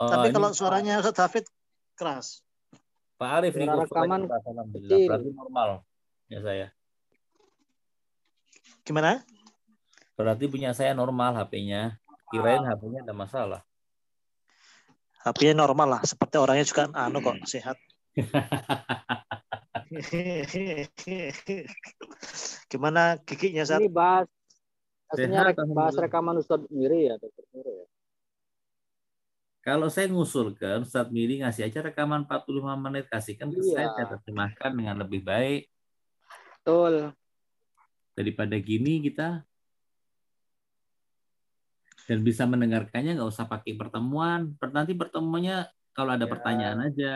[0.00, 1.44] Oh, tapi ini kalau suaranya Ustaz Hafid
[1.92, 2.40] keras.
[3.20, 4.24] Pak Arif ini rekaman
[4.72, 5.12] kecil.
[5.12, 5.68] Berarti normal
[6.32, 6.66] ya saya.
[8.86, 9.22] Gimana?
[10.16, 11.96] Berarti punya saya normal HP-nya.
[12.30, 13.60] Kirain HP-nya ada masalah.
[15.20, 17.76] HP-nya normal lah, seperti orangnya juga anu kok sehat.
[22.70, 24.26] Gimana giginya saat Ini bahas
[25.10, 27.86] Sehat, rek- bahas rekaman Ustaz Miri ya, Dokter Miri ya.
[29.60, 33.92] Kalau saya ngusulkan Ustadz Miri ngasih aja rekaman 45 menit kasihkan ke saya Iya.
[33.92, 35.68] saya terjemahkan dengan lebih baik
[36.62, 37.12] Betul.
[38.20, 39.40] Daripada gini kita
[42.04, 44.52] dan bisa mendengarkannya nggak usah pakai pertemuan.
[44.58, 45.64] Per- Nanti pertemuannya
[45.96, 46.30] kalau ada Ya.
[46.30, 47.14] pertanyaan aja.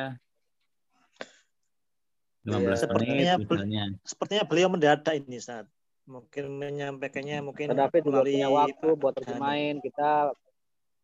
[2.44, 3.84] 15 menit Sepertinya bel- misalnya.
[4.04, 5.64] sepertinya beliau mendadak ini saat
[6.04, 9.74] mungkin menyampaikannya mungkin Ustaz David juga punya waktu buat terjemahin.
[9.80, 10.10] Kita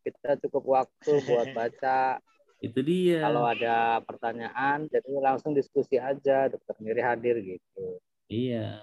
[0.01, 2.21] kita cukup waktu buat baca.
[2.61, 3.25] Itu dia.
[3.25, 6.45] Kalau ada pertanyaan, jadi langsung diskusi aja.
[6.45, 7.97] Dokter Miri hadir gitu.
[8.29, 8.77] Iya.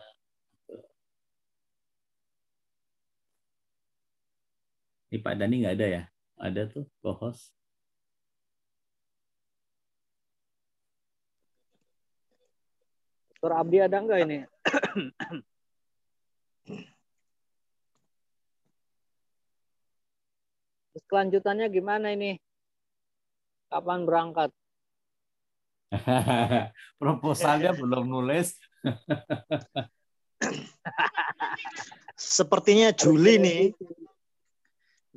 [5.09, 6.03] Ini Pak Dani nggak ada ya?
[6.37, 7.49] Ada tuh, co-host.
[13.33, 14.39] Dokter Abdi ada nggak ini?
[20.93, 22.37] Terus kelanjutannya gimana ini?
[23.73, 24.53] Kapan berangkat?
[27.01, 28.61] Proposalnya belum nulis.
[32.13, 33.63] Sepertinya Juli nih.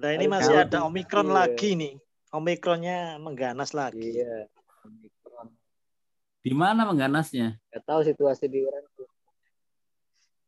[0.02, 1.36] Nah ini masih ada Omikron iya.
[1.46, 1.94] lagi nih.
[2.34, 4.18] Omikronnya mengganas lagi.
[4.18, 4.50] Iya.
[4.82, 5.48] Omikron.
[6.42, 7.62] Di mana mengganasnya?
[7.70, 8.84] Nggak tahu situasi di Iran.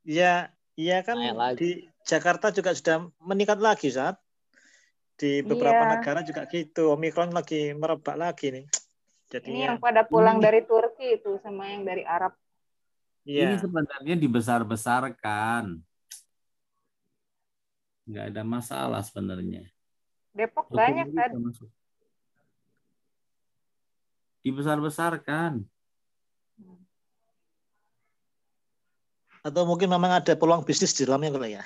[0.04, 1.58] Iya, iya kan Naik lagi.
[1.62, 1.70] di
[2.04, 4.20] Jakarta juga sudah meningkat lagi saat
[5.16, 5.92] di beberapa Iya.
[5.96, 6.92] negara juga gitu.
[6.98, 8.66] Omikron lagi merebak lagi nih.
[8.66, 10.46] Ini Jadinya yang pada pulang Ini.
[10.46, 12.34] dari Turki itu sama yang dari Arab.
[13.24, 13.62] Ini iya.
[13.62, 15.80] sebenarnya dibesar-besarkan.
[18.04, 19.64] Nggak ada masalah sebenarnya.
[20.34, 21.30] Depok banyak kan?
[21.40, 21.70] masuk.
[24.44, 25.64] Dibesar-besarkan.
[29.44, 31.64] Atau mungkin memang ada peluang bisnis di dalamnya kali ya.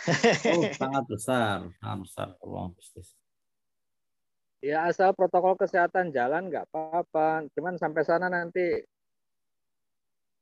[0.53, 1.57] Oh, sangat besar.
[1.77, 3.13] Sangat besar peluang bisnis.
[4.65, 7.45] Ya asal protokol kesehatan jalan nggak apa-apa.
[7.53, 8.81] Cuman sampai sana nanti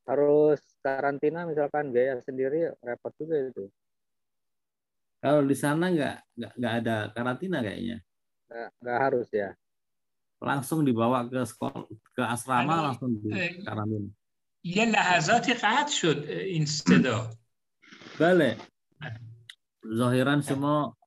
[0.07, 3.67] harus karantina misalkan biaya sendiri repot juga itu.
[5.25, 7.97] Kalau di sana nggak nggak ada karantina kayaknya.
[8.45, 9.49] Nggak, nggak harus ya.
[10.37, 13.33] Langsung dibawa ke sekolah ke asrama Anu, langsung di
[13.65, 14.13] karantina.
[14.65, 17.29] یه لحظاتی قطع شد این صدا
[18.19, 18.57] بله
[19.93, 20.97] ظاهرا شما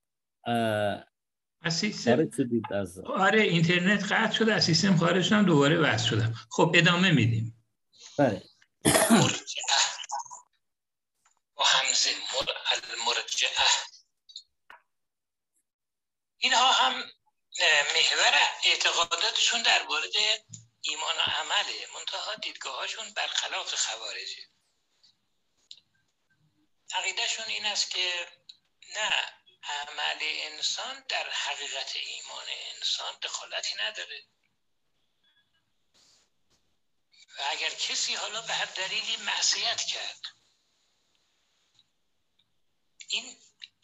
[2.37, 7.11] شدید از آره اینترنت قطع شد از سیستم خارج شدم دوباره وصل شدم خب ادامه
[7.11, 7.67] میدیم
[8.19, 8.43] بله
[9.11, 9.79] مرجعه
[11.55, 12.47] با همزه مر
[12.95, 13.88] المرجعه
[16.39, 17.13] اینها هم
[17.95, 20.13] محور اعتقاداتشون در مورد
[20.81, 21.89] ایمان و عمله.
[21.95, 24.49] منتها دیدگاهاشون برخلاف خوارجه.
[26.95, 28.29] عقیدهشون این است که
[28.95, 34.25] نه عمل انسان در حقیقت ایمان انسان دخالتی نداره.
[37.39, 40.21] و اگر کسی حالا به هر دلیلی معصیت کرد
[43.09, 43.37] این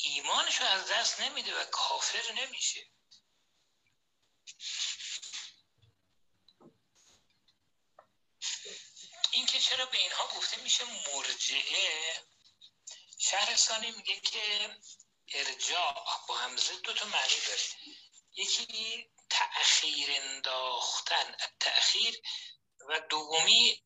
[0.05, 2.87] ایمانش رو از دست نمیده و کافر نمیشه.
[9.31, 12.15] این که چرا به اینها گفته میشه مرجعه
[13.19, 14.77] شهرستانی میگه که
[15.29, 17.63] ارجاع با همزه دو تا معنی داره.
[18.37, 22.23] یکی تأخیر انداختن تأخیر
[22.89, 23.85] و دومی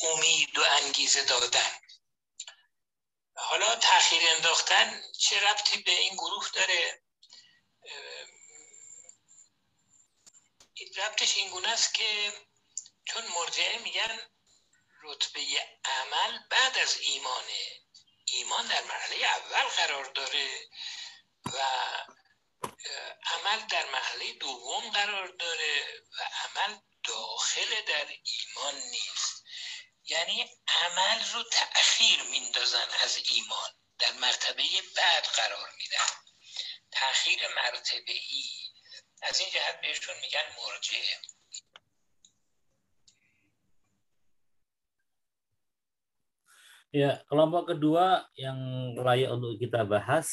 [0.00, 1.80] امید و انگیزه دادن.
[3.36, 7.02] حالا تأخیر انداختن چه ربطی به این گروه داره؟
[10.96, 12.32] ربطش این گونه است که
[13.04, 14.18] چون مرجعه میگن
[15.02, 15.40] رتبه
[15.84, 17.84] عمل بعد از ایمانه
[18.24, 20.68] ایمان در مرحله اول قرار داره
[21.44, 21.58] و
[23.26, 29.33] عمل در مرحله دوم قرار داره و عمل داخل در ایمان نیست.
[30.09, 34.63] یعنی عمل رو تأخیر میندازن از ایمان در مرتبه
[34.97, 36.11] بعد قرار میدن
[36.91, 38.43] تأخیر مرتبه ای
[39.21, 41.21] از این جهت بهشون میگن مرجعه
[46.89, 48.57] Ya, kelompok kedua yang
[48.97, 50.25] layak untuk kita bahas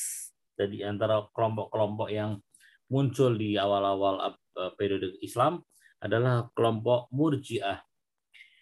[0.56, 2.40] dari antara kelompok-kelompok yang
[2.88, 5.60] muncul di awal-awal eh, periode Islam
[6.00, 7.76] adalah kelompok Murji'ah.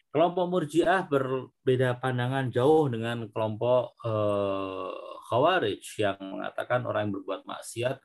[0.10, 4.90] Kelompok Murji'ah berbeda pandangan jauh dengan kelompok eh,
[5.30, 7.96] Khawarij yang mengatakan orang yang berbuat maksiat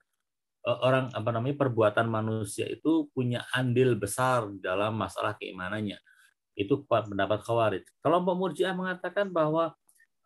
[0.68, 5.96] eh, orang apa namanya perbuatan manusia itu punya andil besar dalam masalah keimanannya.
[6.52, 7.84] Itu pendapat Khawarij.
[8.04, 9.72] Kelompok Murji'ah mengatakan bahwa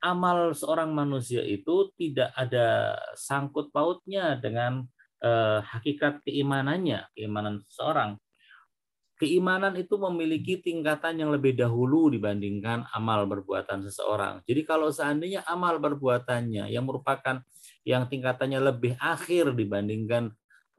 [0.02, 4.82] amal seorang manusia itu tidak ada sangkut pautnya dengan
[5.22, 8.18] eh, hakikat keimanannya, keimanan seseorang.
[9.18, 14.46] Keimanan itu memiliki tingkatan yang lebih dahulu dibandingkan amal perbuatan seseorang.
[14.46, 17.42] Jadi kalau seandainya amal perbuatannya yang merupakan
[17.82, 20.30] yang tingkatannya lebih akhir dibandingkan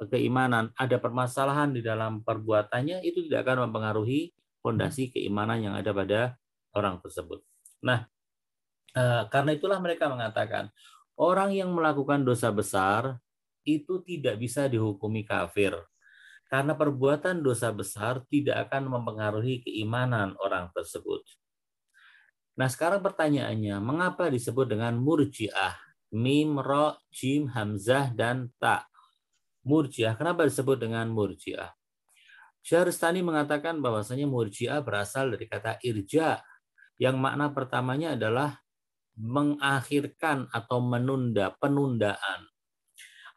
[0.08, 4.32] keimanan, ada permasalahan di dalam perbuatannya, itu tidak akan mempengaruhi
[4.64, 6.40] fondasi keimanan yang ada pada
[6.72, 7.44] orang tersebut.
[7.84, 8.08] Nah,
[8.90, 10.74] Eh, karena itulah mereka mengatakan
[11.14, 13.22] orang yang melakukan dosa besar
[13.62, 15.78] itu tidak bisa dihukumi kafir.
[16.50, 21.22] Karena perbuatan dosa besar tidak akan mempengaruhi keimanan orang tersebut.
[22.58, 25.78] Nah sekarang pertanyaannya, mengapa disebut dengan murjiah?
[26.10, 28.90] Mim, ro, jim, hamzah, dan ta.
[29.62, 31.70] Murjiah, kenapa disebut dengan murjiah?
[32.66, 36.42] Syahrustani mengatakan bahwasanya murjiah berasal dari kata irja,
[37.00, 38.60] yang makna pertamanya adalah
[39.16, 42.52] mengakhirkan atau menunda penundaan.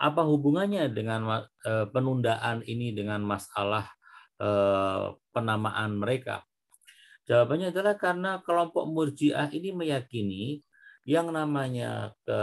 [0.03, 3.87] Apa hubungannya dengan eh, penundaan ini dengan masalah
[4.43, 6.43] eh, penamaan mereka?
[7.31, 10.59] Jawabannya adalah karena kelompok Murji'ah ini meyakini
[11.07, 12.41] yang namanya ke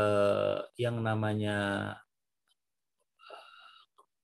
[0.80, 1.92] yang namanya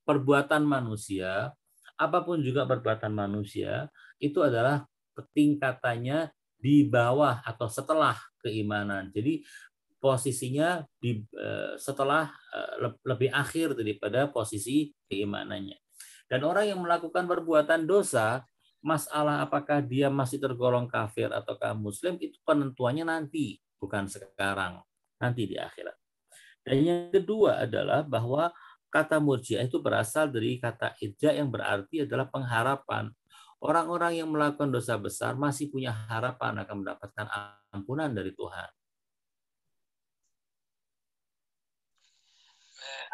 [0.08, 1.52] perbuatan manusia,
[2.00, 3.92] apa pun juga perbuatan manusia,
[4.22, 4.88] itu adalah
[5.36, 9.12] tingkatannya di bawah atau setelah keimanan.
[9.12, 9.44] Jadi
[10.06, 15.82] posisinya di eh, setelah eh, lebih akhir daripada posisi keimanannya.
[16.30, 18.46] Dan orang yang melakukan perbuatan dosa,
[18.86, 24.86] masalah apakah dia masih tergolong kafir ataukah muslim itu penentuannya nanti, bukan sekarang,
[25.18, 25.98] nanti di akhirat.
[26.62, 28.54] Dan yang kedua adalah bahwa
[28.94, 33.10] kata murjiah itu berasal dari kata irja yang berarti adalah pengharapan.
[33.58, 37.26] Orang-orang yang melakukan dosa besar masih punya harapan akan mendapatkan
[37.74, 38.70] ampunan dari Tuhan.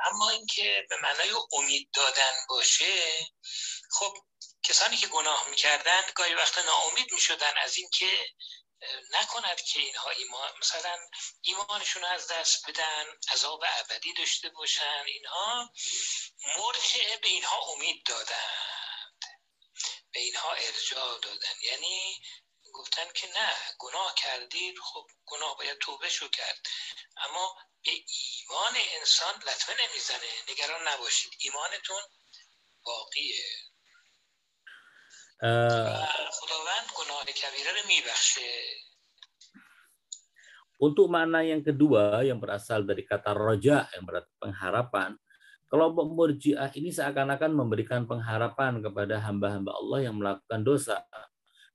[0.06, 3.28] اما اینکه به معنای امید دادن باشه
[3.92, 4.18] خب
[4.64, 8.28] کسانی که گناه می‌کردن گاهی وقت ناامید می‌شدن از اینکه
[9.12, 10.98] نکند که اینها ایمان مثلا
[11.42, 15.74] ایمانشون از دست بدن عذاب ابدی داشته باشن اینها
[16.58, 19.20] مرجع به اینها امید دادند
[20.12, 21.56] به اینها ارجاع دادن.
[21.62, 22.22] یعنی
[22.74, 26.58] گفتن که نه گناه کردید خب گناه باید توبه شو کرد.
[27.18, 32.03] اما به ایمان انسان لطمه نمیزنه نگران نباشید ایمانتون
[32.87, 33.45] باقیه
[36.39, 38.53] خداوند گناه کبیره رو میبخشه
[40.77, 45.17] Untuk makna yang kedua yang berasal dari kata roja yang berarti pengharapan,
[45.73, 51.01] kelompok murjiah ini seakan-akan memberikan pengharapan kepada hamba-hamba Allah yang melakukan dosa.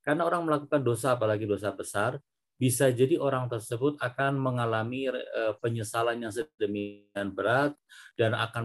[0.06, 2.22] Karena orang melakukan dosa, apalagi dosa besar,
[2.57, 7.76] bisa jadi orang tersebut akan mengalami eh, penyesalan yang sedemikian berat
[8.17, 8.65] dan akan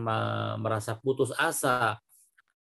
[0.64, 2.00] merasa putus asa.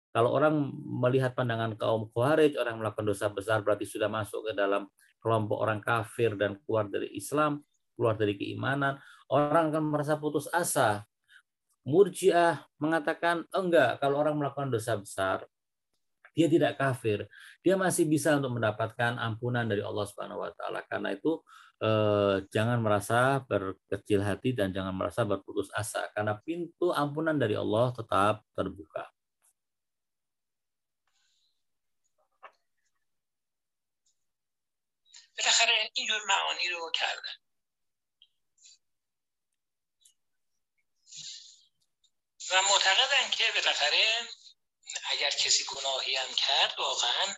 [0.08, 0.72] Kalau orang
[1.04, 4.88] melihat pandangan kaum Khawarij, orang melakukan dosa besar berarti sudah masuk ke dalam
[5.20, 7.60] kelompok orang kafir dan keluar dari Islam,
[7.92, 8.96] keluar dari keimanan,
[9.28, 11.04] orang akan merasa putus asa.
[11.84, 15.44] Murjiah mengatakan enggak, kalau orang melakukan dosa besar,
[16.37, 17.29] dia tidak kafir,
[17.61, 20.81] dia masih bisa untuk mendapatkan ampunan dari Allah Subhanahu wa taala.
[20.89, 21.39] Karena itu
[21.81, 27.93] eh, jangan merasa berkecil hati dan jangan merasa berputus asa karena pintu ampunan dari Allah
[27.93, 29.13] tetap terbuka.
[35.37, 37.37] بالاخره اینجور معانی رو کردن
[42.51, 44.05] و معتقدن که بالاخره
[45.10, 47.36] اگر کسی گناهی هم کرد واقعا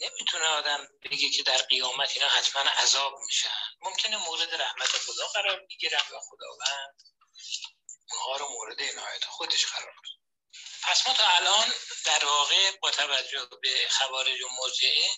[0.00, 3.62] نمی‌تونه آدم بگه که در قیامت اینا حتما عذاب میشن.
[3.80, 7.02] ممکنه مورد رحمت خدا قرار بگیرن و خداوند
[8.10, 10.22] اونها رو مورد عنایت خودش قرار بده.
[10.82, 11.72] پس ما تا الان
[12.04, 15.10] در واقع با توجه به خوارج و مرجعه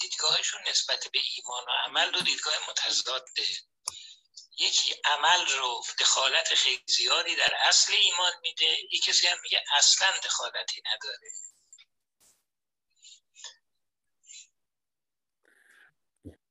[0.00, 3.46] دیدگاهشون نسبت به ایمان و عمل دو دیدگاه متضاده
[4.59, 10.07] یکی عمل رو دخالت خیلی زیادی در اصل ایمان میده یکی کسی هم میگه اصلا
[10.23, 11.29] دخالتی نداره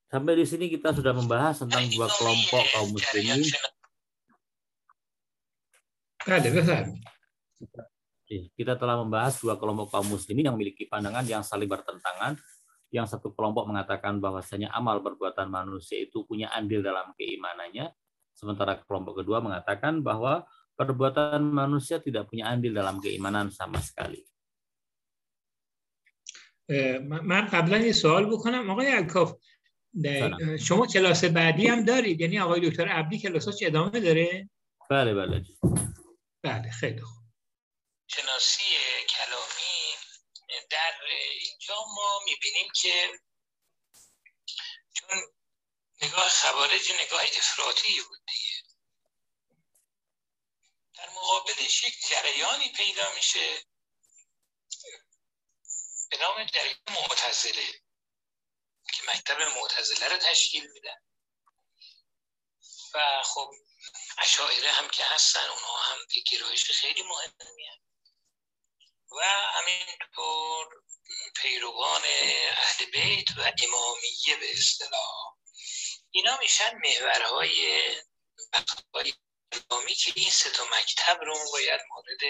[0.08, 3.44] Sampai di sini kita sudah membahas tentang dua kelompok kaum muslimin.
[8.56, 12.40] Kita telah membahas dua kelompok kaum muslimin yang memiliki pandangan yang saling bertentangan.
[12.92, 17.92] Yang satu kelompok mengatakan bahwasanya amal perbuatan manusia itu punya andil dalam keimanannya,
[18.32, 20.48] sementara kelompok kedua mengatakan bahwa
[20.78, 24.24] perbuatan manusia tidak punya andil dalam keimanan sama sekali.
[27.00, 29.34] من قبلا یه سوال بکنم آقای الکاف
[30.58, 34.50] شما کلاس بعدی هم دارید یعنی آقای دکتر عبدی کلاساش ادامه داره
[34.90, 35.44] بله بله
[36.42, 37.24] بله خیلی خوب
[38.06, 38.91] شناسی کلامی
[40.69, 41.01] در
[41.39, 43.19] اینجا ما می‌بینیم که
[44.93, 45.21] چون
[46.01, 48.63] نگاه خوارج نگاه افراطی بود دیگه
[50.97, 53.65] در مقابلش یک جریانی پیدا میشه
[56.09, 57.81] به نام جریان معتزله
[58.93, 61.01] که مکتب معتزله رو تشکیل میدن
[62.93, 63.51] و خب
[64.17, 65.97] اشاعره هم که هستن اونها هم
[66.31, 67.82] گرایش خیلی مهمی هم.
[69.17, 69.19] و
[69.55, 70.65] همینطور
[71.41, 72.01] پیروان
[72.51, 75.35] اهل بیت و امامیه به اصطلاح.
[76.11, 77.81] اینا میشن محورهای
[78.53, 82.21] اسلامی که این سه تا مکتب رو باید مورد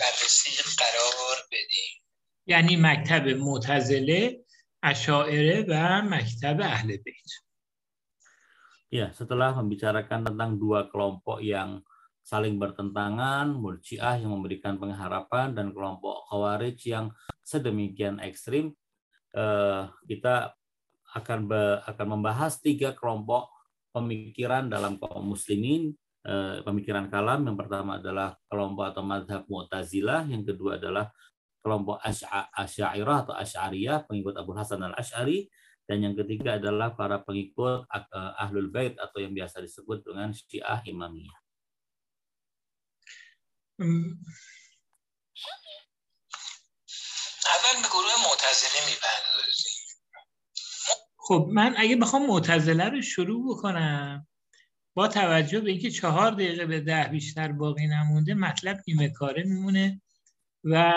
[0.00, 2.02] بررسی قرار بدیم.
[2.46, 4.44] یعنی مکتب معتزله
[4.80, 7.30] Asyairah و مکتب اهل بیت.
[8.90, 11.78] Ya, setelah membicarakan tentang dua kelompok yang
[12.30, 17.10] saling bertentangan, Murji'ah yang memberikan pengharapan dan kelompok Khawarij yang
[17.42, 18.70] sedemikian ekstrim,
[19.34, 20.54] eh, kita
[21.10, 21.50] akan
[21.90, 23.50] akan membahas tiga kelompok
[23.90, 25.90] pemikiran dalam kaum muslimin,
[26.22, 27.42] eh, pemikiran kalam.
[27.50, 31.10] Yang pertama adalah kelompok atau madhab Mu'tazilah, yang kedua adalah
[31.66, 31.98] kelompok
[32.54, 35.50] Asy'ariyah atau Asy'ariyah, pengikut Abu Hasan al-Asy'ari,
[35.90, 40.78] dan yang ketiga adalah para pengikut eh, Ahlul Bait atau yang biasa disebut dengan Syiah
[40.86, 41.39] Imamiyah.
[43.80, 43.88] اول
[47.82, 49.72] به گروه معتزله می‌پردازیم.
[51.16, 54.26] خب من اگه بخوام معتزله رو شروع بکنم
[54.94, 60.02] با توجه به اینکه چهار دقیقه به ده بیشتر باقی نمونده مطلب نیمه کاره میمونه
[60.64, 60.92] و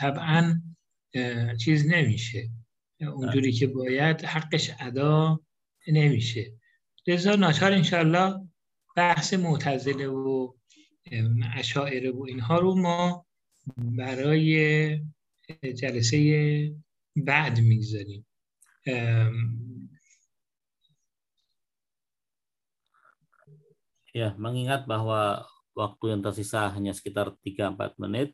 [0.00, 0.62] طبعا
[1.64, 2.50] چیز نمیشه.
[3.00, 5.40] اونجوری که باید حقش ادا
[5.88, 6.52] نمیشه.
[7.06, 8.48] لذا ناچار انشالله
[8.96, 10.52] بحث معتزله و
[11.55, 13.25] اشاعره و اینها رو ما
[13.77, 14.99] برای
[15.63, 16.19] جلسه
[17.15, 18.25] بعد میگذاریم
[24.17, 25.45] Ya, mengingat bahwa
[25.77, 28.33] waktu yang tersisa hanya sekitar 3-4 menit.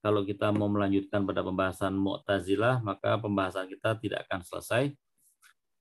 [0.00, 4.96] Kalau kita mau melanjutkan pada pembahasan Mu'tazilah, maka pembahasan kita tidak akan selesai.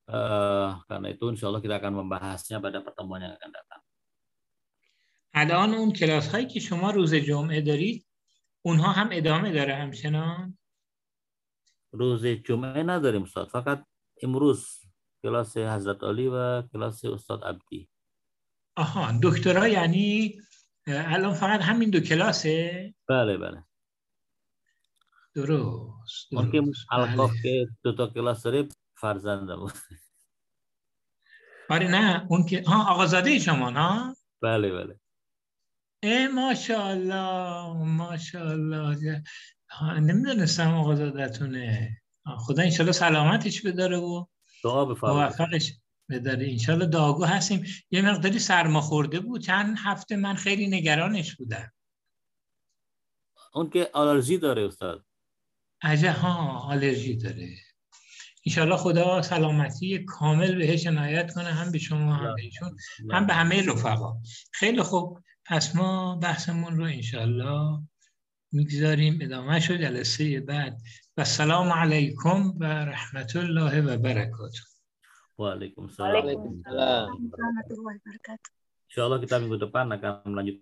[0.08, 3.81] Uh, karena itu insya Allah kita akan membahasnya pada pertemuan yang akan datang.
[5.35, 8.07] الان اون کلاس هایی که شما روز جمعه دارید
[8.63, 10.59] اونها هم ادامه داره همچنان؟
[11.93, 13.49] روز جمعه نداریم استاد.
[13.49, 13.87] فقط
[14.23, 14.81] امروز
[15.23, 17.89] کلاس حضرت علی و کلاس استاد عبدی.
[18.77, 20.41] آها دکترا یعنی
[20.87, 23.65] الان فقط همین دو کلاسه؟ بله بله.
[25.35, 26.35] درست, درست.
[26.35, 29.73] mungkin alkof که دو تا کلاس داره فرزنده بود
[31.71, 35.01] آره نه اون که آقازاده شما نه؟ بله بله.
[36.03, 39.23] ای ماشاءالله ماشاءالله.
[39.83, 41.91] نمی‌دونستم آقازادتونه
[42.39, 44.25] خدا انشالله سلامتش بداره و
[44.65, 45.73] دعا موفقش
[46.11, 46.51] بداره.
[46.51, 47.65] انشالله داغو هستیم.
[47.91, 49.43] یه مقداری سرما خورده بود.
[49.43, 51.73] چند هفته من خیلی نگرانش بودم.
[53.55, 55.05] اون که آلرژی داره استاد.
[55.83, 57.49] عجه ها آلرژی داره.
[58.47, 61.49] انشالله خدا سلامتی کامل بهش عنایت کنه.
[61.49, 62.77] هم به شما هم به ایشون.
[63.13, 64.13] هم به همه رفقا.
[64.53, 65.19] خیلی خوب.
[65.47, 67.83] پس ما بحثمون رو انشالله
[68.53, 69.19] می‌گذاریم.
[69.23, 69.77] ادامه شد.
[69.77, 70.79] جلسه بعد.
[71.17, 74.59] و سلام علیکم و رحمت الله و برکاته.
[75.39, 76.17] و علیکم سلام.
[76.17, 77.31] علیکم سلام.
[77.33, 78.51] و رحمت الله و برکاته.
[78.89, 80.53] شوالا کتابی بودو پر نکم لنجو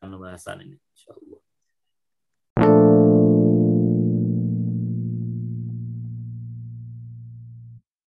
[0.00, 1.45] پر نبا حسانی شوالا